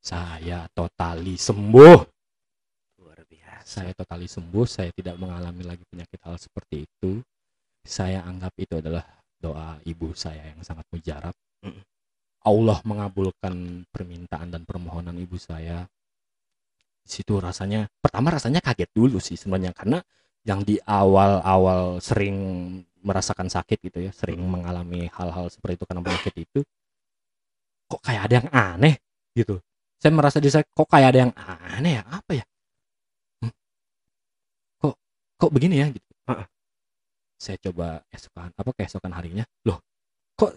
Saya 0.00 0.68
totali 0.72 1.36
sembuh. 1.36 1.98
Luar 3.00 3.20
biasa. 3.24 3.64
saya 3.64 3.92
totali 3.96 4.28
sembuh 4.28 4.64
saya 4.68 4.92
tidak 4.92 5.16
mengalami 5.16 5.64
lagi 5.64 5.84
penyakit 5.88 6.20
hal 6.24 6.36
seperti 6.36 6.84
itu. 6.84 7.20
Saya 7.86 8.24
anggap 8.24 8.52
itu 8.60 8.80
adalah 8.80 9.04
doa 9.40 9.78
ibu 9.84 10.12
saya 10.12 10.52
yang 10.52 10.60
sangat 10.60 10.84
mujarab. 10.92 11.32
Allah 12.46 12.78
mengabulkan 12.86 13.84
permintaan 13.90 14.54
dan 14.54 14.62
permohonan 14.62 15.16
ibu 15.18 15.34
saya. 15.40 15.88
Di 17.02 17.10
situ 17.10 17.38
rasanya 17.38 17.86
pertama 17.98 18.34
rasanya 18.34 18.62
kaget 18.62 18.90
dulu 18.94 19.18
sih 19.22 19.38
sebenarnya 19.38 19.74
karena 19.74 19.98
yang 20.46 20.62
di 20.62 20.78
awal-awal 20.86 21.98
sering 21.98 22.38
merasakan 23.02 23.50
sakit 23.50 23.82
gitu 23.82 23.98
ya 24.06 24.10
sering 24.14 24.38
mengalami 24.46 25.10
hal-hal 25.10 25.50
seperti 25.50 25.82
itu 25.82 25.84
karena 25.86 26.02
penyakit 26.06 26.34
itu 26.38 26.60
kok 27.86 28.02
kayak 28.02 28.22
ada 28.30 28.34
yang 28.42 28.48
aneh 28.50 28.94
gitu. 29.34 29.58
Saya 29.98 30.12
merasa 30.14 30.38
di 30.38 30.50
saya 30.50 30.62
kok 30.62 30.86
kayak 30.86 31.08
ada 31.14 31.18
yang 31.26 31.32
aneh 31.34 31.98
ya? 31.98 32.02
Apa 32.06 32.32
ya? 32.34 32.44
Hmm? 33.42 33.52
kok 34.78 34.94
kok 35.38 35.50
begini 35.50 35.82
ya? 35.82 35.86
Gitu. 35.90 36.10
Heeh. 36.30 36.46
saya 37.36 37.60
coba 37.60 38.00
esokan 38.10 38.50
apa 38.54 38.70
keesokan 38.74 39.12
harinya. 39.14 39.44
Loh 39.66 39.82
kok 40.38 40.54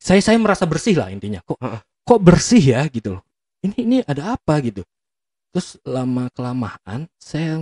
saya 0.00 0.20
saya 0.24 0.40
merasa 0.40 0.64
bersih 0.64 0.96
lah 0.96 1.12
intinya. 1.12 1.44
Kok 1.44 1.60
Heeh. 1.60 1.80
kok 2.08 2.20
bersih 2.24 2.64
ya? 2.72 2.80
Gitu 2.88 3.20
loh. 3.20 3.22
Ini 3.60 3.76
ini 3.84 3.96
ada 4.04 4.36
apa 4.36 4.60
gitu? 4.64 4.80
Terus 5.52 5.80
lama 5.84 6.28
kelamaan 6.32 7.08
saya 7.16 7.56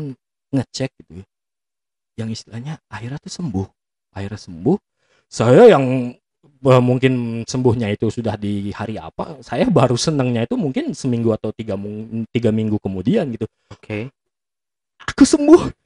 ngecek 0.54 0.90
gitu 1.02 1.22
ya 1.22 1.26
yang 2.14 2.30
istilahnya 2.30 2.78
akhirnya 2.90 3.18
tuh 3.20 3.32
sembuh. 3.32 3.66
Akhirnya 4.14 4.40
sembuh. 4.40 4.76
Saya 5.26 5.66
yang 5.70 6.14
eh, 6.44 6.82
mungkin 6.82 7.42
sembuhnya 7.44 7.90
itu 7.94 8.08
sudah 8.10 8.38
di 8.38 8.70
hari 8.70 8.96
apa 9.00 9.42
saya 9.42 9.66
baru 9.68 9.98
senangnya 9.98 10.46
itu 10.46 10.54
mungkin 10.54 10.94
seminggu 10.94 11.34
atau 11.34 11.50
tiga, 11.50 11.74
tiga 12.30 12.50
minggu 12.54 12.78
kemudian 12.78 13.30
gitu. 13.34 13.46
Oke. 13.70 14.10
aku 15.04 15.22
sembuh. 15.26 15.84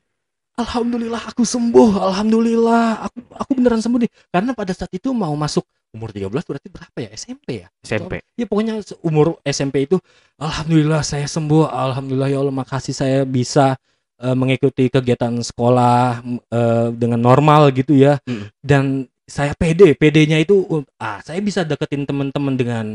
Alhamdulillah 0.58 1.22
aku 1.30 1.46
sembuh. 1.46 2.02
Alhamdulillah. 2.02 3.06
Aku 3.06 3.18
aku 3.30 3.50
beneran 3.54 3.78
sembuh 3.78 4.00
nih. 4.02 4.10
Karena 4.34 4.50
pada 4.52 4.74
saat 4.74 4.90
itu 4.90 5.14
mau 5.14 5.30
masuk 5.38 5.62
umur 5.94 6.12
13 6.12 6.28
berarti 6.34 6.68
berapa 6.68 6.98
ya? 7.00 7.10
SMP 7.16 7.64
ya? 7.64 7.68
SMP. 7.80 8.20
ya 8.36 8.44
pokoknya 8.44 8.84
umur 9.00 9.40
SMP 9.46 9.88
itu 9.88 9.96
alhamdulillah 10.36 11.00
saya 11.06 11.24
sembuh. 11.30 11.70
Alhamdulillah 11.70 12.28
ya 12.28 12.38
Allah 12.42 12.54
makasih 12.54 12.92
saya 12.92 13.22
bisa 13.22 13.78
eh, 14.18 14.36
mengikuti 14.36 14.90
kegiatan 14.90 15.34
sekolah 15.40 16.22
eh, 16.50 16.88
dengan 16.94 17.20
normal 17.20 17.70
gitu 17.72 17.94
ya 17.94 18.18
Mm. 18.26 18.46
dan 18.60 18.84
saya 19.28 19.52
pede 19.52 19.92
pedenya 19.92 20.40
itu 20.40 20.64
uh, 20.72 20.80
ah 20.96 21.20
saya 21.20 21.36
bisa 21.44 21.60
deketin 21.60 22.08
teman-teman 22.08 22.54
dengan 22.56 22.86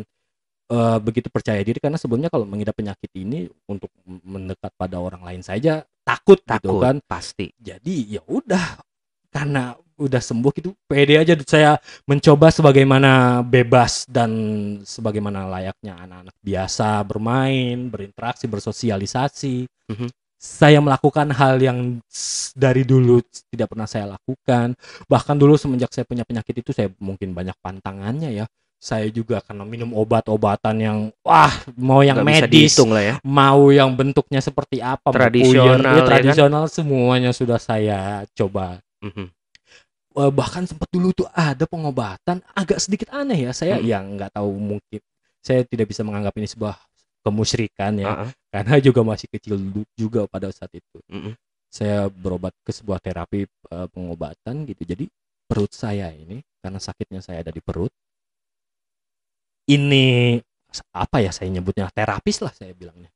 eh, 0.72 0.98
begitu 0.98 1.30
percaya 1.30 1.62
diri 1.62 1.78
karena 1.78 2.02
sebelumnya 2.02 2.34
kalau 2.34 2.50
mengidap 2.50 2.74
penyakit 2.74 3.12
ini 3.14 3.46
untuk 3.70 3.94
mendekat 4.06 4.74
pada 4.74 4.98
orang 4.98 5.22
lain 5.22 5.46
saja 5.46 5.86
takut, 6.02 6.42
gitu 6.42 6.50
Takut 6.50 6.82
kan 6.82 6.96
pasti. 7.06 7.54
jadi 7.62 8.18
ya 8.18 8.22
udah 8.26 8.82
karena 9.30 9.78
udah 9.94 10.18
sembuh 10.20 10.52
gitu 10.58 10.74
pede 10.90 11.22
aja 11.22 11.38
saya 11.46 11.78
mencoba 12.10 12.50
sebagaimana 12.50 13.46
bebas 13.46 14.10
dan 14.10 14.32
sebagaimana 14.82 15.46
layaknya 15.48 16.02
anak-anak 16.02 16.34
biasa 16.42 17.06
bermain 17.06 17.88
berinteraksi 17.88 18.50
bersosialisasi 18.50 19.70
Mhm. 19.94 20.10
Saya 20.44 20.84
melakukan 20.84 21.32
hal 21.32 21.56
yang 21.56 22.04
dari 22.52 22.84
dulu 22.84 23.24
tidak 23.48 23.72
pernah 23.72 23.88
saya 23.88 24.20
lakukan 24.20 24.76
bahkan 25.08 25.40
dulu 25.40 25.56
semenjak 25.56 25.88
saya 25.96 26.04
punya 26.04 26.28
penyakit 26.28 26.60
itu 26.60 26.76
saya 26.76 26.92
mungkin 27.00 27.32
banyak 27.32 27.56
pantangannya 27.64 28.44
ya 28.44 28.46
saya 28.76 29.08
juga 29.08 29.40
karena 29.40 29.64
minum 29.64 29.96
obat-obatan 29.96 30.76
yang 30.76 30.98
wah 31.24 31.56
mau 31.80 32.04
yang 32.04 32.20
bisa 32.20 32.44
medis 32.44 32.76
lah 32.76 33.00
ya. 33.00 33.16
mau 33.24 33.72
yang 33.72 33.96
bentuknya 33.96 34.44
seperti 34.44 34.84
apa 34.84 35.08
Tradisional, 35.08 35.80
ya 35.80 35.80
ya, 35.80 36.04
kan? 36.04 36.08
tradisional 36.12 36.64
semuanya 36.68 37.32
sudah 37.32 37.56
saya 37.56 38.28
coba 38.36 38.84
Mhm. 39.00 39.32
Eh, 40.14 40.30
bahkan 40.30 40.68
sempat 40.68 40.92
dulu 40.92 41.10
tuh 41.10 41.26
ada 41.32 41.64
pengobatan 41.66 42.44
agak 42.54 42.78
sedikit 42.78 43.10
aneh 43.10 43.48
ya 43.48 43.52
saya 43.56 43.80
Mm. 43.80 43.86
yang 43.88 44.06
nggak 44.20 44.32
tahu 44.36 44.52
mungkin 44.60 45.00
saya 45.40 45.64
tidak 45.64 45.88
bisa 45.90 46.04
menganggap 46.04 46.36
ini 46.36 46.46
sebuah 46.46 46.76
kemusyrikan 47.24 47.96
ya 47.98 48.12
Heeh. 48.12 48.30
Karena 48.54 48.78
juga 48.78 49.02
masih 49.02 49.26
kecil 49.34 49.58
juga 49.98 50.30
pada 50.30 50.54
saat 50.54 50.70
itu. 50.78 51.02
Mhm. 51.10 51.34
saya 51.74 52.06
berobat 52.06 52.54
ke 52.62 52.70
sebuah 52.70 53.02
terapi 53.02 53.50
eh, 53.50 53.88
pengobatan 53.90 54.62
gitu. 54.70 54.86
Jadi 54.86 55.10
perut 55.50 55.74
saya 55.74 56.14
ini 56.14 56.38
karena 56.62 56.78
sakitnya 56.78 57.18
saya 57.18 57.42
ada 57.42 57.50
di 57.50 57.66
perut 57.66 57.90
ini 59.74 60.38
apa 60.94 61.18
ya 61.18 61.34
saya 61.34 61.50
nyebutnya 61.50 61.90
terapis 61.90 62.46
lah 62.46 62.54
saya 62.54 62.78
bilangnya. 62.78 63.10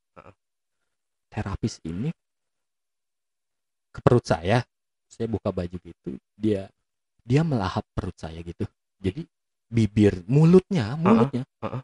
Terapis 1.29 1.85
ini 1.85 2.09
ke 3.93 3.99
perut 4.01 4.25
saya 4.25 4.65
saya 5.05 5.29
buka 5.29 5.53
baju 5.53 5.77
gitu 5.77 6.17
dia 6.33 6.65
dia 7.21 7.45
melahap 7.45 7.85
perut 7.93 8.17
saya 8.17 8.41
gitu. 8.41 8.65
Jadi 8.97 9.21
bibir 9.69 10.25
mulutnya 10.25 10.97
mulutnya 10.97 11.45
heeh. 11.61 11.81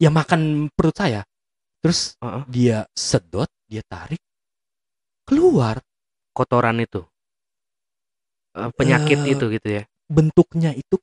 ya 0.00 0.08
makan 0.08 0.72
perut 0.72 0.96
saya 0.96 1.28
terus 1.82 2.18
Heeh. 2.22 2.42
dia 2.48 2.78
sedot 2.96 3.48
dia 3.70 3.82
tarik 3.86 4.20
keluar 5.28 5.78
Kotoran 6.36 6.78
itu. 6.80 7.02
Eh, 8.58 8.70
penyakit 8.78 9.18
Eh, 9.22 9.32
itu 9.34 9.44
gitu 9.54 9.68
ya. 9.68 9.82
bentuknya 10.08 10.72
itu 10.72 10.96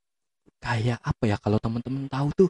kayak 0.59 0.97
apa 1.03 1.23
ya 1.29 1.37
kalau 1.37 1.61
teman-teman 1.61 2.09
tahu 2.09 2.27
tuh 2.33 2.49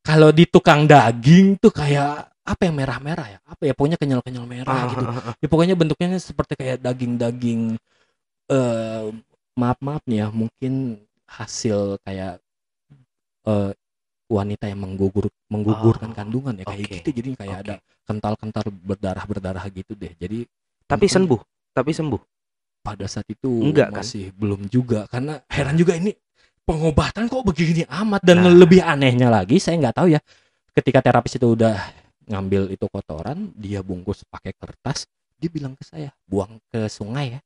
kalau 0.00 0.32
di 0.32 0.48
tukang 0.48 0.88
daging 0.88 1.60
tuh 1.60 1.68
kayak 1.70 2.32
apa 2.42 2.62
yang 2.66 2.76
merah-merah 2.80 3.26
ya 3.36 3.38
apa 3.44 3.62
ya 3.68 3.74
pokoknya 3.76 3.98
kenyal-kenyal 4.00 4.46
merah 4.48 4.80
Ah, 4.80 4.88
gitu 4.88 5.04
ah, 5.04 5.20
ah, 5.30 5.34
ya 5.38 5.46
pokoknya 5.52 5.74
bentuknya 5.76 6.16
seperti 6.16 6.56
kayak 6.56 6.80
daging-daging 6.80 7.76
eh 8.50 9.04
maaf 9.60 9.78
maaf 9.84 10.02
nih 10.08 10.24
ya 10.24 10.28
mungkin 10.32 10.72
hasil 11.28 12.00
kayak 12.06 12.40
eh 13.46 13.70
wanita 14.30 14.70
yang 14.70 14.78
menggugur 14.86 15.26
menggugurkan 15.50 16.14
Oh, 16.14 16.16
kandungan 16.16 16.54
ya 16.54 16.64
kayak 16.64 16.86
oke, 16.86 16.94
gitu 17.02 17.08
jadi 17.10 17.28
kayak 17.34 17.50
oke. 17.52 17.62
ada 17.66 17.74
kental-kental 18.06 18.64
berdarah 18.70 19.24
berdarah 19.26 19.64
gitu 19.68 19.92
deh 19.94 20.14
jadi 20.16 20.46
Tapi 20.86 21.06
sembuh. 21.06 21.40
Tapi 21.70 21.90
sembuh. 21.90 22.22
pada 22.80 23.04
saat 23.04 23.28
itu 23.28 23.50
Enggak, 23.60 23.92
kan? 23.92 24.00
masih 24.00 24.32
belum 24.32 24.64
juga 24.66 25.04
karena 25.06 25.36
heran 25.52 25.76
juga 25.76 25.92
ini 25.94 26.16
pengobatan 26.64 27.28
kok 27.28 27.44
begini 27.44 27.84
amat 27.84 28.24
dan 28.24 28.40
Nah. 28.40 28.54
lebih 28.56 28.80
anehnya 28.80 29.28
lagi 29.28 29.60
saya 29.60 29.76
nggak 29.76 29.96
tahu 30.00 30.08
ya 30.08 30.20
ketika 30.72 31.04
terapis 31.04 31.36
itu 31.36 31.44
udah 31.44 31.76
ngambil 32.24 32.72
itu 32.72 32.86
kotoran 32.88 33.52
dia 33.52 33.84
bungkus 33.84 34.24
pakai 34.24 34.56
kertas 34.56 35.04
dia 35.36 35.50
bilang 35.50 35.76
ke 35.76 35.84
saya 35.84 36.08
buang 36.24 36.56
ke 36.72 36.88
sungai 36.88 37.36
ya 37.36 37.40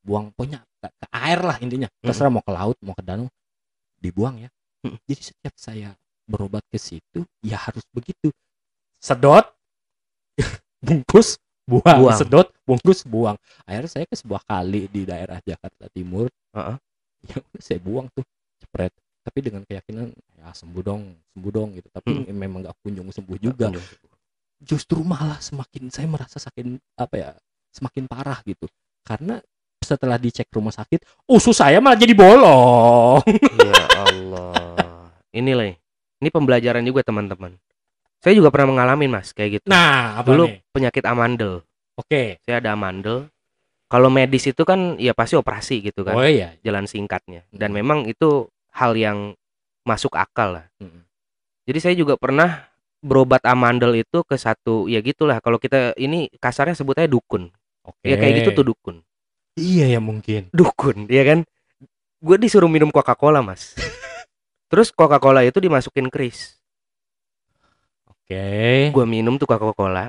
buang 0.00 0.30
pokoknya 0.30 0.62
ke, 0.78 0.86
ke 0.86 1.06
air 1.10 1.40
lah 1.42 1.56
intinya 1.58 1.88
terserah 1.98 2.30
mau 2.30 2.44
ke 2.44 2.52
laut 2.52 2.76
mau 2.78 2.94
ke 2.94 3.02
danau 3.02 3.26
dibuang 3.98 4.38
ya 4.38 4.50
Mm. 4.80 4.96
jadi 5.04 5.20
setiap 5.20 5.54
saya 5.60 5.92
berobat 6.30 6.62
ke 6.70 6.78
situ 6.78 7.26
ya 7.42 7.58
harus 7.58 7.82
begitu 7.90 8.30
sedot 9.02 9.50
bungkus 10.86 11.36
buang, 11.70 11.98
Buang. 12.02 12.18
sedot, 12.18 12.48
bungkus, 12.66 13.06
buang. 13.06 13.38
Akhirnya 13.62 13.86
saya 13.86 14.02
ke 14.02 14.18
sebuah 14.18 14.42
kali 14.42 14.90
di 14.90 15.06
daerah 15.06 15.38
Jakarta 15.38 15.86
Timur. 15.86 16.26
Heeh. 16.50 16.76
Ya 17.30 17.36
udah 17.38 17.62
saya 17.62 17.78
buang 17.78 18.10
tuh, 18.10 18.26
cepret. 18.58 18.90
Tapi 19.22 19.38
dengan 19.38 19.62
keyakinan 19.62 20.10
ya 20.34 20.50
sembuh 20.50 20.82
dong, 20.82 21.14
sembuh 21.30 21.52
dong 21.54 21.78
gitu. 21.78 21.86
Tapi 21.94 22.26
Hmm. 22.26 22.34
memang 22.34 22.66
nggak 22.66 22.74
kunjung 22.82 23.06
sembuh 23.14 23.38
juga. 23.38 23.70
Kunjung. 23.70 23.86
Justru 24.58 24.98
malah 25.06 25.38
semakin 25.38 25.94
saya 25.94 26.10
merasa 26.10 26.42
saking 26.42 26.74
apa 26.98 27.14
ya, 27.14 27.30
semakin 27.70 28.10
parah 28.10 28.42
gitu. 28.42 28.66
Karena 29.06 29.38
setelah 29.78 30.18
dicek 30.18 30.50
rumah 30.50 30.74
sakit, 30.74 31.06
usus 31.30 31.54
saya 31.54 31.78
malah 31.78 32.02
jadi 32.02 32.18
bolong. 32.18 33.22
Ya 33.62 33.78
Allah. 33.94 35.06
Ini 35.30 35.52
lah. 35.54 35.70
Ini 36.20 36.28
pembelajaran 36.28 36.84
juga 36.84 37.00
teman-teman. 37.00 37.56
Saya 38.20 38.36
juga 38.36 38.52
pernah 38.52 38.76
mengalami 38.76 39.08
mas 39.08 39.32
kayak 39.32 39.60
gitu. 39.60 39.66
Nah, 39.66 40.20
apa 40.20 40.28
Dulu 40.28 40.44
nih? 40.44 40.60
penyakit 40.70 41.04
amandel. 41.08 41.64
Oke. 41.96 42.36
Saya 42.44 42.60
ada 42.60 42.76
amandel. 42.76 43.32
Kalau 43.88 44.06
medis 44.06 44.44
itu 44.44 44.62
kan 44.62 45.00
ya 45.00 45.16
pasti 45.16 45.34
operasi 45.34 45.80
gitu 45.82 46.04
kan. 46.04 46.14
Oh 46.14 46.22
iya. 46.22 46.54
Jalan 46.60 46.84
singkatnya. 46.84 47.48
Dan 47.48 47.72
Hmm. 47.72 47.80
memang 47.80 47.98
itu 48.04 48.46
hal 48.76 48.94
yang 48.94 49.32
masuk 49.82 50.14
akal 50.14 50.60
lah. 50.60 50.68
Mm. 50.78 51.02
Jadi 51.66 51.78
saya 51.80 51.94
juga 51.96 52.14
pernah 52.14 52.68
berobat 53.00 53.40
amandel 53.42 53.96
itu 53.96 54.20
ke 54.22 54.36
satu 54.36 54.84
ya 54.86 55.00
gitulah 55.00 55.40
kalau 55.40 55.56
kita 55.56 55.96
ini 55.96 56.28
kasarnya 56.36 56.76
sebutnya 56.76 57.08
dukun. 57.08 57.48
Oke. 57.82 58.04
Ya 58.04 58.20
kayak 58.20 58.44
gitu 58.44 58.62
tuh 58.62 58.66
dukun. 58.70 59.00
Iya 59.56 59.96
ya 59.96 60.00
mungkin. 60.00 60.52
Dukun, 60.52 61.08
ya 61.08 61.24
kan? 61.24 61.42
Gue 62.20 62.36
disuruh 62.36 62.68
minum 62.68 62.92
Coca-Cola, 62.92 63.40
Mas. 63.40 63.72
Terus 64.70 64.94
Coca-Cola 64.94 65.42
itu 65.42 65.58
dimasukin 65.58 66.06
kris. 66.06 66.54
Oke. 68.06 68.94
Gue 68.94 69.06
minum 69.10 69.34
tuh 69.34 69.50
Coca-Cola. 69.50 70.06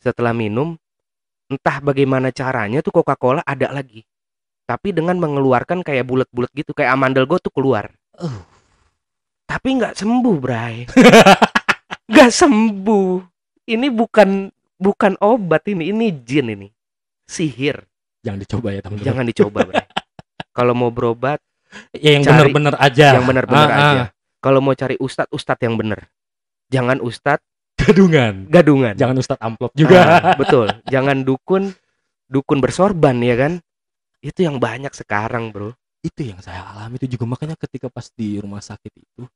Setelah 0.00 0.32
minum, 0.32 0.72
entah 1.52 1.84
bagaimana 1.84 2.32
caranya 2.32 2.80
tuh 2.80 2.96
Coca-Cola 2.96 3.44
ada 3.44 3.68
lagi. 3.68 4.00
Tapi 4.64 4.96
dengan 4.96 5.20
mengeluarkan 5.20 5.84
kayak 5.84 6.08
bulat-bulat 6.08 6.48
gitu, 6.56 6.72
kayak 6.72 6.96
amandel 6.96 7.28
gue 7.28 7.36
tuh 7.44 7.52
keluar. 7.52 7.92
Uh. 8.16 8.40
Tapi 9.44 9.80
nggak 9.80 9.96
sembuh, 9.96 10.36
Bray. 10.40 10.88
Nggak 12.08 12.32
sembuh. 12.32 13.20
Ini 13.68 13.92
bukan 13.92 14.48
bukan 14.80 15.12
obat 15.20 15.68
ini, 15.68 15.92
ini 15.92 16.08
jin 16.24 16.56
ini. 16.56 16.68
Sihir. 17.28 17.84
Jangan 18.24 18.40
dicoba 18.40 18.68
ya 18.72 18.80
teman-teman. 18.80 19.08
Jangan 19.08 19.24
dicoba, 19.28 19.58
Bray. 19.68 19.84
Kalau 20.56 20.72
mau 20.72 20.88
berobat, 20.88 21.40
Ya 21.92 22.16
yang 22.16 22.24
Cari 22.24 22.48
bener-bener 22.48 22.74
aja. 22.76 23.06
yang 23.14 23.26
benar-benar 23.26 23.68
Ah, 23.68 23.76
aja. 23.76 24.00
ah. 24.00 24.08
Kalau 24.38 24.60
mau 24.60 24.72
cari 24.72 24.96
ustadz, 24.96 25.28
ustadz 25.28 25.60
yang 25.60 25.74
benar. 25.74 26.08
Jangan 26.68 27.00
ustadz 27.00 27.44
Gadungan. 27.78 28.50
gadungan. 28.50 28.94
Jangan 28.94 29.16
Ustadz 29.16 29.40
amplop 29.40 29.70
juga. 29.72 30.00
Ah, 30.02 30.34
betul. 30.34 30.66
Jangan 30.92 31.22
dukun 31.22 31.70
dukun 32.26 32.58
bersorban 32.58 33.16
ya 33.18 33.38
kan? 33.38 33.52
Itu 34.18 34.42
yang 34.42 34.58
banyak 34.58 34.90
sekarang, 34.92 35.50
Bro. 35.50 35.72
itu 35.98 36.22
yang 36.24 36.38
saya 36.38 36.62
alami 36.64 36.94
itu 36.96 37.10
juga 37.10 37.26
makanya 37.26 37.58
ketika 37.58 37.90
pas 37.90 38.06
di 38.08 38.38
rumah 38.38 38.62
sakit 38.62 38.92
itu 38.94 39.26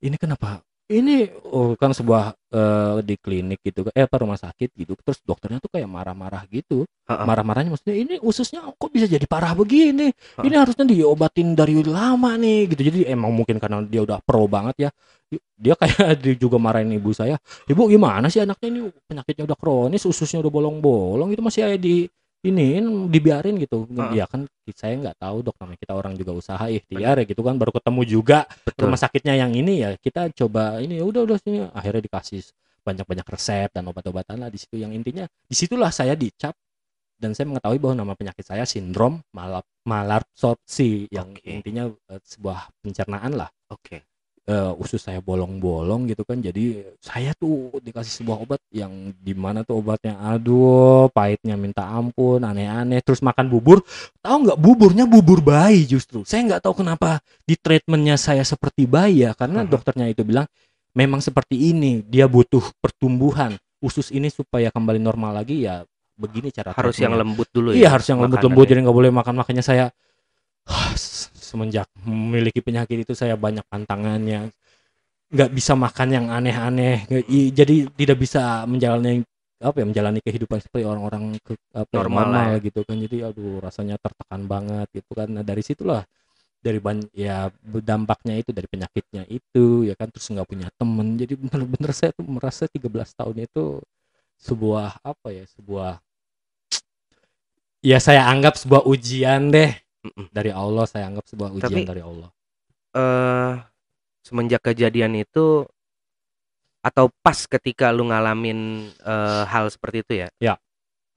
ini 0.00 0.16
kenapa 0.16 0.64
ini 0.90 1.30
oh, 1.54 1.78
kan 1.78 1.94
sebuah 1.94 2.34
eh, 2.50 2.96
di 3.06 3.14
klinik 3.14 3.62
gitu 3.62 3.86
eh 3.94 4.04
apa 4.10 4.26
rumah 4.26 4.34
sakit 4.34 4.74
gitu 4.74 4.98
terus 4.98 5.22
dokternya 5.22 5.62
tuh 5.62 5.70
kayak 5.70 5.86
marah-marah 5.86 6.42
gitu. 6.50 6.82
Marah-marahnya 7.06 7.74
maksudnya 7.74 7.96
ini 7.98 8.14
ususnya 8.22 8.62
kok 8.74 8.90
bisa 8.90 9.06
jadi 9.06 9.22
parah 9.26 9.54
begini? 9.54 10.10
Heeh. 10.10 10.46
ini 10.46 10.54
harusnya 10.58 10.86
diobatin 10.86 11.54
dari 11.54 11.78
lama 11.86 12.34
nih 12.34 12.74
gitu. 12.74 12.82
Jadi 12.86 12.98
emang 13.06 13.30
mungkin 13.30 13.62
karena 13.62 13.82
dia 13.86 14.02
udah 14.02 14.18
pro 14.22 14.50
banget 14.50 14.90
ya. 14.90 14.90
Dia 15.54 15.78
kayak 15.78 16.18
dia 16.22 16.34
juga 16.34 16.58
marahin 16.58 16.90
ibu 16.90 17.14
saya 17.14 17.38
ibu 17.70 17.86
gimana 17.86 18.26
sih 18.26 18.42
anaknya 18.42 18.68
ini? 18.68 18.80
Penyakitnya 19.06 19.46
udah 19.46 19.58
kronis 19.58 20.02
ususnya 20.06 20.42
udah 20.42 20.50
bolong-bolong 20.50 21.30
itu 21.30 21.42
masih 21.42 21.70
ada 21.70 21.78
di 21.78 22.10
ini 22.40 22.80
dibiarin 23.12 23.60
gitu 23.60 23.84
Heeh. 23.84 24.22
ya 24.22 24.24
kan 24.24 24.48
saya 24.72 24.96
nggak 24.96 25.16
tahu 25.20 25.44
dok 25.44 25.56
namanya 25.60 25.78
kita 25.82 25.92
orang 25.92 26.14
juga 26.16 26.32
usaha 26.32 26.64
ikhtiar 26.70 27.20
ya 27.20 27.24
gitu 27.28 27.42
kan 27.44 27.60
baru 27.60 27.74
ketemu 27.76 28.02
juga 28.08 28.38
Betul. 28.64 28.88
rumah 28.88 29.00
sakitnya 29.00 29.34
yang 29.36 29.52
ini 29.52 29.84
ya 29.84 29.90
kita 30.00 30.32
coba 30.32 30.80
ini 30.80 31.04
udah 31.04 31.26
udah 31.26 31.36
sini 31.36 31.68
akhirnya 31.68 32.00
dikasih 32.08 32.40
banyak-banyak 32.80 33.26
resep 33.28 33.68
dan 33.76 33.84
obat-obatan 33.92 34.40
lah 34.40 34.48
di 34.48 34.56
situ 34.56 34.80
yang 34.80 34.96
intinya 34.96 35.28
di 35.44 35.52
situlah 35.52 35.92
saya 35.92 36.16
dicap 36.16 36.56
dan 37.20 37.36
saya 37.36 37.52
mengetahui 37.52 37.76
bahwa 37.76 37.94
nama 38.00 38.12
penyakit 38.16 38.44
saya 38.48 38.64
sindrom 38.64 39.20
malab 39.36 39.68
malabsorpsi 39.84 41.12
yang 41.12 41.36
Oke. 41.36 41.44
intinya 41.44 41.92
eh, 42.08 42.20
sebuah 42.24 42.72
pencernaan 42.80 43.36
lah 43.36 43.52
Oke. 43.68 44.09
Eh, 44.50 44.72
usus 44.82 44.98
saya 44.98 45.22
bolong-bolong 45.22 46.10
gitu 46.10 46.26
kan. 46.26 46.42
Jadi 46.42 46.82
saya 46.98 47.30
tuh 47.38 47.70
dikasih 47.78 48.10
sebuah 48.10 48.42
obat 48.42 48.58
yang 48.74 48.90
di 49.14 49.30
mana 49.30 49.62
tuh 49.62 49.78
obatnya 49.78 50.18
aduh 50.18 51.06
pahitnya 51.14 51.54
minta 51.54 51.86
ampun 51.86 52.42
aneh-aneh. 52.42 52.98
Terus 53.06 53.22
makan 53.22 53.46
bubur. 53.46 53.86
Tahu 54.18 54.36
nggak 54.50 54.58
buburnya 54.58 55.06
bubur 55.06 55.38
bayi 55.38 55.86
justru? 55.86 56.26
Saya 56.26 56.42
nggak 56.50 56.66
tahu 56.66 56.82
kenapa 56.82 57.22
di 57.46 57.54
treatmentnya 57.54 58.18
saya 58.18 58.42
seperti 58.42 58.90
bayi 58.90 59.22
ya. 59.22 59.38
Karena 59.38 59.62
Mhm. 59.62 59.70
dokternya 59.70 60.10
itu 60.10 60.26
bilang 60.26 60.50
memang 60.98 61.22
seperti 61.22 61.70
ini 61.70 62.02
dia 62.02 62.26
butuh 62.26 62.74
pertumbuhan. 62.82 63.54
Usus 63.80 64.10
ini 64.10 64.28
supaya 64.28 64.68
kembali 64.74 64.98
normal 65.00 65.40
lagi 65.40 65.64
ya 65.64 65.86
begini 66.20 66.52
cara 66.52 66.76
Harus 66.76 67.00
yang 67.00 67.16
lembut 67.16 67.48
dulu 67.48 67.72
Iya 67.72 67.88
ya. 67.88 67.90
harus 67.96 68.04
yang 68.10 68.20
lembut-lembut 68.20 68.66
jadi 68.68 68.84
nggak 68.84 68.98
boleh 68.98 69.08
makan. 69.14 69.40
Makanya 69.40 69.64
saya 69.64 69.88
semenjak 71.50 71.90
memiliki 72.06 72.62
penyakit 72.62 73.02
itu 73.02 73.18
saya 73.18 73.34
banyak 73.34 73.66
pantangannya. 73.66 74.54
Nggak 75.34 75.50
bisa 75.50 75.74
makan 75.74 76.08
yang 76.14 76.26
aneh-aneh. 76.30 77.10
Jadi 77.50 77.90
tidak 77.98 78.22
bisa 78.22 78.62
menjalani 78.70 79.26
apa 79.60 79.76
ya 79.82 79.86
menjalani 79.90 80.24
kehidupan 80.24 80.56
seperti 80.56 80.88
orang-orang 80.88 81.36
ke, 81.42 81.52
apa 81.74 81.90
ya, 81.92 82.00
Normal 82.00 82.26
normal 82.30 82.50
gitu 82.62 82.80
kan. 82.86 82.96
Jadi 82.96 83.16
aduh 83.26 83.58
rasanya 83.58 83.98
tertekan 83.98 84.46
banget 84.46 84.86
gitu 84.94 85.10
kan. 85.18 85.28
Nah 85.28 85.42
dari 85.42 85.66
situlah 85.66 86.06
dari 86.62 86.78
banyak 86.78 87.10
ya 87.12 87.50
dampaknya 87.82 88.38
itu 88.38 88.54
dari 88.54 88.70
penyakitnya 88.70 89.26
itu 89.26 89.90
ya 89.90 89.98
kan. 89.98 90.08
Terus 90.14 90.30
nggak 90.30 90.48
punya 90.48 90.70
temen. 90.78 91.18
Jadi 91.18 91.34
bener-bener 91.34 91.90
saya 91.90 92.14
tuh 92.14 92.24
merasa 92.30 92.70
13 92.70 93.10
tahun 93.18 93.36
itu 93.42 93.82
sebuah 94.40 95.04
apa 95.04 95.28
ya 95.36 95.44
sebuah 95.52 96.00
ya 97.84 98.00
saya 98.00 98.28
anggap 98.28 98.56
sebuah 98.56 98.88
ujian 98.88 99.52
deh 99.52 99.72
Mm-mm. 100.00 100.26
dari 100.32 100.48
Allah 100.48 100.84
saya 100.88 101.12
anggap 101.12 101.28
sebuah 101.28 101.50
ujian 101.60 101.84
Tapi- 101.84 101.88
dari 101.88 102.02
Allah 102.02 102.28
eh 102.96 103.54
semenjak 104.24 104.60
kejadian 104.64 105.16
itu 105.16 105.64
atau 106.80 107.12
pas 107.20 107.36
ketika 107.36 107.92
lu 107.92 108.08
ngalamin 108.08 108.88
eh, 109.04 109.42
hal 109.44 109.68
seperti 109.68 110.00
itu 110.00 110.12
ya? 110.24 110.28
Ya. 110.40 110.54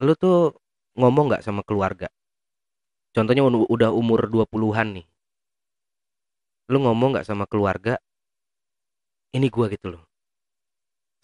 Lu 0.04 0.12
tuh 0.12 0.52
ngomong 1.00 1.32
nggak 1.32 1.44
sama 1.44 1.64
keluarga? 1.64 2.12
Contohnya 3.16 3.46
udah 3.48 3.90
umur 3.94 4.28
20-an 4.28 5.00
nih. 5.00 5.06
Lu 6.68 6.84
ngomong 6.84 7.16
nggak 7.16 7.24
sama 7.28 7.48
keluarga? 7.48 7.96
Ini 9.32 9.48
gua 9.48 9.72
gitu 9.72 9.96
loh. 9.96 10.04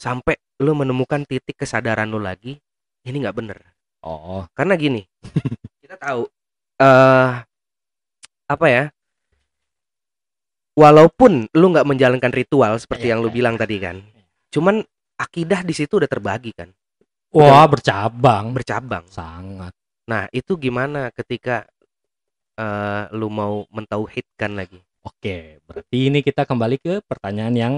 Sampai 0.00 0.40
lu 0.64 0.72
menemukan 0.72 1.20
titik 1.28 1.60
kesadaran 1.60 2.08
lu 2.08 2.16
lagi, 2.20 2.56
ini 3.04 3.16
nggak 3.20 3.36
bener. 3.36 3.58
oh 4.00 4.48
Karena 4.56 4.72
gini, 4.80 5.04
kita 5.84 6.00
tahu 6.00 6.24
eh 6.80 7.44
apa 8.50 8.66
ya? 8.66 8.84
Walaupun 10.74 11.50
lu 11.52 11.66
nggak 11.70 11.86
menjalankan 11.86 12.32
ritual 12.32 12.78
seperti 12.78 13.06
Iya, 13.06 13.14
yang 13.14 13.20
lu 13.22 13.28
iya, 13.28 13.36
bilang 13.36 13.54
iya. 13.54 13.60
tadi 13.62 13.76
kan, 13.78 13.96
cuman 14.48 14.80
akidah 15.14 15.60
di 15.60 15.74
situ 15.76 16.00
udah 16.00 16.08
terbagi 16.08 16.56
kan, 16.56 16.70
wah 17.30 17.66
bercabang 17.66 18.50
bercabang. 18.50 19.04
sangat 19.06 19.74
Nah 20.08 20.26
itu 20.32 20.56
gimana 20.56 21.12
ketika 21.12 21.68
eh 22.56 23.04
lu 23.12 23.28
mau 23.28 23.66
mentauhidkan 23.68 24.52
lagi? 24.52 24.80
oke 25.00 25.36
berarti 25.64 25.96
ini 26.08 26.20
kita 26.20 26.44
kembali 26.44 26.76
ke 26.76 26.94
pertanyaan 27.04 27.54
yang 27.54 27.74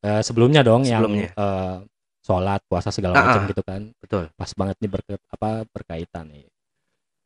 eh, 0.00 0.22
sebelumnya 0.22 0.62
dong 0.62 0.82
Sebelumnya. 0.82 1.30
yang 1.30 1.36
eh, 1.36 1.76
sholat 2.20 2.60
puasa 2.66 2.90
segala 2.90 3.14
Ah, 3.14 3.22
macam 3.24 3.42
ah. 3.42 3.48
gitu 3.48 3.62
kan 3.62 3.80
Betul. 3.98 4.24
pas 4.34 4.50
banget 4.50 4.76
nih 4.78 4.90
berke- 4.90 5.24
apa 5.30 5.62
berkaitan 5.68 6.26
nih 6.26 6.46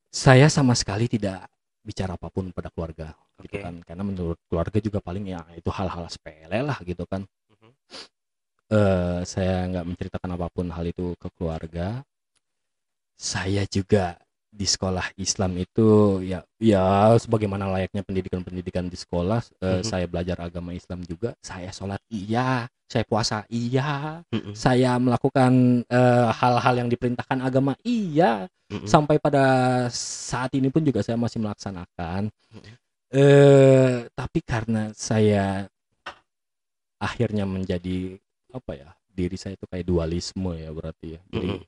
saya 0.09 0.47
sama 0.47 0.73
sekali 0.73 1.09
tidak 1.09 1.49
bicara 1.85 2.17
apa 2.17 2.33
pun 2.33 2.49
pada 2.51 2.73
keluarga 2.73 3.13
gitu 3.45 3.61
Oke. 3.61 3.63
kan 3.63 3.75
karena 3.85 4.03
menurut 4.03 4.41
keluarga 4.49 4.79
juga 4.81 4.99
paling 5.05 5.25
ya 5.37 5.41
itu 5.53 5.69
hal-hal 5.69 6.09
sepele 6.09 6.59
lah 6.65 6.79
gitu 6.81 7.05
kan 7.05 7.29
Mhm. 7.53 7.71
eh 8.73 9.21
saya 9.29 9.69
nggak 9.69 9.85
menceritakan 9.93 10.31
apa 10.35 10.47
pun 10.49 10.67
hal 10.73 10.85
itu 10.89 11.13
ke 11.21 11.29
keluarga 11.37 12.01
saya 13.15 13.63
juga 13.69 14.19
di 14.55 14.63
sekolah 14.65 15.11
Islam 15.19 15.59
itu 15.59 16.23
ya 16.23 16.39
ya 16.63 17.11
sebagaimana 17.19 17.67
layaknya 17.75 18.07
pendidikan-pendidikan 18.07 18.87
di 18.87 18.95
sekolah 18.95 19.43
eh, 19.59 19.83
Mhm. 19.83 19.85
saya 19.85 20.07
belajar 20.07 20.39
agama 20.39 20.71
Islam 20.71 21.03
juga 21.03 21.35
saya 21.43 21.75
sholat 21.75 21.99
iya 22.07 22.71
saya 22.87 23.03
puasa 23.03 23.43
iya 23.51 24.23
Mm-mm, 24.31 24.55
saya 24.55 24.95
melakukan 24.97 25.83
eh, 25.83 26.29
hal-hal 26.31 26.75
yang 26.79 26.89
diperintahkan 26.89 27.43
agama 27.43 27.75
iya 27.83 28.47
mm-mm. 28.71 28.87
sampai 28.87 29.19
pada 29.19 29.43
saat 29.91 30.55
ini 30.55 30.71
pun 30.71 30.87
juga 30.87 31.03
saya 31.03 31.19
masih 31.19 31.43
melaksanakan 31.43 32.31
Mhm. 32.55 32.73
eh 33.11 34.07
tapi 34.15 34.39
karena 34.47 34.95
saya 34.95 35.67
akhirnya 36.99 37.45
menjadi 37.45 38.17
apa 38.55 38.73
ya 38.79 38.89
diri 39.11 39.35
saya 39.35 39.55
itu 39.55 39.67
kayak 39.67 39.87
dualisme 39.87 40.55
ya 40.55 40.71
berarti 40.71 41.19
ya 41.19 41.21
jadi 41.31 41.49
Mm-mm. 41.59 41.63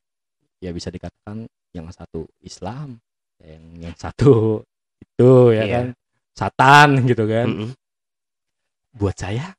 ya 0.62 0.70
bisa 0.70 0.88
dikatakan 0.88 1.50
yang 1.76 1.88
satu 1.92 2.24
Islam 2.40 2.96
yang 3.44 3.62
yang 3.84 3.94
satu 4.00 4.64
itu 5.04 5.30
ya 5.52 5.62
Iya. 5.62 5.74
kan? 5.76 5.86
Satan 6.36 6.88
gitu 7.04 7.24
kan? 7.28 7.46
Mm-mm. 7.48 7.70
buat 8.96 9.12
saya 9.16 9.52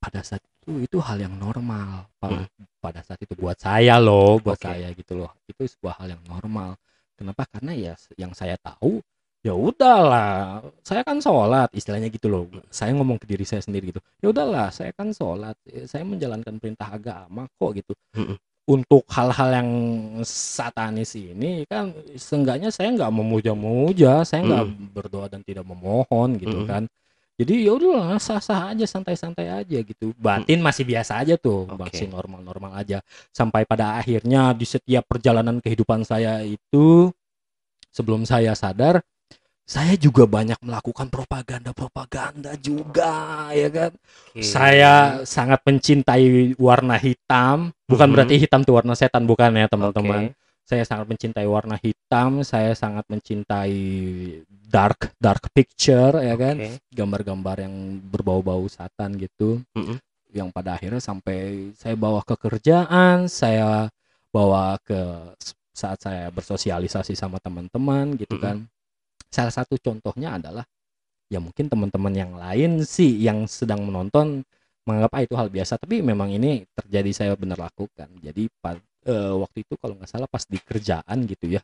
pada 0.00 0.20
saat 0.20 0.40
itu 0.44 0.84
itu 0.84 0.96
hal 1.00 1.16
yang 1.20 1.34
normal 1.36 2.08
Pa- 2.20 2.48
pada 2.80 3.00
saat 3.04 3.20
itu 3.24 3.32
buat 3.36 3.56
saya 3.56 3.96
loh 4.00 4.36
buat 4.40 4.56
Oke. 4.60 4.68
saya 4.68 4.88
gitu 4.92 5.16
loh. 5.16 5.32
Itu 5.48 5.64
sebuah 5.64 6.00
hal 6.00 6.16
yang 6.16 6.22
normal. 6.28 6.76
Kenapa? 7.16 7.44
Karena 7.48 7.72
ya 7.72 7.92
yang 8.20 8.32
saya 8.36 8.56
tahu 8.60 9.00
ya 9.44 9.52
udahlah 9.52 10.60
saya 10.84 11.04
kan 11.04 11.20
sholat 11.20 11.68
istilahnya 11.72 12.08
gitu 12.12 12.28
loh. 12.28 12.44
Saya 12.68 12.92
ngomong 12.96 13.16
ke 13.20 13.24
diri 13.28 13.44
saya 13.48 13.60
sendiri 13.64 13.92
gitu. 13.92 14.00
Ya 14.20 14.28
udahlah 14.32 14.68
saya 14.72 14.92
kan 14.92 15.12
sholat 15.12 15.56
eh, 15.68 15.84
saya 15.88 16.04
menjalankan 16.04 16.56
perintah 16.60 16.88
agama 16.92 17.48
kok 17.56 17.72
gitu. 17.76 17.92
Untuk 18.64 19.04
hal-hal 19.12 19.60
yang 19.60 19.70
satanis 20.24 21.12
ini 21.20 21.68
kan 21.68 21.92
seenggaknya 22.16 22.72
saya 22.72 22.96
nggak 22.96 23.12
memuja-muja 23.12 24.24
saya 24.24 24.40
nggak 24.40 24.66
berdoa 24.96 25.28
dan 25.28 25.44
tidak 25.44 25.68
memohon 25.68 26.40
gitu 26.40 26.64
Mm-mm. 26.64 26.68
kan 26.68 26.82
jadi 27.34 27.66
ya 27.66 27.76
udahlah 27.76 28.16
sah-sah 28.16 28.72
aja 28.72 28.88
santai-santai 28.88 29.52
aja 29.52 29.78
gitu 29.84 30.16
batin 30.16 30.64
masih 30.64 30.88
biasa 30.88 31.20
aja 31.20 31.36
tuh 31.36 31.68
Oke. 31.68 31.76
masih 31.76 32.06
normal-normal 32.08 32.72
aja 32.80 33.04
sampai 33.36 33.68
pada 33.68 34.00
akhirnya 34.00 34.56
di 34.56 34.64
setiap 34.64 35.04
perjalanan 35.04 35.60
kehidupan 35.60 36.06
saya 36.06 36.40
itu 36.40 37.12
sebelum 37.92 38.24
saya 38.24 38.56
sadar 38.56 39.04
saya 39.64 39.96
juga 40.00 40.24
banyak 40.24 40.56
melakukan 40.64 41.12
propaganda-propaganda 41.12 42.56
juga 42.64 43.52
ya 43.52 43.68
kan 43.68 43.92
Oke. 44.32 44.40
saya 44.40 45.20
sangat 45.28 45.60
mencintai 45.68 46.56
warna 46.56 46.96
hitam 46.96 47.73
bukan 47.84 48.08
Mhm. 48.08 48.14
berarti 48.16 48.34
hitam 48.40 48.60
tuh 48.64 48.74
warna 48.76 48.94
setan 48.96 49.24
bukan 49.24 49.52
ya 49.54 49.66
teman-teman 49.68 50.32
Oke. 50.32 50.36
saya 50.64 50.84
sangat 50.88 51.06
mencintai 51.12 51.44
warna 51.44 51.76
hitam 51.76 52.40
saya 52.40 52.72
sangat 52.72 53.04
mencintai 53.06 53.76
dark 54.48 55.12
dark 55.20 55.52
picture 55.52 56.18
ya 56.18 56.34
kan 56.34 56.56
gambar-gambar 56.90 57.56
yang 57.68 57.74
berbau-bau 58.02 58.64
satan 58.66 59.14
gitu 59.20 59.60
Mm-mm. 59.76 60.00
yang 60.32 60.48
pada 60.50 60.74
akhirnya 60.74 60.98
sampai 60.98 61.70
saya 61.76 61.94
bawa 61.94 62.24
ke 62.24 62.34
kerjaan 62.34 63.28
saya 63.28 63.86
bawa 64.32 64.80
ke 64.82 64.98
saat 65.70 66.00
saya 66.00 66.30
bersosialisasi 66.30 67.14
sama 67.14 67.38
teman-teman 67.38 68.14
gitu 68.18 68.38
kan 68.40 68.64
salah 69.28 69.50
satu 69.52 69.74
contohnya 69.78 70.38
adalah 70.38 70.64
ya 71.26 71.38
mungkin 71.38 71.66
teman-teman 71.66 72.14
yang 72.14 72.32
lain 72.34 72.82
sih 72.82 73.18
yang 73.18 73.46
sedang 73.46 73.82
menonton 73.82 74.42
menganggap 74.84 75.12
ah 75.16 75.22
itu 75.24 75.34
hal 75.34 75.48
biasa. 75.48 75.76
Tapi 75.76 76.00
memang 76.00 76.28
ini 76.30 76.64
terjadi 76.72 77.10
saya 77.10 77.32
benar 77.34 77.58
lakukan. 77.58 78.08
Jadi 78.20 78.48
pa- 78.60 78.76
eh, 79.04 79.34
waktu 79.34 79.64
itu 79.64 79.74
kalau 79.76 79.96
nggak 79.96 80.08
salah 80.08 80.28
pas 80.28 80.44
di 80.44 80.56
kerjaan 80.56 81.24
gitu 81.24 81.48
ya. 81.50 81.60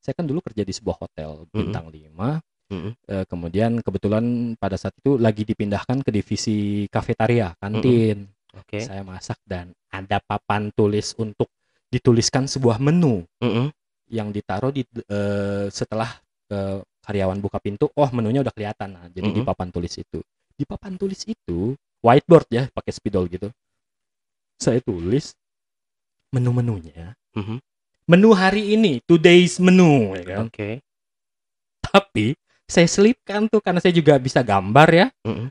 Saya 0.00 0.14
kan 0.14 0.24
dulu 0.24 0.38
kerja 0.40 0.62
di 0.62 0.70
sebuah 0.70 0.96
hotel 0.98 1.44
bintang 1.50 1.90
5 1.90 2.38
Mm-mm. 2.66 2.98
Eh, 3.06 3.22
kemudian 3.30 3.78
kebetulan 3.78 4.26
pada 4.58 4.74
saat 4.74 4.90
itu 4.98 5.14
lagi 5.14 5.46
dipindahkan 5.46 6.02
ke 6.02 6.10
divisi 6.10 6.86
kafetaria 6.90 7.54
kantin. 7.62 8.26
Oke. 8.56 8.80
saya 8.80 9.04
masak 9.04 9.36
dan 9.44 9.68
ada 9.92 10.16
papan 10.18 10.72
tulis 10.72 11.12
untuk 11.14 11.46
dituliskan 11.86 12.48
sebuah 12.48 12.80
menu. 12.80 13.22
Mm-mm. 13.38 13.68
yang 14.06 14.30
ditaruh 14.30 14.70
di 14.70 14.82
eh, 15.06 15.66
setelah 15.68 16.06
eh, 16.48 16.78
karyawan 17.02 17.38
buka 17.38 17.58
pintu 17.58 17.86
oh 17.92 18.06
menunya 18.10 18.42
udah 18.42 18.50
kelihatan. 18.50 18.94
Nah 18.94 19.06
jadi 19.10 19.30
di 19.30 19.42
Mhm. 19.42 19.46
papan 19.46 19.68
tulis 19.70 19.94
itu. 19.94 20.18
Di 20.54 20.62
papan 20.62 20.94
tulis 20.94 21.22
itu 21.22 21.74
whiteboard 22.06 22.46
ya 22.48 22.70
pakai 22.70 22.92
spidol 22.94 23.26
gitu 23.26 23.50
saya 24.56 24.78
tulis 24.80 25.34
menu-menunya 26.30 27.12
Mhm. 27.34 27.58
menu 28.06 28.30
hari 28.32 28.78
ini 28.78 29.02
today's 29.04 29.58
menu 29.58 30.14
ya 30.14 30.22
kan 30.24 30.46
Oke. 30.46 30.80
tapi 31.82 32.32
saya 32.66 32.86
selipkan 32.86 33.50
tuh 33.50 33.58
karena 33.60 33.82
saya 33.82 33.92
juga 33.92 34.16
bisa 34.16 34.40
gambar 34.40 34.88
ya 34.90 35.06
Mm-mm. 35.26 35.48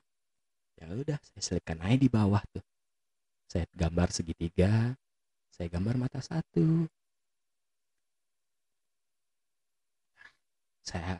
ya 0.80 0.86
udah 0.96 1.18
saya 1.22 1.42
selipkan 1.44 1.78
aja 1.84 1.98
di 2.00 2.10
bawah 2.10 2.42
tuh 2.50 2.64
saya 3.46 3.68
gambar 3.76 4.08
segitiga 4.10 4.96
saya 5.52 5.68
gambar 5.72 5.96
mata 5.96 6.20
satu 6.20 6.88
saya 10.86 11.18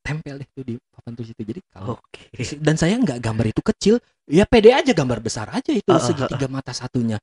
tempel 0.00 0.40
deh 0.40 0.48
tuh 0.52 0.64
di 0.64 0.74
papan 0.90 1.12
tulis 1.16 1.30
itu. 1.32 1.42
Jadi 1.44 1.60
kalau 1.70 1.96
Oke. 1.96 2.24
dan 2.60 2.76
saya 2.76 2.96
nggak 2.98 3.18
gambar 3.20 3.46
itu 3.52 3.62
kecil 3.62 3.94
ya 4.26 4.44
pede 4.48 4.72
aja 4.72 4.92
gambar 4.92 5.18
besar 5.20 5.46
aja 5.52 5.70
itu 5.70 5.90
ah, 5.92 6.00
segitiga 6.00 6.46
mata 6.48 6.72
satunya. 6.74 7.20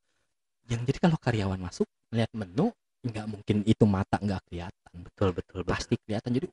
Yang 0.67 0.81
jadi 0.93 0.99
kalau 1.09 1.17
karyawan 1.19 1.59
masuk 1.59 1.87
melihat 2.13 2.31
menu 2.35 2.71
nggak 3.05 3.25
mungkin 3.29 3.57
itu 3.65 3.83
mata 3.85 4.17
nggak 4.19 4.41
kelihatan. 4.49 4.93
Betul 5.03 5.29
betul 5.35 5.61
betul. 5.63 5.71
pasti 5.73 5.95
kelihatan. 6.01 6.31
Jadi 6.37 6.47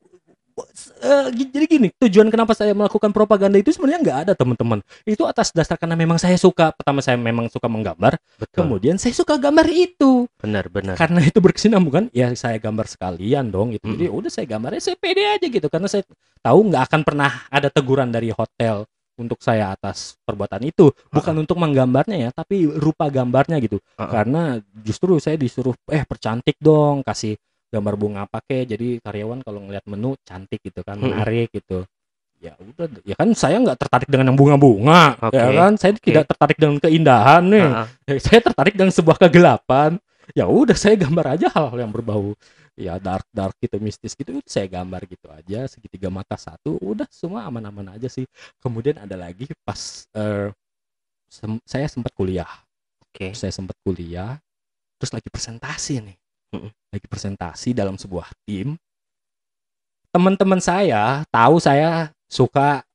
eh, 0.54 1.26
jadi 1.34 1.64
gini 1.66 1.88
tujuan 1.98 2.30
kenapa 2.30 2.54
saya 2.54 2.70
melakukan 2.72 3.10
propaganda 3.10 3.58
itu 3.58 3.74
sebenarnya 3.74 4.00
nggak 4.02 4.18
ada 4.28 4.32
teman-teman 4.32 4.78
itu 5.02 5.22
atas 5.26 5.50
dasar 5.50 5.74
karena 5.74 5.98
memang 5.98 6.16
saya 6.16 6.38
suka 6.38 6.70
pertama 6.70 7.02
saya 7.02 7.18
memang 7.18 7.50
suka 7.50 7.66
menggambar 7.66 8.14
Betul. 8.38 8.62
kemudian 8.62 8.96
saya 8.96 9.10
suka 9.12 9.34
gambar 9.34 9.66
itu 9.68 10.30
Benar 10.38 10.70
benar. 10.70 10.94
karena 10.94 11.20
itu 11.26 11.38
berkesinambungan 11.42 12.14
ya 12.14 12.30
saya 12.38 12.62
gambar 12.62 12.86
sekalian 12.86 13.50
dong 13.50 13.74
gitu 13.74 13.90
jadi 13.90 14.06
Mm. 14.06 14.18
udah 14.20 14.30
saya 14.30 14.46
gambarnya 14.46 14.82
saya 14.82 14.96
pede 15.00 15.22
aja 15.26 15.46
gitu 15.48 15.66
karena 15.66 15.88
saya 15.90 16.02
tahu 16.38 16.58
nggak 16.70 16.82
akan 16.86 17.00
pernah 17.02 17.30
ada 17.50 17.68
teguran 17.68 18.12
dari 18.12 18.30
hotel 18.30 18.86
untuk 19.14 19.38
saya 19.38 19.70
atas 19.70 20.18
perbuatan 20.26 20.58
itu 20.66 20.90
bukan 21.08 21.34
untuk 21.38 21.54
menggambarnya 21.54 22.18
ya 22.18 22.30
tapi 22.34 22.66
rupa 22.66 23.06
gambarnya 23.06 23.62
gitu 23.62 23.78
Uh-uh. 23.94 24.10
karena 24.10 24.58
justru 24.82 25.18
saya 25.22 25.38
disuruh 25.38 25.74
eh 25.86 26.02
percantik 26.02 26.58
dong 26.58 27.06
kasih 27.06 27.38
gambar 27.74 27.94
bunga 27.98 28.22
pakai 28.30 28.62
jadi 28.64 29.02
karyawan 29.02 29.42
kalau 29.42 29.58
ngelihat 29.66 29.84
menu 29.90 30.14
cantik 30.22 30.62
gitu 30.62 30.80
kan 30.86 30.94
menarik 31.10 31.50
gitu. 31.50 31.82
Ya 32.38 32.52
udah 32.60 32.86
ya 33.02 33.14
kan 33.16 33.32
saya 33.32 33.56
nggak 33.56 33.78
tertarik 33.80 34.08
dengan 34.12 34.30
yang 34.30 34.38
bunga-bunga 34.38 35.16
Oke, 35.16 35.36
ya 35.38 35.48
kan? 35.64 35.72
Saya 35.80 35.92
tidak 35.96 36.24
tertarik 36.28 36.56
dengan 36.60 36.76
keindahan 36.78 37.42
nih. 37.48 37.68
Ya, 38.04 38.14
saya 38.20 38.40
tertarik 38.44 38.74
dengan 38.76 38.92
sebuah 38.92 39.16
kegelapan. 39.16 39.96
Ya 40.36 40.44
udah 40.48 40.76
saya 40.76 40.94
gambar 40.96 41.36
aja 41.36 41.46
hal-hal 41.52 41.78
yang 41.88 41.92
berbau 41.92 42.32
ya 42.74 42.98
dark 42.98 43.22
dark 43.30 43.54
gitu 43.62 43.78
mistis 43.78 44.18
gitu 44.18 44.42
saya 44.44 44.66
gambar 44.68 45.02
gitu 45.08 45.26
aja. 45.32 45.64
Segitiga 45.70 46.08
mata 46.12 46.36
satu 46.36 46.76
udah 46.84 47.08
semua 47.08 47.44
aman-aman 47.48 47.96
aja 47.96 48.08
sih. 48.12 48.28
Kemudian 48.60 49.00
ada 49.00 49.16
lagi 49.16 49.48
pas 49.64 50.04
eh, 50.12 50.48
sem- 51.28 51.64
saya 51.64 51.86
sempat 51.88 52.12
kuliah. 52.12 52.48
Oke. 53.14 53.30
saya 53.30 53.54
sempat 53.54 53.78
kuliah 53.86 54.42
terus 54.98 55.14
lagi 55.14 55.28
presentasi 55.30 56.02
nih. 56.02 56.16
Lagi 56.90 57.06
presentasi 57.06 57.74
dalam 57.74 57.94
sebuah 57.94 58.30
tim 58.46 58.78
teman-teman 60.10 60.62
saya 60.62 61.26
tahu 61.28 61.58
saya 61.58 62.14
suka 62.30 62.86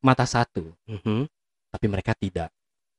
mata 0.00 0.24
satu 0.24 0.72
Mhm. 0.88 1.28
tapi 1.68 1.86
mereka 1.90 2.16
tidak. 2.16 2.48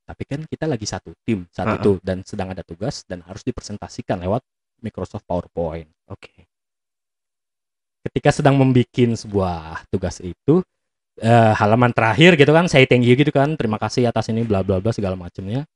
Tapi 0.05 0.23
kan 0.25 0.41
kita 0.45 0.65
lagi 0.65 0.85
satu 0.89 1.13
tim 1.25 1.45
saat 1.49 1.69
Ha-ha. 1.69 1.77
itu 1.81 1.97
dan 2.01 2.21
sedang 2.25 2.49
ada 2.49 2.61
tugas 2.65 3.05
dan 3.05 3.21
harus 3.25 3.41
dipresentasikan 3.45 4.17
lewat 4.21 4.41
Microsoft 4.81 5.25
PowerPoint. 5.25 5.89
Oke. 6.09 6.49
Ketika 8.05 8.29
sedang 8.33 8.57
membuat 8.57 8.89
sebuah 8.93 9.85
tugas 9.89 10.17
itu 10.21 10.61
eh, 11.19 11.53
halaman 11.57 11.91
terakhir 11.91 12.39
gitu 12.39 12.55
kan, 12.55 12.71
saya 12.71 12.87
thank 12.87 13.03
you 13.03 13.11
gitu 13.13 13.27
kan, 13.29 13.53
terima 13.59 13.75
kasih 13.75 14.07
atas 14.07 14.31
ini 14.31 14.47
bla 14.47 14.63
bla 14.63 14.79
bla 14.79 14.95
segala 14.95 15.19
macamnya. 15.19 15.67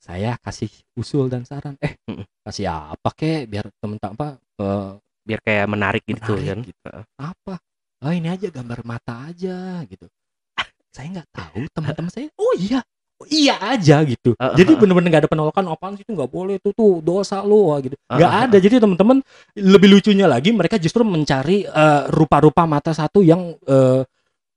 Saya 0.00 0.40
kasih 0.40 0.72
usul 0.96 1.28
dan 1.28 1.44
saran, 1.44 1.76
eh 1.84 2.00
kasih 2.40 2.72
apa 2.72 3.12
kek? 3.12 3.52
Biar 3.52 3.68
temen-temen 3.84 4.16
apa 4.16 4.40
eh, 4.56 4.90
Biar 5.20 5.40
kayak 5.44 5.66
menarik 5.68 6.02
gitu 6.08 6.32
Menarik 6.34 6.48
kan. 6.48 6.58
gitu. 6.64 6.88
Apa? 7.20 7.54
Oh 8.00 8.12
ini 8.16 8.32
aja 8.32 8.48
gambar 8.48 8.80
mata 8.88 9.28
aja 9.28 9.84
gitu. 9.84 10.08
Saya 10.96 11.06
nggak 11.20 11.28
tahu 11.30 11.60
teman-teman 11.76 12.10
saya. 12.10 12.26
Oh 12.40 12.56
iya. 12.56 12.80
Oh, 13.20 13.28
iya 13.28 13.52
aja 13.60 14.00
gitu. 14.08 14.32
Uh, 14.40 14.48
uh, 14.48 14.52
jadi 14.56 14.72
uh. 14.72 14.78
bener-bener 14.80 15.12
nggak 15.12 15.22
ada 15.28 15.30
penolakan 15.30 15.68
apaan 15.68 15.92
sih 15.92 16.08
itu? 16.08 16.16
Nggak 16.16 16.32
boleh 16.32 16.56
itu 16.56 16.72
tuh 16.72 17.04
dosa 17.04 17.44
lo 17.44 17.68
gitu. 17.84 17.92
Uh, 18.08 18.16
nggak 18.16 18.32
uh, 18.32 18.40
ada 18.48 18.56
jadi 18.56 18.80
teman-teman 18.80 19.20
lebih 19.60 19.88
lucunya 19.92 20.24
lagi 20.24 20.56
mereka 20.56 20.80
justru 20.80 21.04
mencari 21.04 21.68
eh, 21.68 22.02
rupa-rupa 22.08 22.64
mata 22.64 22.96
satu 22.96 23.20
yang 23.20 23.52
eh, 23.68 24.00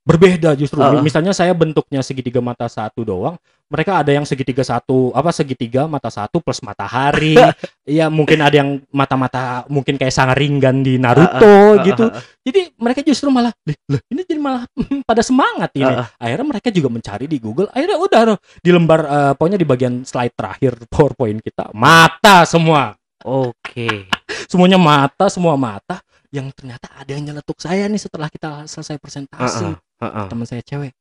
berbeda 0.04 0.54
justru 0.60 0.80
Uh, 0.84 0.99
uh. 0.99 1.04
misalnya 1.04 1.32
saya 1.32 1.56
bentuknya 1.56 2.04
segitiga 2.04 2.43
mata 2.43 2.68
satu 2.68 3.08
doang 3.08 3.39
mereka 3.72 4.04
ada 4.04 4.12
yang 4.12 4.28
segitiga 4.28 4.62
satu 4.62 5.16
apa 5.16 5.32
segitiga 5.32 5.88
mata 5.88 6.12
satu 6.12 6.43
plus 6.43 6.60
matahari 6.60 7.39
ya 7.88 8.12
mungkin 8.12 8.43
ada 8.43 8.56
yang 8.60 8.84
mata-mata 8.91 9.64
mungkin 9.72 9.95
kayak 9.95 10.12
sang 10.12 10.36
ringgan 10.36 10.84
di 10.84 10.99
Naruto 10.99 11.41
Uh, 11.43 11.80
uh, 11.80 11.86
gitu 11.88 12.06
uh, 12.06 12.20
uh. 12.20 12.24
jadi 12.43 12.76
mereka 12.76 12.99
justru 13.01 13.32
malah 13.32 13.56
"Lih, 13.64 13.80
lah, 13.88 14.01
ini 14.12 14.22
jadi 14.28 14.41
malah 14.43 14.64
pada 15.10 15.24
semangat 15.24 15.72
ini. 15.80 15.88
Uh, 15.88 16.04
uh. 16.04 16.08
Akhirnya 16.20 16.47
mereka 16.51 16.68
juga 16.70 16.89
mencari 16.91 17.26
di 17.26 17.38
Google. 17.39 17.72
Akhirnya 17.72 17.97
udah 17.97 18.22
loh, 18.28 18.38
di 18.60 18.70
lembar 18.70 19.01
eh, 19.08 19.34
pokoknya 19.39 19.60
di 19.60 19.68
bagian 19.68 19.93
slide 20.04 20.36
terakhir 20.36 20.72
PowerPoint 20.93 21.39
kita 21.39 21.72
mata 21.72 22.43
semua. 22.43 22.93
Oke. 23.24 24.12
Semuanya 24.51 24.76
mata, 24.76 25.32
semua 25.32 25.56
mata 25.56 26.04
yang 26.34 26.50
ternyata 26.50 26.90
ada 26.92 27.14
yang 27.14 27.24
nyeletuk 27.24 27.56
saya 27.58 27.86
nih 27.86 28.02
setelah 28.02 28.26
kita 28.28 28.66
selesai 28.66 28.98
presentasi. 28.98 29.70
Heeh. 29.70 29.78
Heeh. 30.02 30.28
Teman 30.28 30.46
saya 30.46 30.60
cewek. 30.60 30.92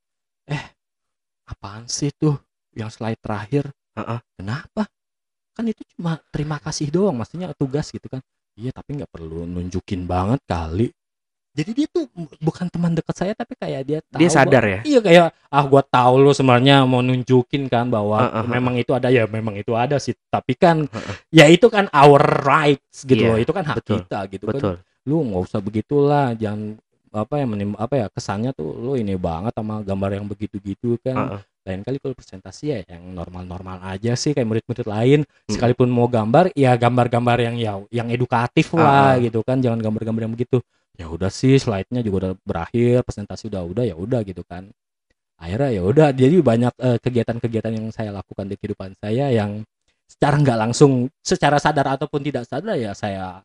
Eh, 0.45 0.65
apaan 1.45 1.89
sih 1.89 2.13
tuh 2.13 2.37
yang 2.73 2.87
slide 2.87 3.19
terakhir? 3.19 3.73
Heeh. 3.93 4.21
Kenapa? 4.37 4.85
kan 5.53 5.69
itu 5.69 5.85
cuma 5.93 6.17
terima 6.33 6.57
kasih 6.57 6.89
doang 6.89 7.13
maksudnya 7.13 7.53
tugas 7.53 7.93
gitu 7.93 8.09
kan 8.09 8.25
iya 8.57 8.73
tapi 8.73 8.97
nggak 8.97 9.13
perlu 9.13 9.45
nunjukin 9.45 10.09
banget 10.09 10.41
kali 10.49 10.89
jadi 11.53 11.71
dia 11.77 11.87
tuh 11.93 12.09
bukan 12.41 12.73
teman 12.73 12.97
dekat 12.97 13.13
saya 13.13 13.33
tapi 13.37 13.53
kayak 13.61 13.85
dia 13.85 13.99
tahu 14.01 14.17
Dia 14.17 14.33
sadar 14.33 14.65
bahwa- 14.65 14.73
ya? 14.73 14.81
iya 14.89 15.01
kayak 15.05 15.27
ah 15.53 15.65
gua 15.69 15.85
tahu 15.85 16.15
lu 16.19 16.33
sebenarnya 16.33 16.89
mau 16.89 17.05
nunjukin 17.05 17.69
kan 17.69 17.93
bahwa 17.93 18.25
Heeh, 18.25 18.33
heeh. 18.33 18.49
memang 18.49 18.75
itu 18.81 18.97
ada 18.97 19.13
ya 19.13 19.29
memang 19.29 19.61
itu 19.61 19.77
ada 19.77 20.01
sih 20.01 20.17
tapi 20.33 20.57
kan 20.57 20.89
Heeh. 20.89 21.15
ya 21.29 21.45
itu 21.53 21.69
kan 21.69 21.93
our 21.93 22.17
rights 22.41 23.05
gitu 23.05 23.21
Iya, 23.21 23.29
loh 23.29 23.37
itu 23.37 23.53
kan 23.53 23.65
hak 23.69 23.77
betul, 23.77 23.97
kita 24.01 24.19
gitu 24.33 24.45
kan 24.49 24.57
Betul. 24.57 24.75
Lu 25.09 25.27
nggak 25.27 25.43
usah 25.51 25.61
begitulah 25.63 26.35
jangan 26.39 26.79
apa 27.13 27.35
ya 27.37 27.45
menim, 27.45 27.77
apa 27.77 27.95
ya 28.01 28.07
kesannya 28.09 28.57
tuh 28.57 28.73
lu 28.73 28.97
ini 28.97 29.21
banget 29.21 29.53
sama 29.53 29.85
gambar 29.85 30.17
yang 30.17 30.27
begitu-gitu 30.27 30.97
kan. 31.05 31.17
Heeh. 31.17 31.43
lain 31.63 31.87
kali 31.87 32.03
kalau 32.03 32.19
presentasi 32.19 32.75
ya 32.75 32.79
yang 32.91 33.15
normal-normal 33.15 33.87
aja 33.87 34.19
sih 34.19 34.35
kayak 34.35 34.49
murid-murid 34.51 34.83
lain. 34.83 35.21
Hmm. 35.23 35.53
sekalipun 35.55 35.87
mau 35.87 36.11
gambar 36.11 36.51
ya 36.59 36.75
gambar-gambar 36.75 37.39
yang 37.39 37.55
ya 37.55 37.79
yang 37.95 38.11
edukatif 38.11 38.75
lah 38.75 39.15
gitu 39.23 39.47
kan 39.47 39.63
jangan 39.63 39.79
gambar-gambar 39.79 40.27
yang 40.27 40.35
begitu. 40.35 40.59
Ya 40.99 41.07
udah 41.07 41.31
sih 41.31 41.55
slide-nya 41.63 42.03
juga 42.03 42.17
udah 42.27 42.33
berakhir 42.43 43.07
presentasi 43.07 43.47
udah 43.47 43.63
udah 43.63 43.85
ya 43.87 43.95
udah 43.95 44.27
gitu 44.27 44.43
kan. 44.43 44.75
Akhirnya 45.39 45.71
ya 45.71 45.83
udah 45.87 46.09
jadi 46.11 46.37
banyak 46.43 46.75
eh, 46.83 46.99
kegiatan-kegiatan 46.99 47.73
yang 47.79 47.87
saya 47.95 48.11
lakukan 48.11 48.51
di 48.51 48.59
kehidupan 48.59 48.99
saya 48.99 49.31
yang 49.31 49.63
secara 50.11 50.35
nggak 50.43 50.59
langsung 50.67 51.07
secara 51.23 51.63
sadar 51.63 51.95
ataupun 51.95 52.21
tidak 52.27 52.45
sadar 52.45 52.75
ya 52.75 52.91
saya 52.93 53.39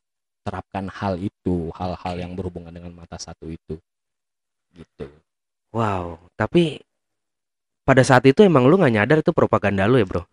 terapkan 0.47 0.87
hal 0.87 1.19
itu 1.19 1.67
hal-hal 1.75 2.15
yang 2.15 2.31
berhubungan 2.31 2.71
dengan 2.71 2.95
mata 2.95 3.19
satu 3.19 3.51
itu 3.51 3.75
gitu 4.71 5.07
Wow, 5.75 6.17
tapi 6.39 6.79
pada 7.83 7.99
saat 8.01 8.23
itu 8.23 8.39
emang 8.41 8.65
lu 8.65 8.79
nggak 8.79 8.93
nyadar 8.95 9.17
itu 9.19 9.35
propaganda 9.35 9.83
lu 9.83 9.99
ya, 9.99 10.07
Bro? 10.07 10.23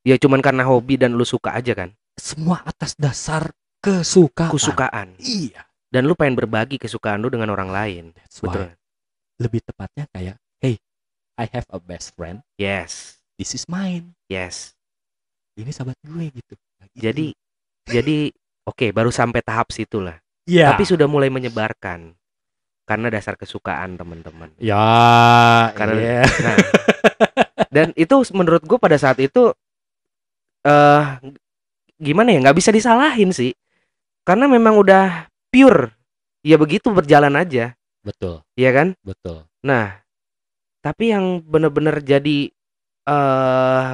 Ya 0.00 0.16
cuman 0.16 0.40
karena 0.40 0.64
hobi 0.64 0.96
dan 0.96 1.12
lu 1.12 1.28
suka 1.28 1.52
aja 1.52 1.76
kan? 1.76 1.92
semua 2.16 2.64
atas 2.64 2.96
dasar 2.96 3.52
kesukaan 3.84 4.48
Kesukaan. 4.50 5.08
iya 5.20 5.64
Dan 5.88 6.08
lu 6.08 6.16
pengen 6.16 6.36
berbagi 6.36 6.76
kesukaan 6.76 7.20
lu 7.20 7.28
dengan 7.28 7.48
orang 7.52 7.68
lain. 7.68 8.04
That's 8.16 8.40
why. 8.40 8.48
Betul. 8.48 8.68
lebih 9.40 9.60
tepatnya 9.64 10.04
kayak 10.12 10.36
hey 10.60 10.76
I 11.40 11.48
have 11.52 11.64
a 11.72 11.80
best 11.80 12.12
friend 12.16 12.40
Yes. 12.56 13.20
this 13.40 13.52
is 13.52 13.64
mine 13.68 14.12
Yes. 14.28 14.72
ini 15.56 15.68
sahabat 15.68 15.96
gue 16.00 16.28
gitu 16.32 16.54
Nah, 16.80 16.88
gitu. 16.92 17.00
Jadi 17.00 17.26
jadi 17.88 18.18
oke, 18.70 18.86
baru 18.90 19.10
sampai 19.10 19.42
tahap 19.42 19.68
situ 19.70 19.98
lah. 19.98 20.16
ya 20.46 20.70
Tapi 20.70 20.86
sudah 20.86 21.06
mulai 21.06 21.28
menyebarkan 21.28 22.14
karena 22.86 23.06
dasar 23.06 23.34
kesukaan 23.34 23.94
teman-teman. 23.94 24.50
ya 24.56 25.70
Karena- 25.74 25.98
iya. 25.98 26.22
Nah, 26.22 26.56
dan 27.74 27.94
itu 27.94 28.14
menurut 28.32 28.62
gue 28.62 28.78
pada 28.78 28.94
saat 28.94 29.18
itu 29.18 29.54
eh 30.60 31.04
gimana 31.96 32.32
ya 32.32 32.38
nggak 32.40 32.58
bisa 32.58 32.68
disalahin 32.68 33.30
sih 33.30 33.54
karena 34.24 34.44
memang 34.44 34.76
udah 34.76 35.30
pure 35.48 35.92
ya 36.42 36.56
begitu 36.56 36.90
berjalan 36.90 37.32
aja 37.32 37.72
betul 38.02 38.44
ya 38.56 38.68
kan 38.70 38.92
betul 39.00 39.48
nah 39.60 40.00
tapi 40.80 41.12
yang 41.12 41.40
bener-bener 41.40 42.00
jadi 42.00 42.52
eh 43.06 43.90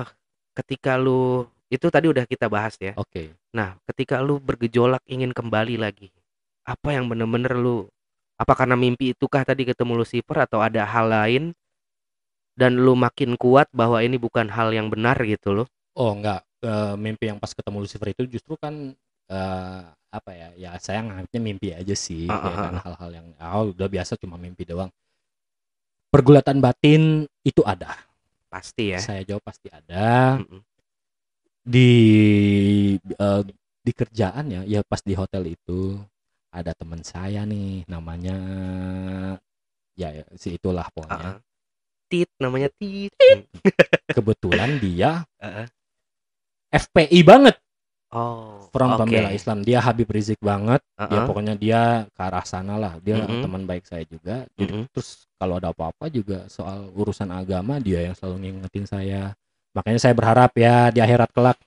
ketika 0.55 0.99
lu 0.99 1.47
itu 1.67 1.87
tadi 1.91 2.07
udah 2.07 2.25
kita 2.25 2.47
bahas 2.47 2.79
ya. 2.79 2.95
Oke. 2.95 3.35
Nah 3.51 3.75
ketika 3.91 4.23
lu 4.23 4.39
bergejolak 4.39 5.03
ingin 5.11 5.35
kembali 5.35 5.81
lagi 5.81 6.11
apa 6.67 6.95
yang 6.95 7.07
bener-bener 7.07 7.55
lu 7.55 7.87
apa 8.37 8.53
karena 8.53 8.77
mimpi 8.77 9.15
itukah 9.15 9.47
tadi 9.47 9.65
ketemu 9.65 10.03
Lucifer 10.03 10.45
atau 10.45 10.61
ada 10.61 10.85
hal 10.85 11.09
lain 11.09 11.45
dan 12.59 12.77
lu 12.77 12.99
makin 12.99 13.39
kuat 13.39 13.71
bahwa 13.71 14.03
ini 14.03 14.19
bukan 14.19 14.51
hal 14.51 14.75
yang 14.75 14.91
benar 14.91 15.17
gitu 15.25 15.53
loh 15.55 15.69
oh 15.97 16.13
enggak. 16.13 16.45
Eh, 16.67 16.95
mimpi 16.99 17.31
yang 17.31 17.39
pas 17.39 17.53
ketemu 17.55 17.85
Lucifer 17.87 18.09
itu 18.11 18.23
justru 18.27 18.59
kan 18.59 18.75
eh, 19.31 19.83
apa 20.11 20.31
ya 20.33 20.49
ya 20.57 20.71
saya 20.81 21.05
nganggapnya 21.05 21.41
mimpi 21.41 21.69
aja 21.77 21.93
sih 21.93 22.25
Ah, 22.27 22.41
ya 22.41 22.55
ah, 22.57 22.63
kan 22.71 22.77
hal-hal 22.81 23.11
yang 23.13 23.27
oh, 23.39 23.71
udah 23.71 23.89
biasa 23.89 24.19
cuma 24.19 24.35
mimpi 24.41 24.65
doang. 24.65 24.91
Pergulatan 26.11 26.59
batin 26.65 27.29
itu 27.45 27.61
ada. 27.67 27.93
Pasti 28.49 28.97
ya. 28.97 29.01
Saya 29.03 29.21
jawab 29.27 29.45
pasti 29.45 29.69
ada. 29.69 30.41
Mm-mm. 30.41 30.65
Di 31.67 31.91
eh, 32.97 33.43
di 33.83 33.93
kerjaan 33.93 34.47
ya 34.51 34.61
ya 34.63 34.81
pas 34.87 35.03
di 35.03 35.15
hotel 35.19 35.51
itu 35.51 35.99
ada 36.55 36.71
teman 36.73 37.03
saya 37.03 37.43
nih 37.43 37.85
namanya 37.91 38.37
ya 39.99 40.09
ya, 40.13 40.25
si 40.39 40.55
itulah 40.57 40.87
pokoknya 40.95 41.37
Ah, 41.37 41.37
ah. 41.37 41.39
tit 42.07 42.31
namanya 42.39 42.71
tit 42.79 43.13
kebetulan 44.17 44.79
dia 44.79 45.27
Ah, 45.43 45.67
ah. 45.67 45.69
FPI 46.71 47.21
banget 47.27 47.57
oh 48.15 48.63
Front 48.75 48.99
oke. 48.99 49.01
Pembela 49.07 49.31
Islam 49.33 49.63
dia 49.63 49.81
Habib 49.81 50.07
Rizik 50.11 50.39
banget 50.43 50.83
Ah, 50.99 51.09
dia 51.11 51.21
ah. 51.23 51.27
pokoknya 51.27 51.55
dia 51.59 51.81
ke 52.13 52.21
arah 52.23 52.47
sana 52.47 52.79
lah 52.79 52.95
dia 53.03 53.23
Mm-mm. 53.23 53.43
teman 53.43 53.63
baik 53.67 53.85
saya 53.87 54.05
juga 54.07 54.47
jadi 54.55 54.71
Mm-mm. 54.71 54.93
terus 54.95 55.27
kalau 55.37 55.59
ada 55.59 55.71
apa-apa 55.75 56.09
juga 56.09 56.47
soal 56.47 56.89
urusan 56.95 57.29
agama 57.35 57.77
dia 57.83 58.07
yang 58.07 58.15
selalu 58.15 58.37
ngingetin 58.55 58.87
saya 58.87 59.23
makanya 59.77 60.01
saya 60.01 60.15
berharap 60.17 60.57
ya 60.57 60.89
di 60.89 61.05
akhirat 61.05 61.29
kelak 61.31 61.61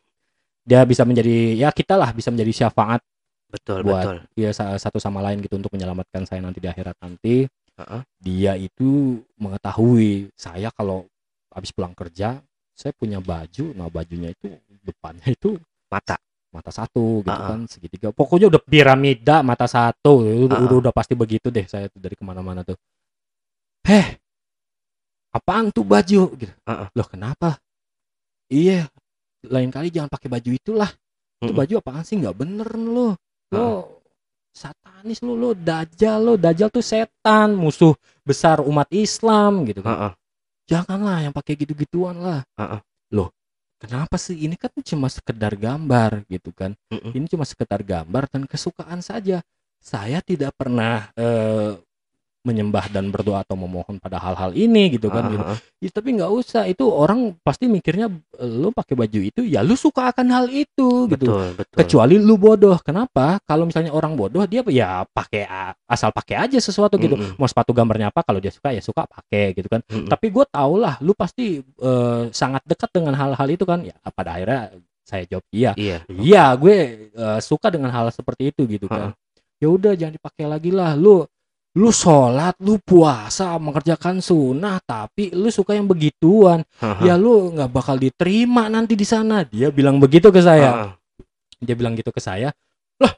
dia 0.65 0.81
bisa 0.83 1.05
menjadi 1.05 1.53
ya 1.55 1.69
kita 1.69 1.93
lah 1.93 2.09
bisa 2.09 2.33
menjadi 2.33 2.65
syafaat 2.65 3.01
betul 3.49 3.81
buat 3.85 4.05
betul 4.05 4.17
dia 4.33 4.49
sa- 4.49 4.77
satu 4.77 4.97
sama 4.97 5.21
lain 5.21 5.41
gitu 5.41 5.57
untuk 5.57 5.69
menyelamatkan 5.73 6.25
saya 6.25 6.41
nanti 6.41 6.57
di 6.57 6.69
akhirat 6.69 6.97
nanti 7.01 7.45
ah. 7.77 8.01
dia 8.17 8.53
itu 8.53 9.17
mengetahui 9.37 10.33
saya 10.33 10.69
kalau 10.73 11.05
habis 11.49 11.69
pulang 11.73 11.93
kerja 11.93 12.41
saya 12.73 12.91
punya 12.93 13.17
baju 13.21 13.73
nah 13.73 13.89
bajunya 13.89 14.33
itu 14.33 14.49
depannya 14.81 15.25
itu 15.29 15.57
mata 15.89 16.17
mata 16.49 16.69
satu 16.73 17.21
gitu 17.21 17.29
Ah, 17.29 17.45
ah. 17.45 17.49
kan 17.53 17.61
segitiga 17.69 18.09
pokoknya 18.09 18.49
udah 18.49 18.61
piramida 18.61 19.45
mata 19.45 19.65
satu 19.65 20.25
udah, 20.49 20.57
Ah, 20.57 20.61
ah. 20.61 20.65
udah 20.65 20.77
udah 20.85 20.93
pasti 20.93 21.13
begitu 21.13 21.49
deh 21.49 21.65
saya 21.65 21.89
tuh 21.89 22.01
dari 22.01 22.13
ke 22.17 22.25
mana-mana 22.25 22.61
tuh 22.65 22.77
heh 23.85 24.17
apaan 25.29 25.69
tuh 25.69 25.85
baju 25.85 26.21
gitu 26.37 26.53
Ah, 26.65 26.85
ah. 26.85 26.87
loh 26.93 27.05
kenapa 27.05 27.57
iya 28.51 28.89
lain 29.47 29.71
kali 29.71 29.93
jangan 29.93 30.11
pakai 30.11 30.27
baju 30.27 30.51
itulah. 30.51 30.91
Itu 31.39 31.55
baju 31.55 31.73
apaan 31.79 32.03
sih? 32.03 32.19
Nggak 32.19 32.35
bener 32.35 32.69
lo 32.75 33.15
Ah, 33.49 33.81
lo 33.81 34.03
satanis 34.53 35.23
lo 35.25 35.33
lo 35.33 35.57
dajal 35.57 36.19
lo 36.21 36.33
dajal 36.35 36.69
tuh 36.69 36.83
setan 36.83 37.57
musuh 37.57 37.95
besar 38.21 38.61
umat 38.61 38.85
Islam 38.91 39.65
gitu 39.65 39.81
kan. 39.81 39.95
Ah, 39.95 40.03
ah. 40.11 40.13
janganlah 40.69 41.23
yang 41.25 41.33
pakai 41.33 41.57
gitu-gituan 41.57 42.19
lah. 42.19 42.41
Ah, 42.59 42.77
ah. 42.77 42.81
loh 43.09 43.33
kenapa 43.79 44.19
sih? 44.19 44.35
Ini 44.35 44.59
kan 44.59 44.69
cuma 44.83 45.07
sekedar 45.07 45.55
gambar 45.55 46.27
gitu 46.27 46.51
kan. 46.51 46.75
Mm-mm. 46.91 47.15
ini 47.15 47.25
cuma 47.31 47.47
sekedar 47.47 47.81
gambar 47.81 48.27
dan 48.29 48.43
kesukaan 48.45 48.99
saja. 48.99 49.41
Saya 49.79 50.19
tidak 50.19 50.51
pernah 50.59 51.07
eh, 51.15 51.79
menyembah 52.39 52.87
dan 52.87 53.11
berdoa 53.11 53.43
atau 53.43 53.59
memohon 53.59 53.99
pada 53.99 54.15
hal-hal 54.15 54.55
ini 54.55 54.95
gitu 54.95 55.11
kan 55.11 55.27
Ah, 55.27 55.31
gitu. 55.31 55.43
ah, 55.43 55.51
ah. 55.53 55.59
Ya, 55.83 55.89
tapi 55.91 56.15
nggak 56.15 56.31
usah. 56.31 56.63
Itu 56.71 56.87
orang 56.87 57.35
pasti 57.43 57.67
mikirnya 57.67 58.07
eh, 58.39 58.47
lu 58.47 58.71
pakai 58.71 58.95
baju 58.95 59.19
itu 59.19 59.41
ya 59.43 59.59
lu 59.59 59.75
suka 59.75 60.15
akan 60.15 60.27
hal 60.31 60.45
itu 60.47 61.11
gitu. 61.11 61.27
Betul 61.27 61.45
betul. 61.59 61.77
Kecuali 61.83 62.15
lu 62.15 62.39
bodoh. 62.39 62.79
Kenapa? 62.79 63.43
Kalau 63.43 63.67
misalnya 63.67 63.91
orang 63.91 64.15
bodoh 64.15 64.47
dia 64.47 64.63
ya 64.71 65.03
pakai 65.11 65.43
asal 65.83 66.15
pakai 66.15 66.47
aja 66.47 66.57
sesuatu 66.63 66.95
gitu. 66.95 67.19
Mm-mm. 67.19 67.35
mau 67.35 67.47
sepatu 67.47 67.75
gambarnya 67.75 68.07
apa 68.07 68.23
kalau 68.23 68.39
dia 68.39 68.55
suka 68.55 68.71
ya 68.71 68.79
suka 68.79 69.03
pakai 69.03 69.51
gitu 69.59 69.67
kan. 69.67 69.83
Mm-mm. 69.91 70.07
tapi 70.07 70.31
gue 70.31 70.45
tau 70.47 70.79
lah 70.79 70.95
lu 71.03 71.11
pasti 71.11 71.59
eh, 71.59 72.23
sangat 72.31 72.63
dekat 72.63 72.89
dengan 72.95 73.19
hal-hal 73.19 73.47
itu 73.51 73.67
kan. 73.67 73.83
Ya 73.83 73.99
pada 74.15 74.39
akhirnya 74.39 74.71
saya 75.03 75.27
jawab 75.27 75.43
iya. 75.51 75.75
Iya. 75.75 75.97
Iya 76.07 76.45
gue 76.55 76.75
eh, 77.11 77.39
suka 77.43 77.67
dengan 77.67 77.91
hal 77.91 78.07
seperti 78.15 78.55
itu 78.55 78.63
gitu 78.63 78.87
kan. 78.87 79.11
Ya 79.59 79.67
udah 79.67 79.91
jangan 79.91 80.15
dipakai 80.15 80.47
lagi 80.47 80.71
lah. 80.71 80.95
Lu 80.95 81.27
lu 81.77 81.93
sholat 81.93 82.57
lu 82.65 82.81
puasa 82.81 83.53
mengerjakan 83.61 84.17
sunnah 84.25 84.81
tapi 84.81 85.29
lu 85.29 85.53
suka 85.53 85.77
yang 85.77 85.85
begituan. 85.85 86.65
Ah, 86.81 86.97
ah. 86.97 87.01
ya 87.05 87.13
lu 87.13 87.53
nggak 87.53 87.69
bakal 87.69 87.95
diterima 88.01 88.65
nanti 88.71 88.97
di 88.97 89.05
sana. 89.05 89.45
Dia 89.45 89.69
bilang 89.69 90.01
begitu 90.01 90.33
ke 90.33 90.41
saya. 90.41 90.69
Ah, 90.69 90.79
ah. 90.89 90.91
dia 91.61 91.77
bilang 91.77 91.93
gitu 91.93 92.09
ke 92.09 92.17
saya. 92.17 92.49
Lah 92.97 93.13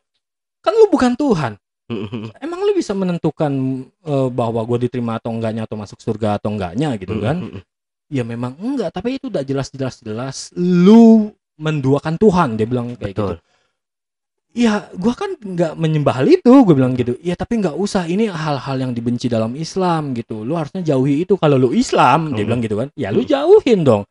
kan 0.59 0.73
lu 0.75 0.91
bukan 0.91 1.15
Tuhan. 1.15 1.55
Emang 2.43 2.59
lu 2.67 2.75
bisa 2.75 2.91
menentukan 2.91 3.51
eh, 3.87 4.29
bahwa 4.31 4.59
gue 4.67 4.87
diterima 4.87 5.19
atau 5.19 5.31
enggaknya 5.31 5.63
atau 5.63 5.79
masuk 5.79 6.03
surga 6.03 6.41
atau 6.41 6.51
enggaknya 6.51 6.99
gitu 6.99 7.19
kan? 7.23 7.39
Ya 8.11 8.27
memang 8.27 8.59
enggak. 8.59 8.91
Tapi 8.91 9.15
itu 9.15 9.31
udah 9.31 9.39
jelas 9.39 9.71
jelas 9.71 10.03
jelas 10.03 10.51
lu 10.59 11.31
menduakan 11.55 12.19
Tuhan. 12.19 12.59
Dia 12.59 12.67
bilang 12.67 12.91
kayak 12.99 13.15
betul. 13.15 13.39
gitu 13.39 13.50
ya 14.51 14.91
gua 14.99 15.15
kan 15.15 15.35
nggak 15.39 15.79
menyembah 15.79 16.21
hal 16.21 16.27
itu 16.27 16.51
gue 16.67 16.75
bilang 16.75 16.93
gitu. 16.95 17.15
Ya 17.23 17.39
tapi 17.39 17.59
nggak 17.63 17.75
usah 17.75 18.07
ini 18.07 18.27
hal-hal 18.27 18.77
yang 18.79 18.91
dibenci 18.91 19.31
dalam 19.31 19.55
Islam 19.55 20.11
gitu. 20.13 20.43
Lu 20.43 20.59
harusnya 20.59 20.83
jauhi 20.83 21.23
itu. 21.23 21.39
Kalau 21.39 21.55
lu 21.55 21.71
Islam 21.71 22.35
dia 22.35 22.43
bilang 22.43 22.59
gitu 22.59 22.75
kan 22.75 22.87
ya 22.95 23.09
lu 23.15 23.23
jauhin 23.23 23.87
dong. 23.87 24.03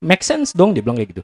Make 0.00 0.24
sense 0.24 0.54
dong 0.56 0.72
dia 0.72 0.80
bilang 0.80 0.96
kayak 0.96 1.10
gitu. 1.18 1.22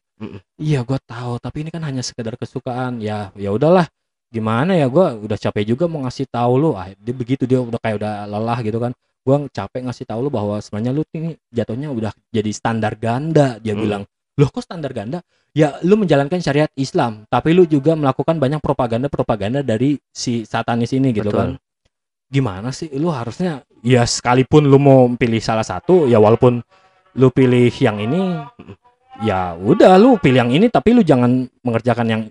Iya 0.59 0.83
gua 0.83 0.99
tahu 1.03 1.39
tapi 1.39 1.62
ini 1.67 1.71
kan 1.71 1.83
hanya 1.87 2.03
sekedar 2.03 2.35
kesukaan. 2.35 2.99
Ya 2.99 3.31
ya 3.39 3.55
udahlah. 3.55 3.87
Gimana 4.27 4.75
ya 4.75 4.91
gua 4.91 5.14
udah 5.14 5.39
capek 5.39 5.62
juga 5.73 5.87
mau 5.87 6.03
ngasih 6.03 6.27
tahu 6.27 6.53
lu. 6.59 6.71
Ah, 6.75 6.91
dia 6.91 7.14
begitu 7.14 7.47
dia 7.47 7.62
udah 7.62 7.79
kayak 7.79 8.03
udah 8.03 8.14
lelah 8.27 8.59
gitu 8.67 8.83
kan. 8.83 8.93
Gua 9.23 9.47
capek 9.51 9.87
ngasih 9.87 10.07
tahu 10.07 10.27
lu 10.27 10.31
bahwa 10.31 10.59
sebenarnya 10.59 10.91
lu 10.95 11.03
ini 11.14 11.39
jatuhnya 11.55 11.91
udah 11.95 12.12
jadi 12.35 12.51
standar 12.51 12.95
ganda 12.99 13.59
dia 13.62 13.75
Mm. 13.75 13.83
bilang 13.83 14.03
loh 14.37 14.49
kok 14.53 14.64
standar 14.64 14.93
ganda? 14.93 15.24
Ya 15.57 15.80
lu 15.80 15.97
menjalankan 15.97 16.39
syariat 16.45 16.68
Islam 16.76 17.24
tapi 17.32 17.57
lu 17.57 17.64
juga 17.64 17.97
melakukan 17.97 18.37
banyak 18.37 18.61
propaganda 18.61 19.09
propaganda 19.09 19.64
dari 19.64 19.97
si 20.12 20.45
satanis 20.45 20.93
ini 20.93 21.16
gitu 21.16 21.32
Betul. 21.32 21.41
kan? 21.41 21.51
Gimana 22.28 22.68
sih? 22.70 22.93
Lu 22.93 23.09
harusnya 23.09 23.64
ya 23.80 24.05
sekalipun 24.05 24.68
lu 24.68 24.76
mau 24.76 25.09
pilih 25.16 25.41
salah 25.41 25.64
satu 25.64 26.05
ya 26.05 26.20
walaupun 26.20 26.61
lu 27.16 27.28
pilih 27.32 27.72
yang 27.80 27.97
ini 27.97 28.37
ya 29.24 29.57
udah 29.57 29.97
lu 29.97 30.20
pilih 30.20 30.45
yang 30.45 30.53
ini 30.53 30.68
tapi 30.68 30.93
lu 30.93 31.01
jangan 31.01 31.49
mengerjakan 31.64 32.07
yang 32.07 32.22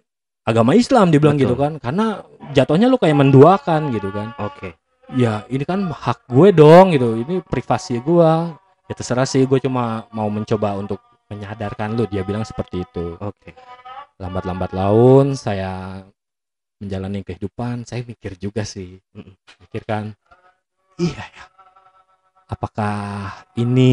agama 0.46 0.78
Islam 0.78 1.10
dibilang 1.10 1.42
Betul. 1.42 1.46
gitu 1.50 1.56
kan? 1.58 1.74
Karena 1.82 2.22
jatuhnya 2.54 2.86
lu 2.86 3.02
kayak 3.02 3.18
menduakan 3.18 3.90
gitu 3.90 4.14
kan? 4.14 4.32
Oke. 4.42 4.78
ya 5.14 5.46
ini 5.54 5.62
kan 5.70 5.86
hak 5.86 6.30
gue 6.30 6.50
dong 6.54 6.94
gitu. 6.94 7.18
Ini 7.26 7.42
privasi 7.46 8.02
gue 8.02 8.32
ya 8.86 8.94
terserah 8.94 9.26
sih 9.26 9.46
gue 9.50 9.58
cuma 9.58 10.06
mau 10.14 10.30
mencoba 10.30 10.78
untuk 10.78 11.02
menyadarkan 11.32 11.98
lu 11.98 12.06
dia 12.06 12.22
bilang 12.22 12.46
seperti 12.46 12.84
itu. 12.86 13.18
Oke. 13.20 13.54
lambat-lambat 14.16 14.72
laun 14.72 15.36
saya 15.36 16.00
menjalani 16.80 17.20
kehidupan 17.20 17.84
saya 17.84 18.08
mikir 18.08 18.40
juga 18.40 18.64
sih. 18.64 18.96
Mm-mm. 19.12 19.36
mikir 19.68 19.84
kan 19.84 20.16
iya 20.96 21.20
ya. 21.20 21.44
apakah 22.48 22.96
ini 23.60 23.92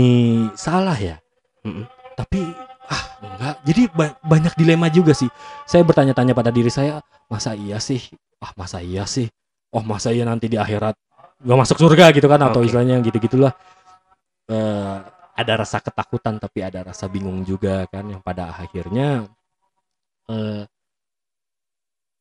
salah 0.55 0.95
ya? 0.95 1.19
Mm-mm. 1.67 1.89
tapi 2.15 2.55
ah 2.87 3.03
enggak. 3.19 3.55
Jadi 3.67 3.83
ba- 3.91 4.15
banyak 4.23 4.55
dilema 4.55 4.87
juga 4.93 5.11
sih. 5.11 5.27
Saya 5.67 5.83
bertanya-tanya 5.83 6.39
pada 6.39 6.55
diri 6.55 6.71
saya 6.71 7.03
masa 7.27 7.57
iya 7.59 7.83
sih? 7.83 7.99
Ah 8.39 8.55
masa 8.55 8.79
iya 8.79 9.03
sih? 9.09 9.27
Oh 9.75 9.83
masa 9.83 10.13
iya 10.15 10.23
nanti 10.23 10.47
di 10.47 10.55
akhirat 10.61 10.95
gak 11.43 11.59
masuk 11.59 11.83
surga 11.83 12.15
gitu 12.15 12.31
kan 12.31 12.39
atau 12.39 12.63
Oke. 12.63 12.71
istilahnya 12.71 13.03
gitu 13.03 13.19
gitulah 13.19 13.51
Eh, 14.51 14.97
ada 15.33 15.53
rasa 15.57 15.81
ketakutan 15.81 16.37
tapi 16.37 16.61
ada 16.61 16.85
rasa 16.85 17.09
bingung 17.09 17.41
juga 17.43 17.89
kan 17.89 18.05
yang 18.05 18.21
pada 18.21 18.53
akhirnya 18.53 19.25
eh 20.29 20.65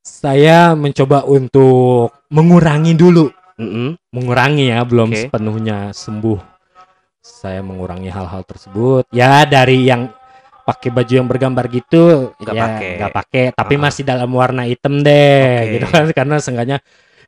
saya 0.02 0.74
mencoba 0.74 1.28
untuk 1.30 2.10
mengurangi 2.34 2.98
dulu 2.98 3.30
Mm-mm. 3.62 3.94
mengurangi 4.10 4.74
ya 4.74 4.82
belum 4.82 5.14
Oke. 5.14 5.30
sepenuhnya 5.30 5.94
sembuh 5.94 6.40
saya 7.22 7.62
mengurangi 7.62 8.10
hal-hal 8.10 8.42
tersebut 8.42 9.06
ya 9.14 9.46
dari 9.46 9.86
yang 9.86 10.10
pakai 10.66 10.90
baju 10.90 11.14
yang 11.14 11.28
bergambar 11.30 11.70
gitu 11.70 12.34
Nggak 12.42 12.56
ya 12.56 12.62
pakai. 12.66 12.90
nggak 12.98 13.14
pakai 13.14 13.44
tapi 13.54 13.74
Ah. 13.78 13.82
masih 13.86 14.02
dalam 14.02 14.30
warna 14.34 14.66
hitam 14.66 15.06
deh 15.06 15.62
Oke. 15.62 15.72
gitu 15.78 15.86
kan 15.94 16.06
karena 16.18 16.36
seenggaknya 16.42 16.78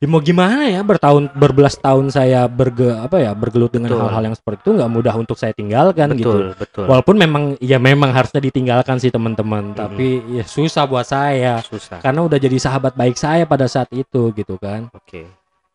ya 0.04 0.06
mau 0.12 0.20
gimana 0.20 0.68
ya 0.68 0.84
bertahun 0.84 1.32
berbelas 1.32 1.80
tahun 1.80 2.12
saya 2.12 2.44
berge 2.44 2.92
apa 2.92 3.24
ya 3.24 3.32
bergelut 3.32 3.72
dengan 3.72 3.96
hal-hal 3.96 4.28
yang 4.28 4.36
seperti 4.36 4.68
itu 4.68 4.70
nggak 4.76 4.90
mudah 4.92 5.14
untuk 5.16 5.40
saya 5.40 5.56
tinggalkan 5.56 6.12
gitu 6.12 6.28
Betul, 6.28 6.60
betul. 6.60 6.84
walaupun 6.92 7.16
memang 7.16 7.42
ya 7.64 7.80
memang 7.80 8.12
harusnya 8.12 8.44
ditinggalkan 8.44 9.00
sih 9.00 9.08
teman-teman 9.08 9.72
Mm-mm. 9.72 9.80
tapi 9.80 10.20
ya 10.36 10.44
susah 10.44 10.84
buat 10.84 11.08
saya 11.08 11.64
Susah. 11.64 12.04
karena 12.04 12.20
udah 12.20 12.36
jadi 12.36 12.56
sahabat 12.60 12.92
baik 12.92 13.16
saya 13.16 13.48
pada 13.48 13.64
saat 13.64 13.88
itu 13.96 14.28
gitu 14.36 14.60
kan 14.60 14.92
Oke. 14.92 15.24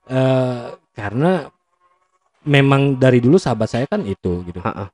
eh 0.05 0.63
karena 0.93 1.49
memang 2.45 2.95
dari 2.99 3.19
dulu 3.19 3.35
sahabat 3.35 3.67
saya 3.67 3.85
kan 3.85 4.03
itu 4.07 4.43
gitu. 4.47 4.59
Ha-ha. 4.63 4.87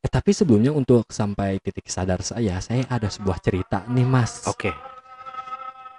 Eh, 0.00 0.08
tapi 0.08 0.32
sebelumnya 0.32 0.72
untuk 0.72 1.04
sampai 1.12 1.60
titik 1.60 1.88
sadar 1.92 2.24
saya, 2.24 2.56
saya 2.64 2.88
ada 2.88 3.12
sebuah 3.12 3.36
cerita 3.44 3.84
nih 3.88 4.06
mas. 4.08 4.48
Oke. 4.48 4.72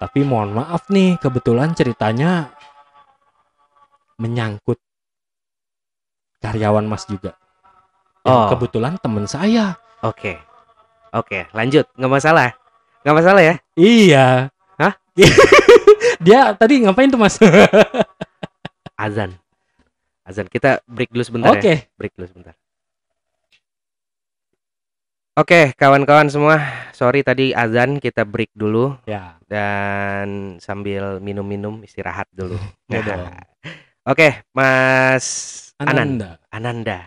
Tapi 0.02 0.26
mohon 0.26 0.58
maaf 0.58 0.90
nih, 0.90 1.22
kebetulan 1.22 1.78
ceritanya 1.78 2.50
menyangkut 4.18 4.80
karyawan 6.40 6.84
mas 6.84 7.06
juga. 7.06 7.38
Yang 8.22 8.38
Oh. 8.38 8.50
kebetulan 8.54 8.98
temen 8.98 9.26
saya. 9.26 9.78
Oke. 10.02 10.38
Oke, 11.12 11.46
lanjut. 11.52 11.86
Nggak 11.96 12.14
masalah. 12.14 12.50
Nggak 13.02 13.18
masalah 13.18 13.42
ya? 13.42 13.56
Iya. 13.76 14.28
Hah? 14.78 14.94
Dia 16.26 16.54
tadi 16.54 16.82
ngapain 16.82 17.10
tuh 17.10 17.18
mas? 17.18 17.36
Azan. 18.96 19.34
Azan. 20.22 20.46
Kita 20.48 20.80
break 20.86 21.10
dulu 21.10 21.24
sebentar 21.26 21.52
Oke. 21.52 21.66
ya. 21.66 21.78
Break 21.98 22.14
dulu 22.14 22.30
sebentar. 22.30 22.54
Oke, 25.34 25.72
kawan-kawan 25.74 26.28
semua. 26.28 26.60
Sorry 26.92 27.24
tadi 27.24 27.56
azan 27.56 27.98
kita 27.98 28.28
break 28.28 28.52
dulu 28.54 29.00
Ya. 29.08 29.40
dan 29.48 30.60
sambil 30.60 31.18
minum-minum 31.18 31.82
istirahat 31.82 32.28
dulu. 32.30 32.60
Ya 32.92 33.02
Nah. 33.02 33.42
Oke, 34.02 34.42
Mas 34.58 35.26
Anan. 35.78 36.18
Ananda. 36.18 36.30
Ananda. 36.50 37.00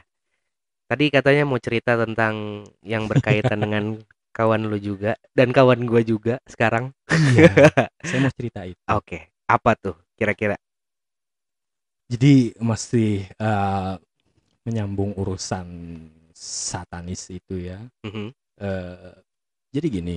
Tadi 0.87 1.11
katanya 1.11 1.43
mau 1.43 1.59
cerita 1.59 1.99
tentang 1.99 2.63
yang 2.87 3.11
berkaitan 3.11 3.59
dengan 3.67 3.99
kawan 4.31 4.71
lu 4.71 4.79
juga 4.79 5.19
dan 5.35 5.51
kawan 5.51 5.91
gua 5.91 6.07
juga 6.07 6.39
sekarang. 6.47 6.95
Iya. 7.11 7.51
saya 8.07 8.21
mau 8.23 8.31
cerita 8.31 8.63
itu. 8.63 8.79
Oke, 8.95 9.27
apa 9.51 9.75
tuh 9.75 9.99
kira-kira? 10.15 10.55
Jadi 12.07 12.55
masih 12.63 13.27
eh, 13.27 13.95
menyambung 14.63 15.19
urusan 15.19 15.67
satanis 16.31 17.27
itu 17.35 17.59
ya. 17.59 17.83
Mhm. 18.07 18.31
Eh, 18.63 19.13
jadi 19.75 19.87
gini, 19.91 20.17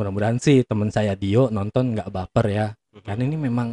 mudah-mudahan 0.00 0.40
sih 0.40 0.64
teman 0.64 0.88
saya 0.88 1.12
Dio 1.12 1.52
nonton 1.52 1.92
nggak 1.92 2.08
baper 2.08 2.46
ya, 2.48 2.66
Mhm. 2.96 3.04
karena 3.04 3.22
ini 3.28 3.36
memang 3.36 3.68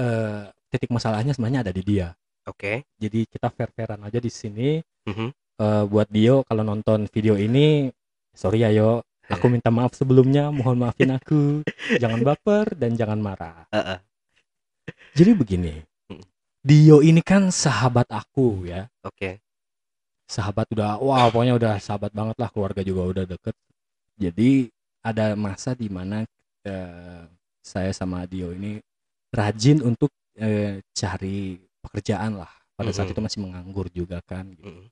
eh, 0.00 0.44
titik 0.76 0.92
masalahnya 0.92 1.32
sebenarnya 1.32 1.64
ada 1.64 1.72
di 1.72 1.82
dia. 1.82 2.12
Oke. 2.46 2.84
Jadi 3.00 3.26
kita 3.26 3.48
fair-fairan 3.50 3.98
aja 4.04 4.20
di 4.20 4.30
sini. 4.30 4.78
Mhm. 5.08 5.28
Eh, 5.56 5.84
buat 5.88 6.06
Dio 6.12 6.44
kalau 6.44 6.60
nonton 6.62 7.08
video 7.08 7.34
ini, 7.34 7.88
sorry 8.36 8.60
ya 8.60 8.68
yo, 8.70 9.00
aku 9.26 9.48
minta 9.48 9.72
maaf 9.72 9.96
sebelumnya, 9.96 10.52
mohon 10.52 10.76
maafin 10.76 11.16
aku, 11.16 11.64
jangan 12.02 12.20
baper 12.20 12.76
dan 12.76 12.92
jangan 12.92 13.16
marah. 13.18 13.64
Heeh. 13.72 13.98
Jadi 15.16 15.32
begini, 15.32 15.74
Mm. 16.06 16.22
Dio 16.62 16.96
ini 17.02 17.18
kan 17.24 17.50
sahabat 17.50 18.06
aku 18.12 18.68
ya. 18.68 18.86
Oke. 19.02 19.40
sahabat 20.26 20.66
udah 20.74 20.98
wah 20.98 21.30
pokoknya 21.30 21.54
udah 21.54 21.74
sahabat 21.78 22.10
banget 22.10 22.34
lah 22.34 22.50
keluarga 22.50 22.82
juga 22.82 23.02
udah 23.06 23.24
deket 23.30 23.54
jadi 24.18 24.74
ada 24.98 25.38
masa 25.38 25.70
di 25.78 25.86
mana 25.86 26.26
eh, 26.66 27.22
saya 27.62 27.94
sama 27.94 28.26
Dio 28.26 28.50
ini 28.50 28.82
rajin 29.30 29.78
untuk 29.86 30.10
eh, 30.36 30.84
cari 30.92 31.56
pekerjaan 31.80 32.36
lah 32.36 32.50
pada 32.72 32.90
saat 32.90 33.08
Mhm. 33.08 33.12
itu 33.12 33.20
masih 33.22 33.40
menganggur 33.40 33.86
juga 33.88 34.20
kan 34.22 34.44
gitu. 34.52 34.68
Mhm. 34.68 34.86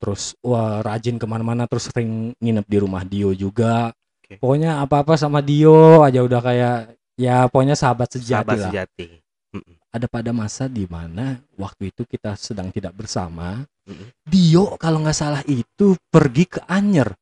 terus 0.00 0.32
wah 0.40 0.80
rajin 0.80 1.20
ke 1.20 1.28
mana-mana 1.28 1.68
terus 1.68 1.92
sering 1.92 2.32
nginep 2.40 2.64
di 2.64 2.78
rumah 2.80 3.04
Dio 3.04 3.36
juga 3.36 3.92
Oke. 4.24 4.40
pokoknya 4.40 4.80
apa-apa 4.80 5.12
sama 5.14 5.44
Dio 5.44 6.00
aja 6.00 6.24
udah 6.24 6.40
kayak 6.40 6.78
ya 7.20 7.44
pokoknya 7.44 7.76
sahabat 7.76 8.08
sejati 8.16 8.48
Sahabat 8.48 8.56
lah 8.56 8.70
sejati. 8.72 9.20
Mhm. 9.52 9.74
ada 9.92 10.06
pada 10.08 10.30
masa 10.32 10.64
di 10.66 10.88
mana 10.88 11.36
waktu 11.52 11.92
itu 11.92 12.08
kita 12.08 12.32
sedang 12.34 12.72
tidak 12.72 12.96
bersama. 12.96 13.60
Mhm. 13.84 14.06
Dio 14.24 14.64
kalau 14.78 15.04
nggak 15.04 15.18
salah 15.18 15.42
itu 15.44 15.92
pergi 16.08 16.48
ke 16.48 16.60
Anyer 16.64 17.12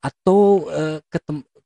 atau 0.00 0.64
eh, 0.72 0.98
ke 1.04 1.18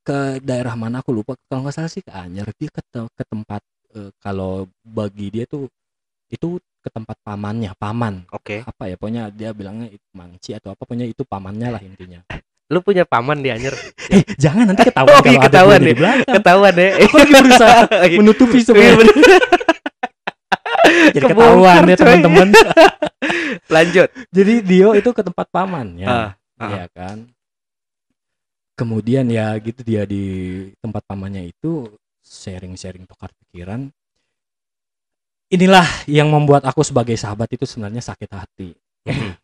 ke 0.05 0.17
daerah 0.43 0.75
mana 0.75 0.99
aku 0.99 1.09
lupa. 1.09 1.33
Kalau 1.47 1.63
nggak 1.63 1.75
salah 1.75 1.87
sih 1.87 2.03
ke 2.03 2.11
Anyer. 2.11 2.45
Dia 2.53 2.69
ke, 2.69 2.81
te- 2.83 3.09
ke 3.09 3.23
tempat 3.25 3.61
eh, 3.93 4.09
kalau 4.17 4.65
bagi 4.81 5.29
dia 5.29 5.45
tuh 5.45 5.69
itu 6.27 6.57
ke 6.81 6.89
tempat 6.89 7.17
pamannya, 7.21 7.73
paman. 7.77 8.25
Oke. 8.29 8.61
Apa 8.61 8.89
ya? 8.89 8.95
Pokoknya 8.97 9.29
dia 9.29 9.53
bilangnya 9.53 9.89
itu 9.89 10.05
mangci 10.13 10.53
atau 10.53 10.73
apa. 10.73 10.81
Pokoknya 10.85 11.05
itu 11.05 11.21
pamannya 11.21 11.69
lah 11.69 11.81
intinya. 11.81 12.21
Lu 12.73 12.81
punya 12.81 13.05
paman 13.05 13.41
di 13.41 13.53
Anyer? 13.53 13.73
Eh 14.13 14.21
jangan 14.37 14.69
nanti 14.69 14.85
ketahuan 14.85 15.17
Oh, 15.17 15.21
kalau 15.21 15.33
iya, 15.33 15.37
ada 15.41 15.45
ketahuan 15.49 15.79
di 15.81 15.89
ya. 15.89 15.97
belakang. 15.97 16.35
Ketahuan 16.37 16.73
ya. 16.77 16.89
Aku 17.01 17.15
lagi 17.17 17.33
berusaha 17.41 17.79
menutupi 18.21 18.59
sebenarnya. 18.61 18.95
bener. 19.01 19.41
Jadi 20.85 21.25
Kebongkar, 21.25 21.33
ketahuan 21.33 21.81
ya 21.89 21.95
teman-teman. 21.97 22.47
Lanjut. 23.67 24.07
Jadi 24.29 24.53
Dio 24.61 24.89
itu 24.93 25.09
ke 25.09 25.21
tempat 25.25 25.47
pamannya, 25.49 26.05
Ah, 26.05 26.29
ah. 26.61 26.69
ya 26.69 26.85
kan. 26.93 27.17
Kemudian 28.75 29.25
ya 29.31 29.55
gitu 29.57 29.81
dia 29.81 30.03
di 30.03 30.23
tempat 30.83 31.01
pamannya 31.07 31.47
itu 31.47 31.87
sharing-sharing 32.25 33.05
tukar 33.05 33.29
pikiran. 33.37 33.93
Inilah 35.45 35.85
yang 36.09 36.33
membuat 36.33 36.65
aku 36.65 36.81
sebagai 36.81 37.13
sahabat 37.15 37.53
itu 37.53 37.69
sebenarnya 37.69 38.01
sakit 38.01 38.31
hati. 38.33 38.73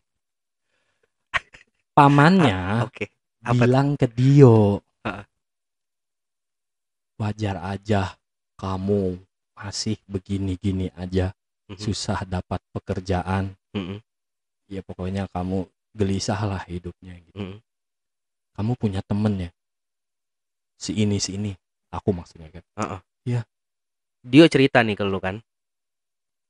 Pamannya 1.96 2.82
Oke. 2.88 3.06
Apa 3.42 3.54
tuh? 3.54 3.60
bilang 3.62 3.88
ke 3.94 4.06
Dio, 4.10 4.82
Ah. 5.02 5.26
wajar 7.18 7.58
aja 7.62 8.14
kamu 8.54 9.18
masih 9.54 9.98
begini-gini 10.06 10.90
aja, 10.94 11.34
Mhm. 11.70 11.78
susah 11.78 12.26
dapat 12.26 12.58
pekerjaan. 12.74 13.54
Mhm. 13.72 14.02
ya 14.68 14.80
pokoknya 14.80 15.28
kamu 15.28 15.68
gelisah 15.92 16.40
lah 16.48 16.64
hidupnya 16.64 17.12
gitu. 17.28 17.60
Kamu 18.56 18.72
punya 18.72 19.04
temen 19.04 19.36
ya, 19.36 19.50
si 20.80 20.96
ini 20.96 21.20
si 21.20 21.36
ini, 21.36 21.52
aku 21.92 22.10
maksudnya 22.10 22.48
kan. 22.48 22.64
Dio 24.22 24.46
cerita 24.46 24.80
nih 24.80 24.94
ke 24.96 25.04
lu 25.04 25.18
kan? 25.18 25.42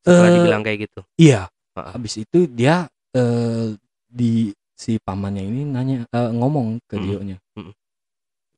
Setelah 0.04 0.28
Eh, 0.28 0.34
dibilang 0.38 0.62
kayak 0.62 0.78
gitu. 0.88 1.00
Iya. 1.16 1.48
Heeh. 1.72 1.92
Habis 1.96 2.14
itu 2.20 2.44
dia 2.46 2.84
eh, 3.16 3.72
di 4.12 4.52
si 4.72 4.98
pamannya 4.98 5.46
ini 5.46 5.62
nanya 5.64 6.04
eh, 6.10 6.30
ngomong 6.34 6.82
ke 6.84 6.98
Mm-mm. 6.98 7.06
Dio-nya 7.06 7.38
Mm-mm. 7.54 7.72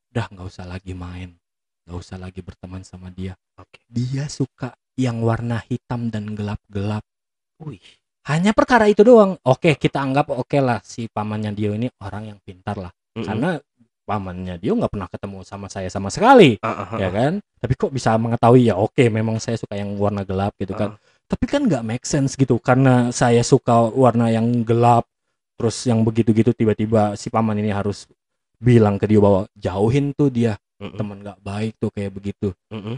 udah 0.09 0.25
nggak 0.31 0.47
usah 0.47 0.65
lagi 0.65 0.97
main 0.97 1.37
nggak 1.85 1.97
usah 2.01 2.17
lagi 2.17 2.41
berteman 2.41 2.81
sama 2.81 3.13
dia 3.13 3.37
Oke. 3.61 3.77
dia 3.85 4.25
suka 4.25 4.73
yang 4.97 5.21
warna 5.21 5.61
hitam 5.69 6.09
dan 6.09 6.33
gelap-gelap 6.33 7.05
Wih. 7.61 7.77
hanya 8.25 8.57
perkara 8.57 8.89
itu 8.89 9.05
doang 9.05 9.37
oke 9.37 9.77
kita 9.77 10.01
anggap 10.01 10.33
oke 10.33 10.57
lah 10.57 10.81
si 10.81 11.05
pamannya 11.05 11.53
Dio 11.53 11.77
ini 11.77 11.85
orang 12.01 12.33
yang 12.33 12.39
pintar 12.41 12.79
lah 12.81 12.89
Mm-mm. 12.89 13.21
karena 13.21 13.49
pamannya 14.05 14.61
Dio 14.61 14.77
nggak 14.77 14.93
pernah 14.93 15.09
ketemu 15.09 15.41
sama 15.41 15.67
saya 15.67 15.89
sama 15.89 16.13
sekali 16.13 16.61
ah, 16.61 16.85
ah, 16.85 16.97
ya 17.01 17.09
kan? 17.09 17.41
Tapi 17.59 17.73
kok 17.73 17.89
bisa 17.89 18.13
mengetahui 18.21 18.69
ya 18.69 18.77
oke 18.77 19.09
memang 19.09 19.41
saya 19.41 19.57
suka 19.57 19.73
yang 19.73 19.97
warna 19.97 20.21
gelap 20.21 20.53
gitu 20.61 20.77
kan. 20.77 20.93
Tapi 21.25 21.45
kan 21.49 21.65
nggak 21.65 21.81
make 21.81 22.05
sense 22.05 22.37
gitu 22.37 22.61
karena 22.61 23.09
saya 23.09 23.41
suka 23.41 23.89
warna 23.89 24.29
yang 24.29 24.61
gelap 24.61 25.09
terus 25.57 25.87
yang 25.89 26.05
begitu-gitu 26.05 26.53
tiba-tiba 26.53 27.17
si 27.17 27.33
paman 27.33 27.57
ini 27.57 27.73
harus 27.73 28.05
bilang 28.61 28.95
ke 29.01 29.09
dia 29.09 29.19
bahwa 29.19 29.49
jauhin 29.57 30.13
tuh 30.13 30.29
dia 30.29 30.53
Mm-mm. 30.79 30.95
teman 30.99 31.17
nggak 31.23 31.39
baik 31.41 31.73
tuh 31.81 31.89
kayak 31.91 32.11
begitu. 32.13 32.51
Mm-mm. 32.71 32.95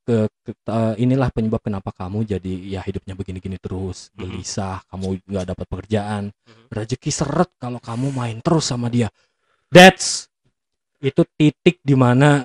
ke, 0.00 0.26
ke- 0.42 0.56
eh, 0.66 0.94
inilah 0.98 1.28
penyebab 1.30 1.60
kenapa 1.62 1.92
kamu 1.94 2.24
jadi 2.26 2.52
ya 2.66 2.80
hidupnya 2.82 3.14
begini-gini 3.14 3.60
terus 3.60 4.10
gelisah 4.16 4.82
kamu 4.90 5.22
nggak 5.22 5.46
dapat 5.54 5.66
pekerjaan. 5.70 6.22
Mhm. 6.34 6.66
rezeki 6.70 7.10
seret 7.14 7.50
kalau 7.60 7.78
kamu 7.78 8.10
main 8.14 8.38
terus 8.42 8.70
sama 8.70 8.90
dia 8.90 9.06
that's 9.72 10.28
itu 11.00 11.22
titik 11.38 11.80
di 11.80 11.94
mana 11.96 12.44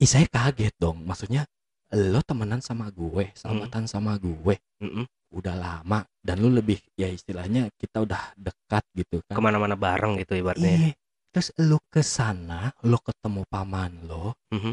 Ih, 0.00 0.08
saya 0.08 0.24
kaget 0.26 0.72
dong 0.80 1.04
maksudnya 1.04 1.44
lo 1.92 2.24
temenan 2.24 2.64
sama 2.64 2.88
gue 2.88 3.28
sahabatan 3.36 3.84
sama 3.84 4.16
gue 4.16 4.56
Mm-mm. 4.80 5.04
udah 5.36 5.54
lama 5.60 6.00
dan 6.24 6.40
lu 6.40 6.48
lebih 6.48 6.80
ya 6.96 7.04
istilahnya 7.06 7.68
kita 7.76 8.08
udah 8.08 8.32
dekat 8.32 8.80
gitu 8.96 9.20
kan 9.28 9.36
Ke 9.36 9.42
mana-mana 9.44 9.76
bareng 9.76 10.16
gitu 10.16 10.40
ibaratnya. 10.40 10.88
Iya. 10.88 10.92
Terus 11.30 11.48
lu 11.62 11.78
ke 11.86 12.02
sana, 12.02 12.74
lu 12.82 12.98
ketemu 12.98 13.46
paman 13.46 14.02
lo, 14.08 14.34
Mhm. 14.50 14.72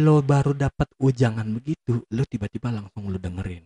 lo 0.00 0.24
baru 0.24 0.56
dapat 0.56 0.88
ujangan 0.96 1.44
begitu, 1.52 2.00
lu 2.08 2.22
tiba-tiba 2.24 2.72
langsung 2.72 3.12
lu 3.12 3.20
dengerin 3.20 3.64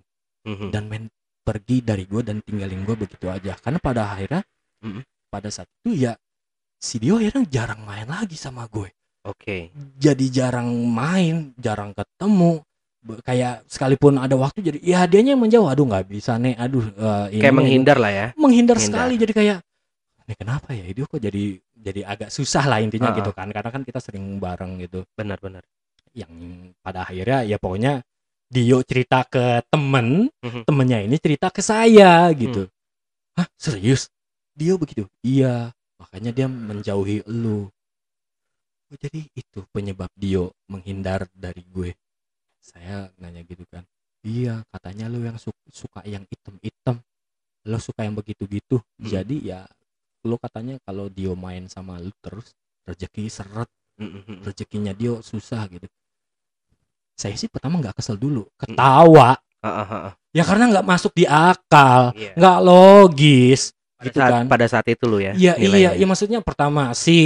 Mhm. 0.48 0.68
dan 0.74 0.90
main 0.90 1.06
pergi 1.46 1.86
dari 1.86 2.02
gue 2.02 2.22
dan 2.26 2.42
tinggalin 2.42 2.82
gue 2.82 2.96
begitu 2.98 3.30
aja. 3.30 3.54
Karena 3.62 3.78
pada 3.78 4.10
akhirnya, 4.10 4.42
Mhm. 4.82 5.02
Pada 5.32 5.48
saat 5.48 5.64
itu 5.80 6.04
ya 6.04 6.12
si 6.76 7.00
Dio 7.00 7.16
akhirnya 7.16 7.48
jarang 7.48 7.80
main 7.82 8.04
lagi 8.04 8.36
sama 8.36 8.68
gue. 8.68 8.92
Oke. 9.24 9.72
Jadi 9.96 10.28
jarang 10.28 10.68
main, 10.84 11.56
jarang 11.56 11.94
ketemu. 11.94 12.60
Kayak 13.22 13.64
sekalipun 13.66 14.14
ada 14.14 14.36
waktu 14.36 14.62
jadi 14.62 14.78
ya 14.78 15.00
dianya 15.06 15.34
yang 15.34 15.42
menjauh. 15.42 15.66
Aduh 15.66 15.88
nggak 15.88 16.06
bisa 16.06 16.36
nih. 16.36 16.54
Aduh 16.54 16.84
eh, 16.84 17.26
ini 17.34 17.42
Kayak 17.42 17.56
menghindar 17.56 17.96
lah 17.96 18.12
ya. 18.12 18.26
menghindar 18.36 18.76
Menghindar. 18.76 19.08
sekali 19.08 19.14
jadi 19.16 19.32
kayak 19.32 19.58
ini 20.22 20.34
kenapa 20.38 20.68
ya 20.70 20.86
dia 20.86 21.02
kok 21.02 21.18
jadi 21.18 21.44
jadi 21.74 22.00
agak 22.06 22.30
susah 22.30 22.62
lah 22.66 22.78
intinya 22.78 23.10
Ah, 23.10 23.16
gitu 23.16 23.34
kan 23.34 23.50
karena 23.50 23.70
kan 23.70 23.82
kita 23.82 23.98
sering 23.98 24.38
bareng 24.38 24.78
gitu 24.78 25.02
Benar-benar. 25.18 25.66
yang 26.14 26.30
pada 26.78 27.02
akhirnya 27.02 27.42
ya 27.42 27.58
pokoknya 27.58 28.06
Dio 28.46 28.84
cerita 28.86 29.26
ke 29.26 29.66
temen 29.66 30.30
Mhm. 30.38 30.62
temennya 30.62 31.02
ini 31.02 31.16
cerita 31.18 31.50
ke 31.50 31.58
saya 31.58 32.30
gitu 32.36 32.70
hah 33.34 33.48
serius 33.58 34.06
Dio 34.52 34.76
begitu 34.76 35.08
iya 35.24 35.72
makanya 35.96 36.30
dia 36.34 36.46
menjauhi 36.50 37.24
lu. 37.30 37.70
Oh, 38.92 38.96
jadi 39.00 39.24
itu 39.32 39.64
penyebab 39.72 40.12
Dio 40.12 40.52
menghindar 40.68 41.24
dari 41.32 41.64
gue. 41.72 41.96
Saya 42.60 43.08
nanya 43.18 43.42
gitu 43.48 43.64
kan 43.72 43.82
iya 44.22 44.62
katanya 44.70 45.10
lu 45.10 45.18
yang 45.24 45.40
su- 45.40 45.56
suka 45.72 46.04
yang 46.04 46.22
item-item. 46.28 47.00
Lo 47.66 47.78
suka 47.80 48.04
yang 48.04 48.14
begitu-gitu. 48.14 48.78
Hmm. 49.00 49.08
jadi 49.08 49.36
ya 49.40 49.60
lo 50.22 50.36
katanya 50.38 50.78
kalau 50.84 51.08
Dio 51.08 51.32
main 51.34 51.66
sama 51.66 51.98
lu 51.98 52.12
terus 52.20 52.52
rezeki 52.84 53.26
seret. 53.32 53.70
Mhm. 54.00 54.42
rezekinya 54.44 54.92
Dio 54.96 55.20
susah 55.24 55.68
gitu. 55.70 55.86
Saya 57.16 57.36
sih 57.38 57.46
pertama 57.46 57.78
nggak 57.78 58.00
kesel 58.00 58.16
dulu. 58.18 58.48
Ketawa. 58.58 59.36
Ah, 59.62 59.68
ah, 59.68 59.86
ah, 59.86 60.02
ah. 60.10 60.14
ya 60.34 60.42
karena 60.42 60.66
nggak 60.74 60.86
masuk 60.86 61.12
di 61.14 61.22
akal. 61.22 62.10
Iya. 62.18 62.34
nggak 62.34 62.58
logis 62.66 63.70
Pada 64.02 64.06
gitu 64.10 64.18
saat 64.18 64.32
kan 64.34 64.44
pada 64.50 64.66
saat 64.66 64.86
itu 64.90 65.04
lu 65.06 65.22
ya. 65.22 65.32
Iya 65.32 65.54
iya 65.54 65.54
nilainya. 65.62 65.90
iya 65.94 66.06
maksudnya 66.10 66.38
pertama 66.42 66.90
si 66.92 67.16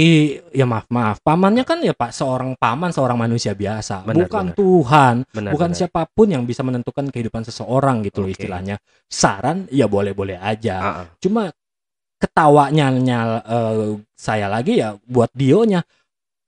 ya 0.53 0.69
maaf 0.69 0.85
maaf 0.87 1.17
pamannya 1.25 1.65
kan 1.65 1.81
ya 1.81 1.91
pak 1.91 2.13
seorang 2.13 2.53
paman 2.55 2.93
seorang 2.93 3.17
manusia 3.17 3.57
biasa 3.57 4.05
Benar, 4.05 4.29
bukan 4.29 4.45
benar. 4.49 4.55
Tuhan 4.55 5.15
Benar, 5.33 5.51
bukan 5.57 5.69
benar. 5.73 5.79
siapa 5.81 6.01
pun 6.05 6.27
yang 6.29 6.45
bisa 6.45 6.61
menentukan 6.61 7.09
kehidupan 7.09 7.41
seseorang 7.41 8.05
gitu 8.05 8.21
loh 8.21 8.29
Oke. 8.29 8.37
istilahnya 8.37 8.77
saran 9.09 9.65
ya 9.73 9.89
boleh 9.89 10.13
boleh 10.13 10.37
aja 10.37 10.75
Ah, 10.77 10.93
ah. 11.01 11.05
cuma 11.17 11.49
ketawanya 12.17 12.89
nyal 12.93 13.29
eh, 13.45 13.87
saya 14.17 14.49
lagi 14.49 14.81
ya 14.81 14.97
buat 15.05 15.29
Dionya 15.33 15.85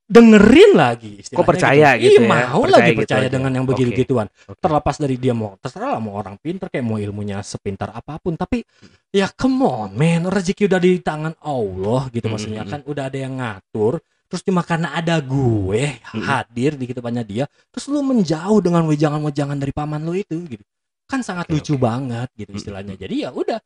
dengerin 0.10 0.74
lagi 0.74 1.22
istilahnya 1.22 1.46
percaya 1.46 1.90
gitu. 2.02 2.18
gitu 2.18 2.22
iya, 2.26 2.26
ya? 2.26 2.34
mau 2.50 2.62
Percaya 2.66 2.74
lagi 2.82 2.90
gitu 2.90 3.00
percaya 3.06 3.22
aja. 3.22 3.34
dengan 3.38 3.52
yang 3.54 3.66
Oke. 3.66 3.72
begitu 3.78 3.90
gituan 3.94 4.28
Oke. 4.50 4.58
terlepas 4.58 4.96
dari 4.98 5.16
dia 5.22 5.34
mau 5.38 5.54
terserah 5.62 5.90
lah 5.94 6.02
mau 6.02 6.18
orang 6.18 6.36
pinter 6.42 6.66
kayak 6.66 6.82
mau 6.82 6.98
ilmunya 6.98 7.38
sepintar 7.46 7.94
apa 7.94 8.18
pun 8.18 8.34
tapi 8.34 8.66
ya 9.14 9.30
come 9.30 9.62
on 9.62 9.94
man 9.94 10.26
rezeki 10.26 10.66
udah 10.66 10.82
di 10.82 10.98
tangan 11.00 11.38
Allah 11.46 12.10
gitu 12.10 12.26
Mm, 12.26 12.34
maksudnya 12.34 12.62
mm, 12.66 12.68
mm. 12.68 12.74
kan 12.74 12.82
udah 12.90 13.04
ada 13.06 13.18
yang 13.22 13.34
ngatur 13.38 13.94
terus 14.26 14.42
cuma 14.42 14.62
karena 14.66 14.98
ada 14.98 15.22
gue 15.22 16.02
Mm. 16.10 16.22
hadir 16.26 16.72
di 16.74 16.84
kehidupannya 16.90 17.24
dia 17.24 17.46
terus 17.70 17.86
lu 17.86 18.02
menjauh 18.02 18.66
dengan 18.66 18.90
wejangan-wejangan 18.90 19.62
dari 19.62 19.70
paman 19.70 20.02
lu 20.02 20.18
itu 20.18 20.42
gitu 20.50 20.66
kan 21.06 21.22
sangat 21.22 21.46
Oke, 21.50 21.54
lucu 21.62 21.78
oke. 21.78 21.86
banget 21.86 22.30
gitu 22.34 22.50
istilahnya 22.58 22.98
jadi 22.98 23.16
ya 23.26 23.30
udah 23.30 23.62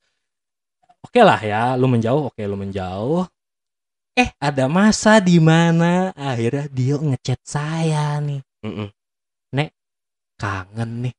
oke 1.04 1.20
lah 1.24 1.40
ya 1.40 1.80
lu 1.80 1.88
menjauh 1.88 2.32
oke 2.32 2.40
lu 2.44 2.56
menjauh 2.60 3.24
eh 4.14 4.30
ada 4.38 4.70
masa 4.70 5.18
di 5.18 5.42
mana 5.42 6.14
akhirnya 6.14 6.70
dia 6.70 6.96
ngechat 6.98 7.42
saya 7.44 8.18
nih 8.22 8.42
Mhm. 8.64 8.90
kangen 10.34 11.08
nih 11.08 11.16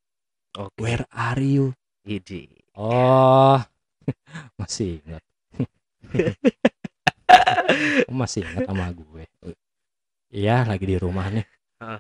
Oke. 0.59 0.77
where 0.77 1.07
are 1.15 1.41
you 1.41 1.73
Iji. 2.05 2.53
Oh, 2.77 3.57
masih 4.61 5.01
ingat. 5.01 5.23
masih 8.13 8.45
ingat 8.45 8.69
sama 8.69 8.93
gue. 8.93 9.25
Iya, 10.29 10.69
lagi 10.69 10.85
di 10.85 11.01
rumah 11.01 11.33
nih. 11.33 11.49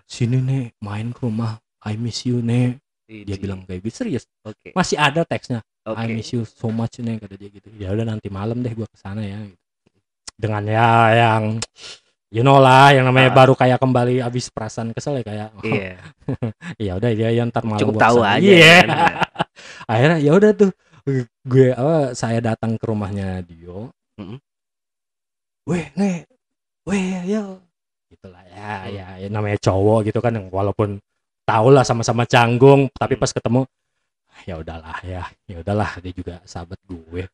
Sini 0.04 0.44
nih, 0.44 0.76
main 0.84 1.16
ke 1.16 1.24
rumah. 1.24 1.56
I 1.88 1.96
miss 1.96 2.28
you 2.28 2.44
nih. 2.44 2.76
Dia 3.08 3.40
bilang 3.40 3.64
kayak 3.64 3.80
gitu 3.80 4.04
serius. 4.04 4.28
Oke. 4.44 4.76
Masih 4.76 5.00
ada 5.00 5.24
teksnya. 5.24 5.64
Oke. 5.88 6.04
I 6.04 6.12
miss 6.12 6.36
you 6.36 6.44
so 6.44 6.68
much 6.68 7.00
nih 7.00 7.16
kata 7.16 7.40
dia 7.40 7.48
gitu. 7.48 7.72
Ya 7.80 7.88
udah 7.96 8.04
nanti 8.04 8.28
malam 8.28 8.60
deh 8.60 8.76
gue 8.76 8.84
ke 8.84 8.98
sana 9.00 9.24
ya. 9.24 9.40
Dengan 10.34 10.62
ya 10.66 10.88
yang 11.14 11.42
you 12.28 12.42
know 12.42 12.58
lah 12.58 12.90
yang 12.90 13.06
namanya 13.06 13.30
Ah. 13.30 13.36
baru 13.36 13.54
kayak 13.54 13.78
kembali 13.78 14.18
habis 14.18 14.50
perasaan 14.50 14.90
kesel 14.90 15.22
ya 15.22 15.24
kayak 15.24 15.48
Iya. 15.62 15.94
ya 16.90 16.92
udah 16.98 17.10
ya, 17.10 17.28
ya 17.30 17.42
ntar 17.46 17.62
malam 17.62 17.78
Cukup 17.78 17.94
tahu 17.96 18.18
aja. 18.20 18.42
Iya. 18.42 18.74
kan? 18.82 18.88
akhirnya 19.94 20.18
ya 20.18 20.32
udah 20.32 20.50
tuh 20.52 20.70
gue 21.44 21.68
apa 21.70 22.12
saya 22.12 22.40
datang 22.40 22.74
ke 22.74 22.84
rumahnya 22.84 23.44
Dio 23.44 23.92
Mm-mm. 24.16 24.40
weh 25.68 25.86
nih 25.94 26.24
weh 26.84 27.04
yo 27.24 27.60
gitulah 28.08 28.40
ya, 28.48 28.88
Hmm. 28.88 28.90
ya 28.90 29.06
ya 29.20 29.28
namanya 29.28 29.58
cowok 29.60 30.08
gitu 30.08 30.18
kan 30.18 30.32
yang 30.32 30.46
walaupun 30.48 30.96
tau 31.44 31.68
lah 31.68 31.84
sama-sama 31.84 32.24
canggung 32.24 32.88
tapi 32.90 33.14
Hmm. 33.14 33.22
pas 33.22 33.30
ketemu 33.30 33.60
ya 34.44 34.54
udahlah 34.58 34.96
ya 35.04 35.22
ya 35.44 35.56
udahlah 35.60 35.90
dia 36.00 36.10
juga 36.10 36.34
sahabat 36.42 36.80
gue 36.84 37.28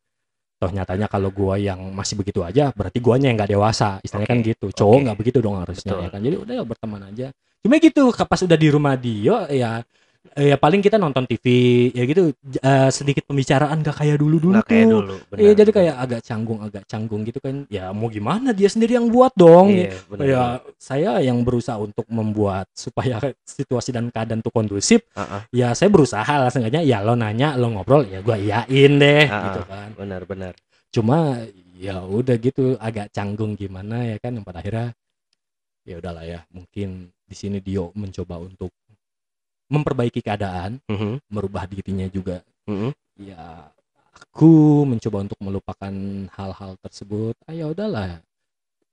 toh 0.61 0.69
nyatanya 0.69 1.09
kalau 1.09 1.33
gue 1.33 1.65
yang 1.65 1.81
masih 1.97 2.21
begitu 2.21 2.45
aja 2.45 2.69
berarti 2.77 3.01
guanya 3.01 3.33
yang 3.33 3.41
nggak 3.41 3.57
dewasa. 3.57 3.97
Istilahnya 4.05 4.29
kan 4.29 4.39
Oke, 4.45 4.49
gitu. 4.53 4.67
Cowok 4.77 4.99
nggak 5.09 5.17
begitu 5.17 5.39
dong 5.41 5.57
harusnya 5.57 5.97
Betul. 5.97 6.05
ya 6.05 6.09
kan? 6.13 6.21
Jadi 6.21 6.37
udah 6.37 6.55
ya 6.61 6.65
berteman 6.69 7.03
aja. 7.09 7.27
Cuma 7.65 7.77
gitu 7.81 8.03
pas 8.13 8.41
udah 8.45 8.59
di 8.61 8.69
rumah 8.69 8.95
Dio 9.01 9.37
ya 9.49 9.81
ya 10.33 10.55
paling 10.55 10.79
kita 10.79 10.95
nonton 10.95 11.25
TV 11.25 11.45
ya 11.91 12.03
gitu 12.03 12.31
eh, 12.57 12.91
sedikit 12.91 13.25
pembicaraan 13.25 13.81
gak 13.81 13.97
kayak 13.97 14.17
dulu 14.17 14.37
dulu 14.39 14.55
kayak 14.61 14.87
tuh. 14.87 14.93
dulu. 15.03 15.17
benar, 15.27 15.41
Iya 15.41 15.53
jadi 15.57 15.71
kayak 15.71 15.97
agak 15.99 16.21
canggung 16.23 16.59
agak 16.61 16.85
canggung 16.85 17.21
gitu 17.23 17.39
kan 17.39 17.67
ya 17.67 17.91
mau 17.91 18.07
gimana 18.07 18.51
dia 18.51 18.67
sendiri 18.67 18.95
yang 18.95 19.07
buat 19.07 19.35
dong 19.35 19.75
Iya, 19.75 19.99
benar. 20.07 20.25
ya 20.25 20.43
saya 20.77 21.11
yang 21.19 21.43
berusaha 21.43 21.77
untuk 21.77 22.07
membuat 22.07 22.71
supaya 22.73 23.19
situasi 23.59 23.91
dan 23.91 24.09
keadaan 24.09 24.39
tuh 24.39 24.51
kondusif 24.51 25.03
Ah, 25.13 25.23
ah. 25.39 25.43
ya 25.51 25.71
saya 25.73 25.89
berusaha 25.89 26.23
lah 26.37 26.49
seenggaknya 26.49 26.83
ya 26.83 27.01
lo 27.01 27.15
nanya 27.15 27.55
lo 27.55 27.67
ngobrol 27.71 28.07
ya 28.07 28.23
gua 28.23 28.39
iyain 28.39 28.93
deh 28.97 29.27
Ah, 29.27 29.43
gitu 29.51 29.61
ah. 29.61 29.67
kan 29.67 29.89
Benar, 29.99 30.23
benar. 30.25 30.53
cuma 30.91 31.39
ya 31.75 32.01
udah 32.01 32.37
gitu 32.37 32.77
agak 32.77 33.11
canggung 33.11 33.55
gimana 33.55 34.05
ya 34.05 34.17
kan 34.17 34.35
yang 34.35 34.45
pada 34.45 34.61
akhirnya 34.61 34.93
ya 35.83 35.97
udahlah 35.97 36.23
ya 36.23 36.41
mungkin 36.53 37.09
di 37.25 37.35
sini 37.35 37.59
Dio 37.59 37.89
mencoba 37.95 38.37
untuk 38.37 38.69
memperbaiki 39.71 40.21
keadaan 40.21 40.83
Mhm. 40.91 41.23
merubah 41.31 41.65
dirinya 41.65 42.11
juga 42.11 42.43
Mhm. 42.67 42.91
ya 43.23 43.71
aku 44.11 44.83
mencoba 44.85 45.25
untuk 45.25 45.39
melupakan 45.41 45.95
hal-hal 46.35 46.75
tersebut 46.83 47.39
ah, 47.47 47.55
ya 47.55 47.71
udahlah 47.71 48.19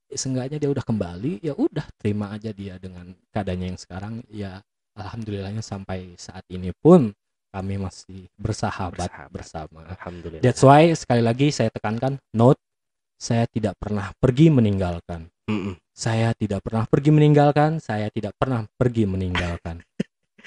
seenggaknya 0.07 0.55
dia 0.55 0.71
udah 0.71 0.85
kembali 0.85 1.43
ya 1.43 1.51
udah 1.51 1.83
terima 1.99 2.31
aja 2.31 2.55
dia 2.55 2.79
dengan 2.79 3.11
keadaannya 3.33 3.67
yang 3.75 3.79
sekarang 3.81 4.13
ya 4.31 4.63
alhamdulillahnya 4.95 5.59
sampai 5.59 6.15
saat 6.15 6.47
ini 6.47 6.71
pun 6.71 7.11
kami 7.47 7.79
masih 7.79 8.27
bersahabat, 8.37 9.07
Bersahabat. 9.07 9.31
bersama. 9.33 9.81
Alhamdulillah. 9.89 10.43
That's 10.43 10.61
why 10.61 10.93
sekali 10.93 11.23
lagi 11.25 11.49
saya 11.49 11.73
tekankan 11.73 12.19
note 12.35 12.59
saya 13.17 13.49
tidak 13.49 13.73
pernah 13.81 14.13
pergi 14.21 14.53
meninggalkan. 14.53 15.25
Mm-mm. 15.49 15.73
Saya 15.89 16.37
tidak 16.37 16.61
pernah 16.61 16.85
pergi 16.85 17.09
meninggalkan, 17.09 17.81
saya 17.81 18.13
tidak 18.13 18.37
pernah 18.37 18.67
pergi 18.77 19.09
meninggalkan. 19.09 19.81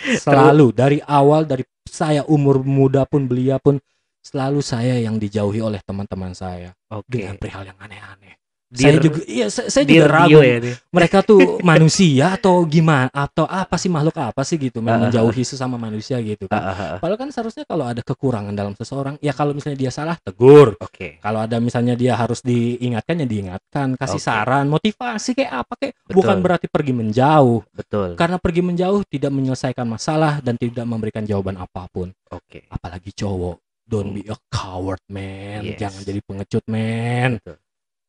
Selalu 0.00 0.72
dari 0.72 0.98
awal 1.04 1.44
dari 1.44 1.64
saya 1.84 2.24
umur 2.24 2.64
muda 2.64 3.04
pun 3.04 3.28
belia 3.28 3.60
pun 3.60 3.76
selalu 4.20 4.64
saya 4.64 4.96
yang 4.96 5.20
dijauhi 5.20 5.60
oleh 5.60 5.80
teman-teman 5.84 6.32
saya 6.32 6.72
Oke. 6.88 7.20
dengan 7.20 7.36
perihal 7.36 7.68
yang 7.68 7.78
aneh-aneh. 7.80 8.39
Dear- 8.70 8.94
saya 8.94 8.96
juga 9.02 9.18
iya 9.26 9.46
saya, 9.50 9.66
saya 9.66 9.82
juga 9.82 10.06
ragu 10.06 10.38
ya 10.46 10.78
mereka 10.94 11.26
tuh 11.26 11.58
manusia 11.66 12.38
atau 12.38 12.62
gimana 12.62 13.10
atau 13.10 13.42
apa 13.42 13.74
sih 13.74 13.90
makhluk 13.90 14.14
apa 14.14 14.46
sih 14.46 14.62
gitu 14.62 14.78
Ah, 14.86 14.94
ah, 14.94 14.98
menjauhi 15.10 15.42
sesama 15.42 15.74
manusia 15.74 16.22
gitu 16.22 16.46
Ah, 16.46 16.54
kan. 16.54 16.62
ah, 16.62 16.70
ah. 16.78 16.98
Padahal 17.02 17.18
kan 17.18 17.28
seharusnya 17.34 17.66
kalau 17.66 17.82
ada 17.90 17.98
kekurangan 17.98 18.54
dalam 18.54 18.78
seseorang 18.78 19.18
ya 19.18 19.34
kalau 19.34 19.58
misalnya 19.58 19.74
dia 19.74 19.90
salah 19.90 20.14
tegur. 20.22 20.78
Oke. 20.78 21.18
Kalau 21.18 21.42
ada 21.42 21.58
misalnya 21.58 21.98
dia 21.98 22.14
harus 22.14 22.46
diingatkan 22.46 23.18
ya 23.18 23.26
diingatkan, 23.26 23.98
kasih 23.98 24.22
Oke. 24.22 24.26
saran, 24.30 24.70
motivasi 24.70 25.34
kayak 25.34 25.52
apa 25.66 25.72
kayak 25.74 25.94
Betul. 26.06 26.14
bukan 26.14 26.36
berarti 26.38 26.66
pergi 26.70 26.92
menjauh. 26.94 27.60
Betul. 27.74 28.14
Karena 28.14 28.38
pergi 28.38 28.62
menjauh 28.62 29.02
tidak 29.10 29.34
menyelesaikan 29.34 29.86
masalah 29.90 30.38
dan 30.38 30.54
tidak 30.54 30.86
memberikan 30.86 31.26
jawaban 31.26 31.58
apa 31.58 31.90
pun. 31.90 32.14
Oke. 32.30 32.70
Apalagi 32.70 33.10
cowok. 33.10 33.58
Don't 33.90 34.14
be 34.14 34.22
a 34.30 34.38
coward, 34.54 35.02
man. 35.10 35.66
Yes. 35.66 35.82
Jangan 35.82 36.06
jadi 36.06 36.20
pengecut, 36.22 36.62
man. 36.70 37.42
Betul. 37.42 37.58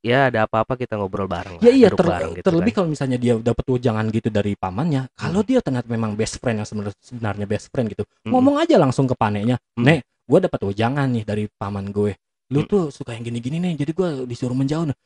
Ya 0.02 0.34
ada 0.34 0.50
apa-apa 0.50 0.74
kita 0.76 0.98
ngobrol 0.98 1.30
bareng. 1.30 1.58
lah, 1.58 1.64
Ya 1.64 1.72
iya, 1.72 1.88
duduk 1.94 2.02
ter- 2.02 2.10
bareng 2.10 2.32
gitu 2.34 2.46
terlebih 2.50 2.72
kan. 2.74 2.78
kalau 2.82 2.88
misalnya 2.90 3.18
dia 3.22 3.34
dapat 3.38 3.64
jangan 3.78 4.06
gitu 4.10 4.30
dari 4.34 4.58
pamannya. 4.58 5.06
Kalau 5.14 5.42
dia 5.46 5.62
ternyata 5.62 5.86
memang 5.86 6.18
best 6.18 6.42
friend 6.42 6.58
yang 6.58 6.68
sebenarnya 6.68 6.98
sebenarnya 7.06 7.46
best 7.46 7.70
friend 7.70 7.94
gitu, 7.94 8.04
Mm-mm. 8.04 8.34
ngomong 8.34 8.58
aja 8.58 8.82
langsung 8.82 9.06
ke 9.06 9.14
paneknya. 9.14 9.62
Mm. 9.78 9.86
Nek, 9.86 10.00
gue 10.02 10.40
dapat 10.42 10.60
jangan 10.74 11.06
nih 11.06 11.22
dari 11.22 11.46
paman 11.54 11.94
gue. 11.94 12.18
Lu 12.50 12.66
Mm. 12.66 12.68
tuh 12.68 12.84
suka 12.90 13.14
yang 13.14 13.22
gini-gini 13.24 13.62
nih, 13.62 13.78
jadi 13.78 13.92
gue 13.94 14.10
disuruh 14.26 14.58
menjauh. 14.58 14.90
nih. 14.90 14.98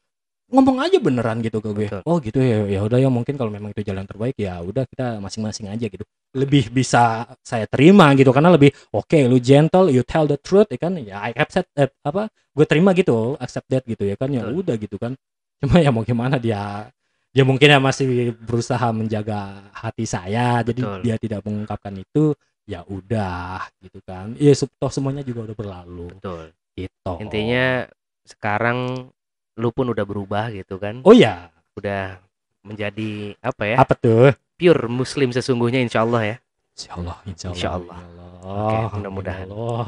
Ngomong 0.45 0.77
aja 0.77 1.01
beneran 1.01 1.41
gitu 1.41 1.57
ke 1.57 1.69
gue. 1.73 1.87
Betul. 1.89 2.01
Oh 2.05 2.21
gitu 2.21 2.37
ya, 2.37 2.69
ya 2.69 2.79
udah 2.85 3.01
ya 3.01 3.09
mungkin 3.09 3.33
kalau 3.33 3.49
memang 3.49 3.73
itu 3.73 3.81
jalan 3.81 4.05
terbaik 4.05 4.37
ya 4.37 4.61
udah 4.61 4.85
kita 4.85 5.17
masing-masing 5.17 5.73
aja 5.73 5.89
gitu. 5.89 6.05
Lebih 6.37 6.69
bisa 6.69 7.25
saya 7.41 7.65
terima 7.65 8.13
gitu 8.13 8.29
karena 8.29 8.53
lebih 8.53 8.69
oke 8.93 9.17
lu 9.25 9.41
gentle, 9.41 9.89
you 9.89 10.05
tell 10.05 10.29
the 10.29 10.37
truth 10.37 10.69
ya 10.69 10.77
kan. 10.77 10.93
Ya 11.01 11.17
I 11.17 11.33
accept 11.33 11.73
eh, 11.73 11.89
apa? 12.05 12.29
Gue 12.53 12.65
terima 12.69 12.93
gitu, 12.93 13.33
accept 13.41 13.67
that 13.73 13.83
gitu 13.89 14.05
ya 14.05 14.13
kan. 14.13 14.29
Ya 14.29 14.45
Betul. 14.45 14.61
udah 14.61 14.75
gitu 14.77 14.95
kan. 15.01 15.17
Cuma 15.65 15.81
ya 15.81 15.89
mau 15.89 16.05
gimana 16.05 16.37
dia 16.37 16.93
dia 17.35 17.43
mungkin 17.43 17.67
ya 17.67 17.83
masih 17.83 18.31
berusaha 18.31 18.87
menjaga 18.95 19.67
hati 19.75 20.07
saya 20.07 20.63
jadi 20.63 20.79
Betul. 20.79 20.99
dia 21.03 21.15
tidak 21.19 21.43
mengungkapkan 21.43 21.91
itu 21.99 22.31
ya 22.63 22.81
udah 22.87 23.59
gitu 23.83 23.99
kan 24.07 24.31
ya 24.39 24.55
toh 24.55 24.87
semuanya 24.87 25.19
juga 25.19 25.51
udah 25.51 25.57
berlalu 25.59 26.07
Betul. 26.15 26.55
gitu 26.79 27.11
Intinya 27.19 27.91
sekarang 28.23 29.11
lu 29.55 29.71
pun 29.71 29.87
udah 29.91 30.03
berubah 30.03 30.51
gitu 30.51 30.75
kan. 30.77 30.99
oh 31.03 31.15
ya 31.15 31.49
Udah 31.75 32.19
menjadi 32.63 33.35
apa 33.39 33.63
ya? 33.67 33.75
apa 33.79 33.93
tuh 33.95 34.31
Pure 34.55 34.87
muslim 34.87 35.35
sesungguhnya 35.35 35.83
insya 35.83 36.07
Allah 36.07 36.21
ya. 36.23 36.35
Insya 36.75 36.91
Allah 36.95 37.17
Insya 37.27 37.45
Allah, 37.51 37.55
Insya 37.55 37.69
Allah. 37.75 37.99
Allah. 37.99 38.31
Oke, 38.45 38.77
mudah-mudahan. 38.99 39.47
Ya. 39.49 39.83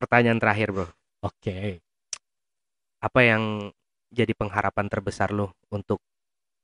Pertanyaan 0.00 0.38
terakhir 0.40 0.68
bro. 0.72 0.86
oke 1.20 1.56
Apa 3.02 3.20
yang 3.20 3.72
jadi 4.12 4.32
pengharapan 4.36 4.86
terbesar 4.92 5.32
lu 5.32 5.50
untuk 5.72 5.98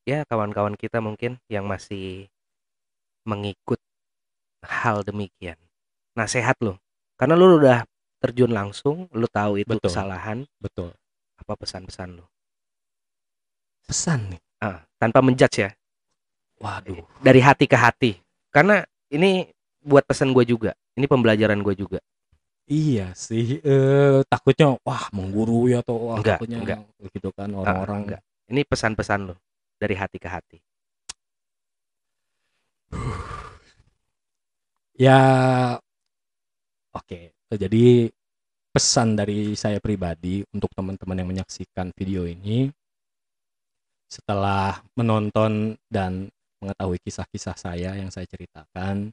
ya 0.04 0.24
kawan-kawan 0.24 0.76
kita 0.76 1.00
mungkin 1.00 1.36
yang 1.48 1.64
masih 1.68 2.28
mengikut 3.24 3.80
hal 4.64 5.04
demikian. 5.04 5.56
Nasehat 6.16 6.56
lu. 6.64 6.76
Karena 7.18 7.34
lu 7.36 7.58
udah 7.58 7.84
terjun 8.22 8.50
langsung, 8.50 9.06
lu 9.12 9.26
tahu 9.30 9.60
itu 9.62 9.74
Betul. 9.74 9.84
kesalahan. 9.90 10.38
betul 10.58 10.90
Apa 11.38 11.54
pesan-pesan 11.56 12.18
lu? 12.18 12.24
pesan 13.88 14.36
nih 14.36 14.40
Ah, 14.60 14.84
tanpa 15.00 15.22
menjudge 15.24 15.64
ya. 15.64 15.70
waduh 16.60 16.98
dari 17.24 17.40
hati 17.40 17.64
ke 17.64 17.78
hati 17.78 18.18
karena 18.52 18.82
ini 19.08 19.48
buat 19.80 20.02
pesan 20.04 20.34
gue 20.36 20.44
juga 20.44 20.74
ini 20.98 21.06
pembelajaran 21.08 21.62
gue 21.62 21.72
juga 21.72 21.98
iya 22.68 23.14
sih 23.16 23.62
eh, 23.64 24.20
takutnya 24.28 24.76
wah 24.84 25.08
menggurui 25.14 25.72
atau 25.78 26.10
wah 26.12 26.20
Enggak, 26.20 26.42
takutnya 26.42 26.58
enggak. 26.60 26.78
gitu 27.16 27.30
kan 27.32 27.48
Ah, 27.54 27.62
orang-orang 27.64 27.98
enggak. 28.12 28.22
ini 28.50 28.60
pesan-pesan 28.66 29.20
lo 29.30 29.34
dari 29.80 29.94
hati 29.96 30.18
ke 30.20 30.28
hati 30.28 30.58
Ya, 34.98 35.14
oke. 36.90 37.32
Jadi 37.54 38.10
pesan 38.70 39.16
dari 39.18 39.56
saya 39.56 39.80
pribadi 39.80 40.44
untuk 40.54 40.70
teman-teman 40.76 41.18
yang 41.18 41.28
menyaksikan 41.28 41.90
video 41.96 42.28
ini, 42.28 42.70
setelah 44.08 44.80
menonton 44.96 45.76
dan 45.92 46.32
mengetahui 46.58 46.98
kisah-kisah 47.04 47.56
saya 47.56 47.94
yang 47.96 48.08
saya 48.08 48.24
ceritakan, 48.26 49.12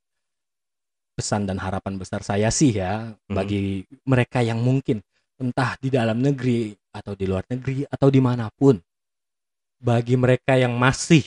pesan 1.16 1.48
dan 1.48 1.60
harapan 1.60 1.96
besar 1.96 2.24
saya 2.24 2.52
sih 2.52 2.76
ya 2.76 3.16
Hmm. 3.28 3.36
bagi 3.36 3.88
mereka 4.04 4.44
yang 4.44 4.60
mungkin 4.60 5.00
entah 5.40 5.76
di 5.80 5.92
dalam 5.92 6.20
negeri 6.20 6.76
atau 6.96 7.16
di 7.16 7.28
luar 7.28 7.44
negeri 7.52 7.84
atau 7.88 8.08
di 8.08 8.20
mana 8.24 8.48
pun, 8.52 8.80
bagi 9.80 10.16
mereka 10.16 10.56
yang 10.56 10.76
masih, 10.76 11.24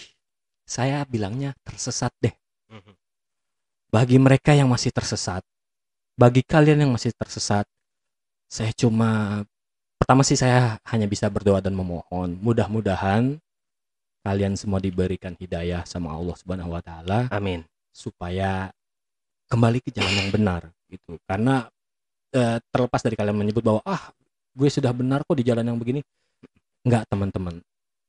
saya 0.65 1.05
bilangnya 1.05 1.53
tersesat 1.65 2.13
deh. 2.21 2.33
Bagi 3.89 4.21
mereka 4.21 4.53
yang 4.53 4.69
masih 4.69 4.93
tersesat, 4.93 5.41
bagi 6.13 6.45
kalian 6.45 6.85
yang 6.85 6.93
masih 6.93 7.09
tersesat, 7.17 7.65
saya 8.49 8.73
cuma 8.73 9.45
pertama 10.01 10.25
sih 10.25 10.41
saya 10.41 10.81
hanya 10.89 11.05
bisa 11.05 11.29
berdoa 11.29 11.61
dan 11.61 11.77
memohon, 11.77 12.41
mudah-mudahan 12.41 13.37
kalian 14.25 14.57
semua 14.57 14.81
diberikan 14.81 15.37
hidayah 15.37 15.85
sama 15.85 16.13
Allah 16.17 16.37
Subhanahu 16.37 16.75
wa 16.75 16.83
taala 16.83 17.29
amin 17.31 17.63
supaya 17.93 18.73
kembali 19.49 19.79
ke 19.81 19.91
jalan 19.93 20.15
yang 20.25 20.31
benar 20.31 20.63
gitu. 20.89 21.17
Karena 21.25 21.69
eh, 22.33 22.59
terlepas 22.73 23.01
dari 23.01 23.17
kalian 23.17 23.37
menyebut 23.37 23.65
bahwa 23.65 23.81
ah 23.85 24.13
gue 24.53 24.69
sudah 24.69 24.93
benar 24.93 25.25
kok 25.25 25.39
di 25.39 25.45
jalan 25.47 25.65
yang 25.65 25.79
begini, 25.79 26.05
enggak 26.85 27.09
teman-teman, 27.09 27.61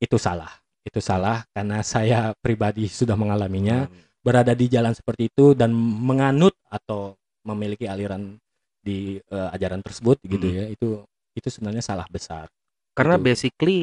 itu 0.02 0.18
salah. 0.20 0.50
Itu 0.84 1.04
salah 1.04 1.44
karena 1.52 1.84
saya 1.84 2.32
pribadi 2.40 2.88
sudah 2.88 3.14
mengalaminya 3.14 3.86
Amin. 3.86 4.02
berada 4.24 4.56
di 4.56 4.72
jalan 4.72 4.96
seperti 4.96 5.30
itu 5.30 5.52
dan 5.54 5.76
menganut 5.76 6.56
atau 6.72 7.14
memiliki 7.44 7.86
aliran 7.86 8.40
di 8.80 9.20
eh, 9.20 9.50
ajaran 9.56 9.84
tersebut 9.84 10.18
gitu 10.24 10.48
Mm. 10.48 10.56
ya 10.56 10.66
itu 10.72 10.90
itu 11.36 11.48
sebenarnya 11.48 11.84
salah 11.84 12.08
besar. 12.10 12.48
Karena 12.96 13.16
Gitu. 13.20 13.26
basically 13.28 13.80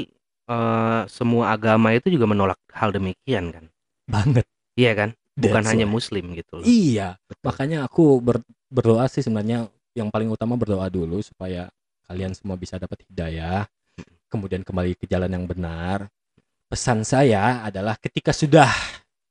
eh, 0.46 1.02
semua 1.10 1.50
agama 1.50 1.90
itu 1.90 2.06
juga 2.06 2.24
menolak 2.24 2.58
hal 2.70 2.94
demikian 2.94 3.50
kan? 3.50 3.64
Banget. 4.06 4.46
Iya 4.78 4.92
kan? 4.94 5.10
Bukan 5.36 5.62
That's 5.64 5.70
hanya 5.74 5.86
why. 5.88 5.94
muslim 5.98 6.24
gitu 6.32 6.52
loh. 6.60 6.64
Iya. 6.64 7.18
Betul. 7.26 7.42
makanya 7.44 7.78
aku 7.84 8.18
ber- 8.20 8.46
berdoa 8.70 9.04
sih 9.06 9.20
sebenarnya 9.20 9.66
yang 9.96 10.08
paling 10.08 10.28
utama 10.28 10.54
berdoa 10.54 10.86
dulu 10.86 11.18
supaya 11.20 11.66
kalian 12.06 12.32
semua 12.32 12.54
bisa 12.54 12.78
dapat 12.78 13.02
hidayah. 13.10 13.66
Kemudian 14.30 14.62
kembali 14.62 14.94
ke 14.94 15.06
jalan 15.06 15.30
yang 15.30 15.44
benar. 15.44 16.06
Pesan 16.66 17.02
saya 17.02 17.62
adalah 17.62 17.94
ketika 17.98 18.30
sudah 18.30 18.70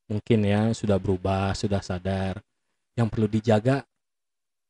mungkin 0.07 0.45
ya 0.45 0.71
sudah 0.71 0.95
berubah 0.99 1.51
sudah 1.51 1.79
sadar 1.81 2.37
yang 2.95 3.09
perlu 3.09 3.25
dijaga 3.27 3.83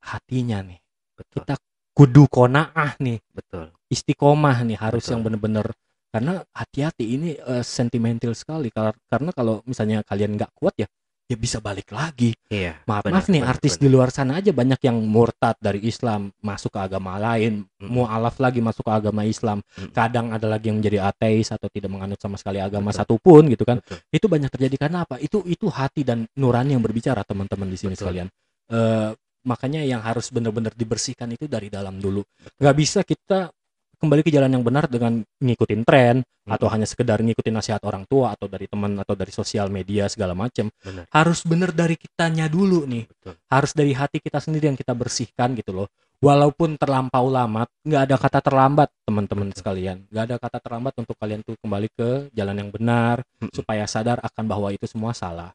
hatinya 0.01 0.61
nih 0.61 0.79
betul 1.15 1.41
kita 1.41 1.55
kudu 1.95 2.23
konaah 2.27 2.91
nih 2.99 3.17
betul 3.31 3.71
istiqomah 3.87 4.67
nih 4.67 4.77
harus 4.77 5.07
Betul. 5.07 5.11
yang 5.15 5.21
bener-bener 5.23 5.65
karena 6.11 6.43
hati-hati 6.51 7.05
ini 7.15 7.29
eh, 7.39 7.63
sentimental 7.63 8.31
sekali 8.35 8.71
Kar- 8.71 8.99
karena 9.07 9.31
kalau 9.35 9.59
misalnya 9.67 10.03
kalian 10.03 10.35
nggak 10.35 10.51
kuat 10.55 10.75
ya 10.79 10.87
ya 11.25 11.33
bisa 11.41 11.57
balik 11.57 11.89
lagi 11.89 12.37
iya 12.53 12.77
maaf 12.85 13.09
benar, 13.09 13.17
maaf 13.17 13.27
nih 13.33 13.41
benar, 13.41 13.53
artis 13.57 13.73
benar. 13.75 13.81
di 13.81 13.87
luar 13.89 14.09
sana 14.13 14.31
aja 14.37 14.53
banyak 14.53 14.77
yang 14.85 14.97
murtad 15.09 15.57
dari 15.57 15.81
Islam 15.81 16.29
masuk 16.37 16.69
ke 16.69 16.79
agama 16.85 17.17
lain 17.17 17.65
Mm-mm. 17.65 17.89
mualaf 17.89 18.37
lagi 18.37 18.61
masuk 18.61 18.85
ke 18.85 18.93
agama 18.93 19.25
Islam 19.25 19.57
Mm-mm. 19.65 19.89
kadang 19.89 20.29
ada 20.29 20.45
lagi 20.45 20.69
yang 20.69 20.77
menjadi 20.77 21.01
ateis 21.09 21.49
atau 21.49 21.65
tidak 21.73 21.89
menganut 21.89 22.21
sama 22.21 22.37
sekali 22.37 22.61
agama 22.61 22.93
Betul. 22.93 22.99
satupun 23.01 23.41
gitu 23.49 23.65
kan 23.65 23.81
Betul. 23.81 23.97
itu 24.13 24.25
banyak 24.29 24.49
terjadi 24.53 24.75
karena 24.85 24.97
apa 25.01 25.17
itu 25.17 25.41
itu 25.49 25.65
hati 25.65 26.05
dan 26.05 26.29
nurani 26.37 26.77
yang 26.77 26.83
berbicara 26.85 27.25
teman-teman 27.25 27.73
di 27.73 27.77
sini 27.81 27.97
Betul. 27.97 28.05
sekalian 28.05 28.29
Eh, 28.65 29.09
makanya 29.45 29.85
yang 29.85 30.01
harus 30.01 30.33
benar-benar 30.33 30.73
dibersihkan 30.73 31.29
itu 31.31 31.45
dari 31.45 31.69
dalam 31.69 32.01
dulu. 32.01 32.25
Nggak 32.57 32.75
bisa 32.75 32.99
kita 33.05 33.53
kembali 33.95 34.21
ke 34.21 34.31
jalan 34.33 34.51
yang 34.51 34.63
benar 34.65 34.85
dengan 34.91 35.23
ngikutin 35.39 35.81
tren 35.87 36.21
atau 36.45 36.67
hanya 36.69 36.85
sekedar 36.85 37.23
ngikutin 37.25 37.55
nasihat 37.55 37.81
orang 37.87 38.05
tua 38.05 38.35
atau 38.35 38.45
dari 38.45 38.69
teman 38.69 38.93
atau 39.01 39.17
dari 39.17 39.33
sosial 39.33 39.71
media 39.73 40.05
segala 40.11 40.37
macam 40.37 40.69
harus 41.09 41.41
benar 41.41 41.73
dari 41.73 41.97
kitanya 41.97 42.45
dulu 42.45 42.85
nih. 42.85 43.09
Betul. 43.09 43.33
Harus 43.49 43.71
dari 43.73 43.95
hati 43.95 44.21
kita 44.21 44.37
sendiri 44.37 44.69
yang 44.69 44.77
kita 44.77 44.93
bersihkan 44.93 45.57
gitu 45.57 45.73
loh. 45.73 45.87
Walaupun 46.21 46.79
terlampau 46.79 47.27
lama 47.27 47.67
nggak 47.83 48.01
ada 48.07 48.15
kata 48.15 48.39
terlambat 48.39 48.89
teman-teman 49.03 49.51
sekalian. 49.51 50.05
Nggak 50.11 50.23
ada 50.31 50.35
kata 50.37 50.57
terlambat 50.61 50.93
untuk 51.01 51.15
kalian 51.17 51.41
tuh 51.43 51.57
kembali 51.59 51.87
ke 51.91 52.09
jalan 52.31 52.55
yang 52.55 52.69
benar 52.71 53.25
Mm-mm. 53.41 53.51
supaya 53.51 53.83
sadar 53.89 54.21
akan 54.23 54.43
bahwa 54.47 54.69
itu 54.71 54.85
semua 54.87 55.11
salah. 55.11 55.51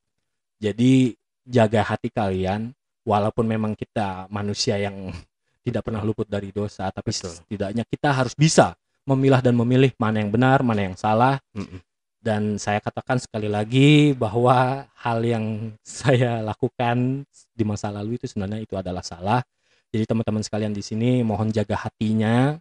Jadi 0.60 1.16
jaga 1.48 1.80
hati 1.86 2.12
kalian 2.12 2.76
walaupun 3.11 3.43
memang 3.43 3.74
kita 3.74 4.31
manusia 4.31 4.78
yang 4.78 5.11
tidak 5.66 5.82
pernah 5.82 6.07
luput 6.07 6.31
dari 6.31 6.55
dosa 6.55 6.87
tapi 6.95 7.11
Betul. 7.11 7.35
setidaknya 7.35 7.82
kita 7.91 8.15
harus 8.15 8.39
bisa 8.39 8.78
memilah 9.03 9.43
dan 9.43 9.59
memilih 9.59 9.91
mana 9.99 10.23
yang 10.23 10.31
benar 10.31 10.62
mana 10.62 10.87
yang 10.87 10.95
salah 10.95 11.43
Mm-mm. 11.51 11.82
dan 12.23 12.57
saya 12.62 12.78
katakan 12.78 13.19
sekali 13.19 13.51
lagi 13.51 14.15
bahwa 14.15 14.87
hal 14.95 15.19
yang 15.27 15.74
saya 15.82 16.39
lakukan 16.47 17.27
di 17.51 17.65
masa 17.66 17.91
lalu 17.91 18.16
itu 18.16 18.31
sebenarnya 18.31 18.62
itu 18.62 18.73
adalah 18.78 19.05
salah. 19.05 19.43
Jadi 19.91 20.07
teman-teman 20.07 20.39
sekalian 20.47 20.70
di 20.70 20.87
sini 20.87 21.19
mohon 21.27 21.51
jaga 21.51 21.74
hatinya, 21.74 22.55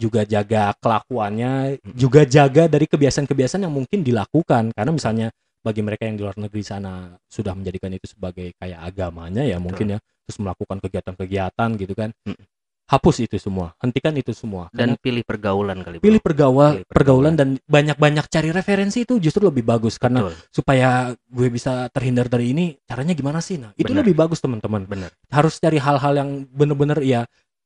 juga 0.00 0.24
jaga 0.24 0.72
kelakuannya, 0.80 1.76
Mm-mm. 1.76 1.92
juga 1.92 2.24
jaga 2.24 2.66
dari 2.66 2.88
kebiasaan-kebiasaan 2.88 3.68
yang 3.68 3.74
mungkin 3.74 4.00
dilakukan 4.00 4.72
karena 4.72 4.90
misalnya 4.90 5.28
bagi 5.64 5.80
mereka 5.80 6.04
yang 6.04 6.20
di 6.20 6.22
luar 6.22 6.36
negeri 6.36 6.60
sana 6.60 7.16
sudah 7.24 7.56
menjadikan 7.56 7.88
itu 7.96 8.12
sebagai 8.12 8.52
kayak 8.60 8.84
agamanya 8.84 9.40
ya 9.40 9.56
mungkin 9.56 9.96
ya 9.96 9.98
terus 10.28 10.36
melakukan 10.40 10.78
kegiatan-kegiatan 10.84 11.68
gitu 11.80 11.96
kan. 11.96 12.12
Mm. 12.28 12.36
Hapus 12.84 13.24
itu 13.24 13.40
semua, 13.40 13.72
hentikan 13.80 14.12
itu 14.12 14.36
semua. 14.36 14.68
Dan 14.68 14.92
Karena 14.92 15.00
pilih 15.00 15.24
pergaulan 15.24 15.80
kali. 15.80 16.04
Pilih 16.04 16.20
pergaulan 16.20 16.84
Pilih 16.84 16.84
pergaulan. 16.84 17.32
pergaulan 17.32 17.34
dan 17.40 17.48
banyak-banyak 17.64 18.28
cari 18.28 18.52
referensi 18.52 19.08
itu 19.08 19.16
justru 19.16 19.48
lebih 19.48 19.64
bagus 19.64 19.96
karena 19.96 20.28
Betul. 20.28 20.36
supaya 20.52 20.88
gue 21.16 21.48
bisa 21.48 21.88
terhindar 21.88 22.28
dari 22.28 22.52
ini 22.52 22.76
caranya 22.84 23.16
gimana 23.16 23.40
sih 23.40 23.56
nah 23.56 23.72
itu 23.80 23.88
Benar. 23.88 24.04
lebih 24.04 24.12
bagus 24.20 24.44
teman-teman 24.44 24.84
Benar. 24.84 25.10
harus 25.32 25.56
cari 25.56 25.80
hal-hal 25.80 26.12
yang 26.12 26.30
bener-bener 26.52 27.00
ya 27.00 27.24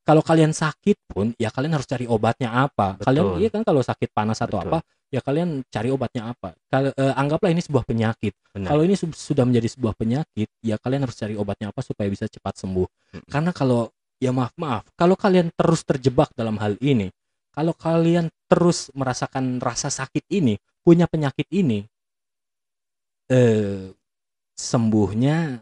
kalau 0.09 0.25
kalian 0.25 0.57
sakit 0.57 0.97
pun 1.05 1.37
ya 1.37 1.53
kalian 1.53 1.77
harus 1.77 1.85
cari 1.85 2.09
obatnya 2.09 2.49
apa 2.65 2.97
Betul. 2.97 3.05
kalian 3.05 3.27
iya 3.45 3.49
kan 3.53 3.61
kalau 3.61 3.85
sakit 3.85 4.09
panas 4.17 4.41
atau 4.41 4.57
Betul. 4.57 4.73
apa 4.73 4.79
ya 5.13 5.21
kalian 5.21 5.61
cari 5.69 5.89
obatnya 5.93 6.33
apa 6.33 6.57
Kal- 6.69 6.97
eh, 6.97 7.13
anggaplah 7.13 7.53
ini 7.53 7.61
sebuah 7.61 7.85
penyakit 7.85 8.33
Benar. 8.57 8.69
kalau 8.73 8.83
ini 8.85 8.97
su- 8.97 9.13
sudah 9.13 9.45
menjadi 9.45 9.69
sebuah 9.77 9.93
penyakit 9.93 10.49
ya 10.65 10.81
kalian 10.81 11.05
harus 11.05 11.17
cari 11.17 11.37
obatnya 11.37 11.69
apa 11.69 11.85
supaya 11.85 12.09
bisa 12.09 12.25
cepat 12.25 12.57
sembuh 12.57 12.89
Mm. 13.09 13.25
karena 13.29 13.51
kalau 13.53 13.89
ya 14.21 14.33
maaf 14.33 14.53
maaf 14.57 14.85
kalau 14.97 15.17
kalian 15.17 15.53
terus 15.53 15.85
terjebak 15.85 16.33
dalam 16.33 16.57
hal 16.61 16.77
ini 16.81 17.09
kalau 17.53 17.73
kalian 17.73 18.29
terus 18.49 18.89
merasakan 18.97 19.61
rasa 19.61 19.89
sakit 19.89 20.25
ini 20.29 20.57
punya 20.85 21.05
penyakit 21.05 21.45
ini 21.53 21.85
eh 23.29 23.93
sembuhnya 24.57 25.61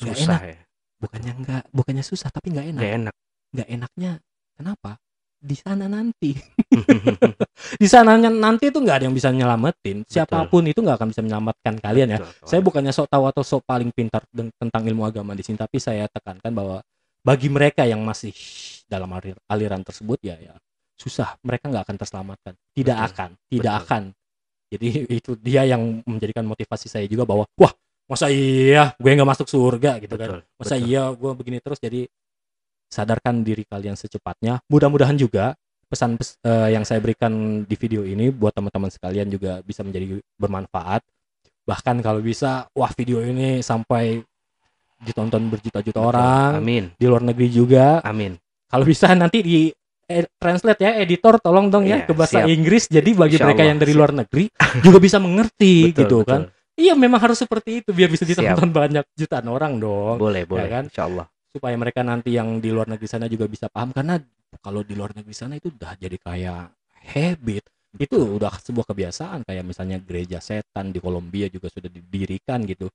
Susah 0.00 0.40
ya. 0.44 0.56
Bukannya 1.02 1.32
enggak 1.34 1.62
bukannya 1.74 2.04
susah 2.06 2.30
tapi 2.30 2.54
nggak 2.54 2.66
enak. 2.70 2.82
Gak 2.82 2.94
enak. 3.02 3.14
nggak 3.52 3.68
enaknya 3.68 4.12
kenapa? 4.54 4.90
Di 5.42 5.56
sana 5.58 5.90
nanti. 5.90 6.38
Di 7.82 7.86
sananya 7.90 8.30
nanti 8.30 8.70
itu 8.70 8.78
nggak 8.78 9.02
ada 9.02 9.04
yang 9.10 9.16
bisa 9.16 9.34
nyelamatin. 9.34 10.06
Siapa 10.06 10.46
pun 10.46 10.62
itu 10.70 10.78
nggak 10.78 11.02
akan 11.02 11.08
bisa 11.10 11.20
menyelamatkan 11.26 11.74
kalian 11.82 12.08
ya. 12.14 12.18
Betul, 12.22 12.46
saya 12.46 12.60
bukannya 12.62 12.92
sok 12.94 13.10
tahu 13.10 13.24
atau 13.26 13.42
sok 13.42 13.66
paling 13.66 13.90
pintar 13.90 14.22
tentang 14.32 14.82
ilmu 14.86 15.02
agama 15.02 15.34
di 15.34 15.42
sini 15.42 15.58
tapi 15.58 15.82
saya 15.82 16.06
tekankan 16.06 16.54
bahwa 16.54 16.78
bagi 17.26 17.50
mereka 17.50 17.82
yang 17.82 18.02
masih 18.06 18.30
dalam 18.86 19.10
alir- 19.10 19.42
aliran 19.50 19.82
tersebut 19.82 20.22
ya 20.22 20.38
ya 20.38 20.54
susah. 20.94 21.34
Mereka 21.42 21.66
nggak 21.66 21.90
akan 21.90 21.96
terselamatkan. 21.98 22.54
Tidak 22.70 22.94
Betul, 22.94 23.08
akan 23.10 23.30
tidak 23.50 23.74
betul. 23.74 23.82
akan. 23.82 24.02
Jadi 24.72 24.88
itu 25.10 25.30
dia 25.36 25.62
yang 25.66 26.00
menjadikan 26.06 26.46
motivasi 26.46 26.86
saya 26.86 27.04
juga 27.10 27.26
bahwa 27.26 27.44
wah 27.58 27.74
masa 28.12 28.28
iya 28.28 28.92
gue 28.94 29.10
nggak 29.10 29.30
masuk 29.30 29.46
surga 29.46 29.96
gitu 29.98 30.14
kan 30.14 30.28
Betul, 30.28 30.40
masa 30.54 30.74
betul. 30.76 30.86
iya 30.86 31.02
gue 31.08 31.32
begini 31.32 31.58
terus 31.58 31.78
jadi 31.78 32.04
sadarkan 32.86 33.40
diri 33.40 33.64
kalian 33.64 33.96
secepatnya 33.96 34.60
mudah-mudahan 34.66 35.16
juga 35.16 35.56
pesan 35.88 36.16
pes- 36.16 36.36
eh, 36.40 36.68
yang 36.70 36.84
saya 36.84 37.00
berikan 37.00 37.32
di 37.62 37.74
video 37.74 38.02
ini 38.02 38.28
buat 38.28 38.52
teman-teman 38.52 38.88
sekalian 38.88 39.28
juga 39.28 39.60
bisa 39.60 39.80
menjadi 39.80 40.20
bermanfaat 40.34 41.00
bahkan 41.62 41.96
kalau 41.98 42.20
bisa 42.20 42.68
wah 42.70 42.90
video 42.90 43.20
ini 43.20 43.60
sampai 43.60 44.20
ditonton 44.98 45.48
berjuta-juta 45.48 45.98
orang 45.98 46.50
Amin. 46.58 46.84
di 46.94 47.06
luar 47.06 47.22
negeri 47.22 47.48
juga 47.48 47.98
Amin. 48.02 48.36
kalau 48.66 48.84
bisa 48.84 49.10
nanti 49.12 49.40
di 49.40 49.58
eh, 50.04 50.26
translate 50.32 50.80
ya 50.80 50.92
editor 50.96 51.38
tolong 51.38 51.68
dong 51.68 51.84
ya 51.84 52.02
Iya, 52.02 52.06
ke 52.06 52.12
bahasa 52.12 52.38
siap. 52.40 52.46
Inggris 52.46 52.84
jadi 52.86 53.10
bagi 53.12 53.36
Insya 53.36 53.46
mereka 53.46 53.60
Allah, 53.60 53.70
yang 53.70 53.78
dari 53.78 53.90
siap. 53.90 53.98
luar 53.98 54.12
negeri 54.14 54.44
juga 54.80 54.98
bisa 54.98 55.16
mengerti 55.16 55.74
Betul, 55.88 55.98
gitu 55.98 56.18
kan 56.22 56.40
betul. 56.44 56.60
Iya 56.74 56.94
memang 56.96 57.20
harus 57.20 57.38
seperti 57.38 57.84
itu 57.84 57.90
biar 57.92 58.08
bisa 58.08 58.24
Siap. 58.24 58.32
ditonton 58.36 58.70
banyak 58.72 59.04
jutaan 59.14 59.46
orang 59.48 59.76
dong 59.78 60.16
Boleh, 60.18 60.42
boleh. 60.44 60.68
kan? 60.68 60.84
Insya 60.88 61.06
Allah. 61.08 61.26
supaya 61.52 61.76
mereka 61.76 62.00
nanti 62.00 62.32
yang 62.32 62.64
di 62.64 62.72
luar 62.72 62.88
negeri 62.88 63.04
sana 63.04 63.28
juga 63.28 63.44
bisa 63.44 63.68
paham 63.68 63.92
karena 63.92 64.16
kalau 64.64 64.80
di 64.80 64.96
luar 64.96 65.12
negeri 65.12 65.36
sana 65.36 65.60
itu 65.60 65.68
udah 65.68 66.00
jadi 66.00 66.16
kayak 66.16 66.72
habit 67.12 67.64
itu 68.00 68.16
udah 68.16 68.56
sebuah 68.56 68.88
kebiasaan 68.88 69.44
kayak 69.44 69.60
misalnya 69.60 70.00
gereja 70.00 70.40
setan 70.40 70.88
di 70.88 71.00
Kolombia 71.00 71.52
juga 71.52 71.68
sudah 71.68 71.92
didirikan 71.92 72.64
gitu 72.64 72.88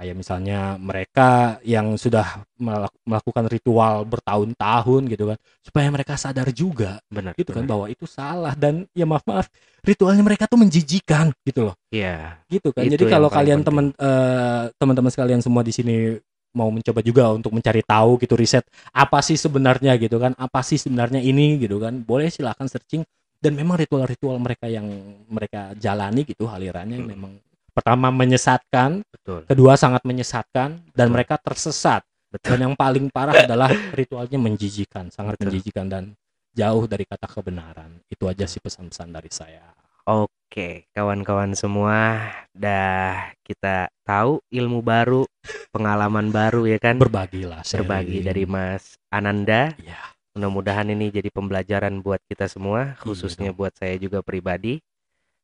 kayak 0.00 0.16
misalnya 0.16 0.80
mereka 0.80 1.60
yang 1.60 1.92
sudah 1.94 2.40
melak- 2.56 2.96
melakukan 3.04 3.44
ritual 3.46 4.08
bertahun-tahun 4.08 5.02
gitu 5.12 5.28
kan 5.28 5.38
supaya 5.60 5.92
mereka 5.92 6.16
sadar 6.16 6.48
juga 6.50 7.04
Benar. 7.12 7.36
gitu 7.36 7.52
kan 7.52 7.68
bahwa 7.68 7.84
itu 7.86 8.08
salah 8.08 8.56
dan 8.56 8.88
ya 8.96 9.04
maaf 9.04 9.20
maaf 9.28 9.52
ritualnya 9.84 10.24
mereka 10.24 10.48
tuh 10.48 10.56
menjijikan 10.56 11.36
gitu 11.44 11.68
loh 11.68 11.76
Iya. 11.92 12.40
gitu 12.48 12.72
kan. 12.72 12.88
Jadi 12.88 13.04
kalau 13.04 13.28
kalian 13.28 13.60
teman 13.60 13.92
eh, 13.92 14.62
teman-teman 14.74 15.12
sekalian 15.12 15.44
semua 15.44 15.60
di 15.60 15.76
sini 15.76 16.16
mau 16.50 16.72
mencoba 16.72 17.04
juga 17.04 17.30
untuk 17.30 17.52
mencari 17.52 17.84
tahu 17.84 18.16
gitu 18.18 18.34
riset 18.34 18.64
apa 18.90 19.20
sih 19.20 19.36
sebenarnya 19.36 19.94
gitu 20.00 20.16
kan 20.16 20.32
apa 20.34 20.64
sih 20.64 20.80
sebenarnya 20.80 21.20
ini 21.20 21.60
gitu 21.60 21.76
kan 21.78 22.00
boleh 22.02 22.26
silahkan 22.26 22.66
searching 22.66 23.04
dan 23.38 23.52
memang 23.54 23.78
ritual-ritual 23.78 24.36
mereka 24.36 24.66
yang 24.66 24.88
mereka 25.28 25.76
jalani 25.76 26.24
gitu 26.24 26.48
alirannya 26.48 26.98
Hmm. 26.98 27.08
memang 27.08 27.32
pertama 27.70 28.10
menyesatkan 28.10 29.00
Betul. 29.10 29.46
kedua 29.46 29.74
sangat 29.78 30.02
menyesatkan 30.04 30.82
dan 30.92 31.06
Betul. 31.08 31.14
mereka 31.14 31.34
tersesat 31.40 32.02
Betul. 32.30 32.54
dan 32.54 32.58
yang 32.70 32.74
paling 32.76 33.08
parah 33.10 33.34
adalah 33.46 33.70
ritualnya 33.94 34.38
menjijikan 34.38 35.08
sangat 35.08 35.38
Betul. 35.38 35.54
menjijikan 35.54 35.86
dan 35.88 36.04
jauh 36.50 36.84
dari 36.90 37.06
kata 37.06 37.30
kebenaran 37.30 38.02
itu 38.10 38.26
aja 38.26 38.44
sih 38.44 38.58
pesan-pesan 38.58 39.08
dari 39.14 39.30
saya 39.30 39.70
Oke, 40.10 40.90
kawan-kawan 40.96 41.54
semua, 41.54 42.18
dah 42.50 43.30
kita 43.46 43.86
tahu 44.02 44.42
ilmu 44.50 44.82
baru, 44.82 45.22
pengalaman 45.70 46.32
baru 46.34 46.66
ya 46.66 46.82
kan, 46.82 46.98
berbagilah 46.98 47.62
berbagi 47.62 48.18
sharing. 48.18 48.26
dari 48.26 48.44
Mas 48.48 48.98
Ananda. 49.12 49.70
ya 49.78 50.00
Mudah-mudahan 50.34 50.90
ini 50.90 51.14
jadi 51.14 51.30
pembelajaran 51.30 52.02
buat 52.02 52.18
kita 52.26 52.50
semua, 52.50 52.98
khususnya 52.98 53.54
dong. 53.54 53.62
buat 53.62 53.72
saya 53.78 53.94
juga 54.02 54.18
pribadi. 54.24 54.82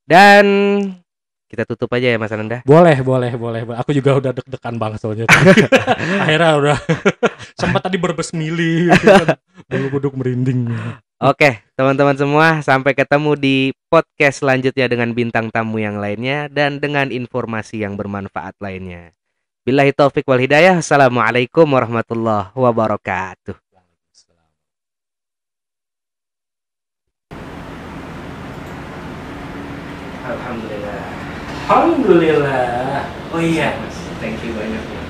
Dan 0.02 0.46
kita 1.46 1.62
tutup 1.62 1.86
aja 1.94 2.10
ya 2.10 2.18
Mas 2.18 2.34
Ananda. 2.34 2.60
Boleh, 2.66 2.98
boleh, 3.06 3.32
boleh. 3.38 3.62
Aku 3.78 3.94
juga 3.94 4.18
udah 4.18 4.34
deg-degan 4.34 4.76
banget 4.82 4.98
soalnya. 4.98 5.30
Akhirnya 6.26 6.52
udah 6.58 6.78
sempat 7.60 7.86
tadi 7.86 7.96
berbesmili, 8.02 8.90
gitu 8.90 9.06
kan. 9.06 9.38
bulu 9.70 9.86
kuduk 9.98 10.12
merinding. 10.18 10.74
Oke, 11.16 11.64
teman-teman 11.78 12.18
semua, 12.18 12.60
sampai 12.60 12.92
ketemu 12.92 13.38
di 13.38 13.56
podcast 13.88 14.44
selanjutnya 14.44 14.90
dengan 14.90 15.14
bintang 15.16 15.48
tamu 15.48 15.80
yang 15.80 15.96
lainnya 15.96 16.50
dan 16.52 16.82
dengan 16.82 17.08
informasi 17.08 17.86
yang 17.86 17.96
bermanfaat 17.96 18.58
lainnya. 18.60 19.16
Billahi 19.64 19.94
taufik 19.96 20.26
wal 20.28 20.42
hidayah. 20.42 20.78
Assalamualaikum 20.82 21.66
warahmatullahi 21.66 22.52
wabarakatuh. 22.54 23.56
Alhamdulillah. 30.26 30.75
Alhamdulillah. 31.66 33.02
Oh 33.34 33.42
iya, 33.42 33.74
thank 34.22 34.38
you 34.46 34.54
banyak 34.54 34.78
ya. 34.86 34.95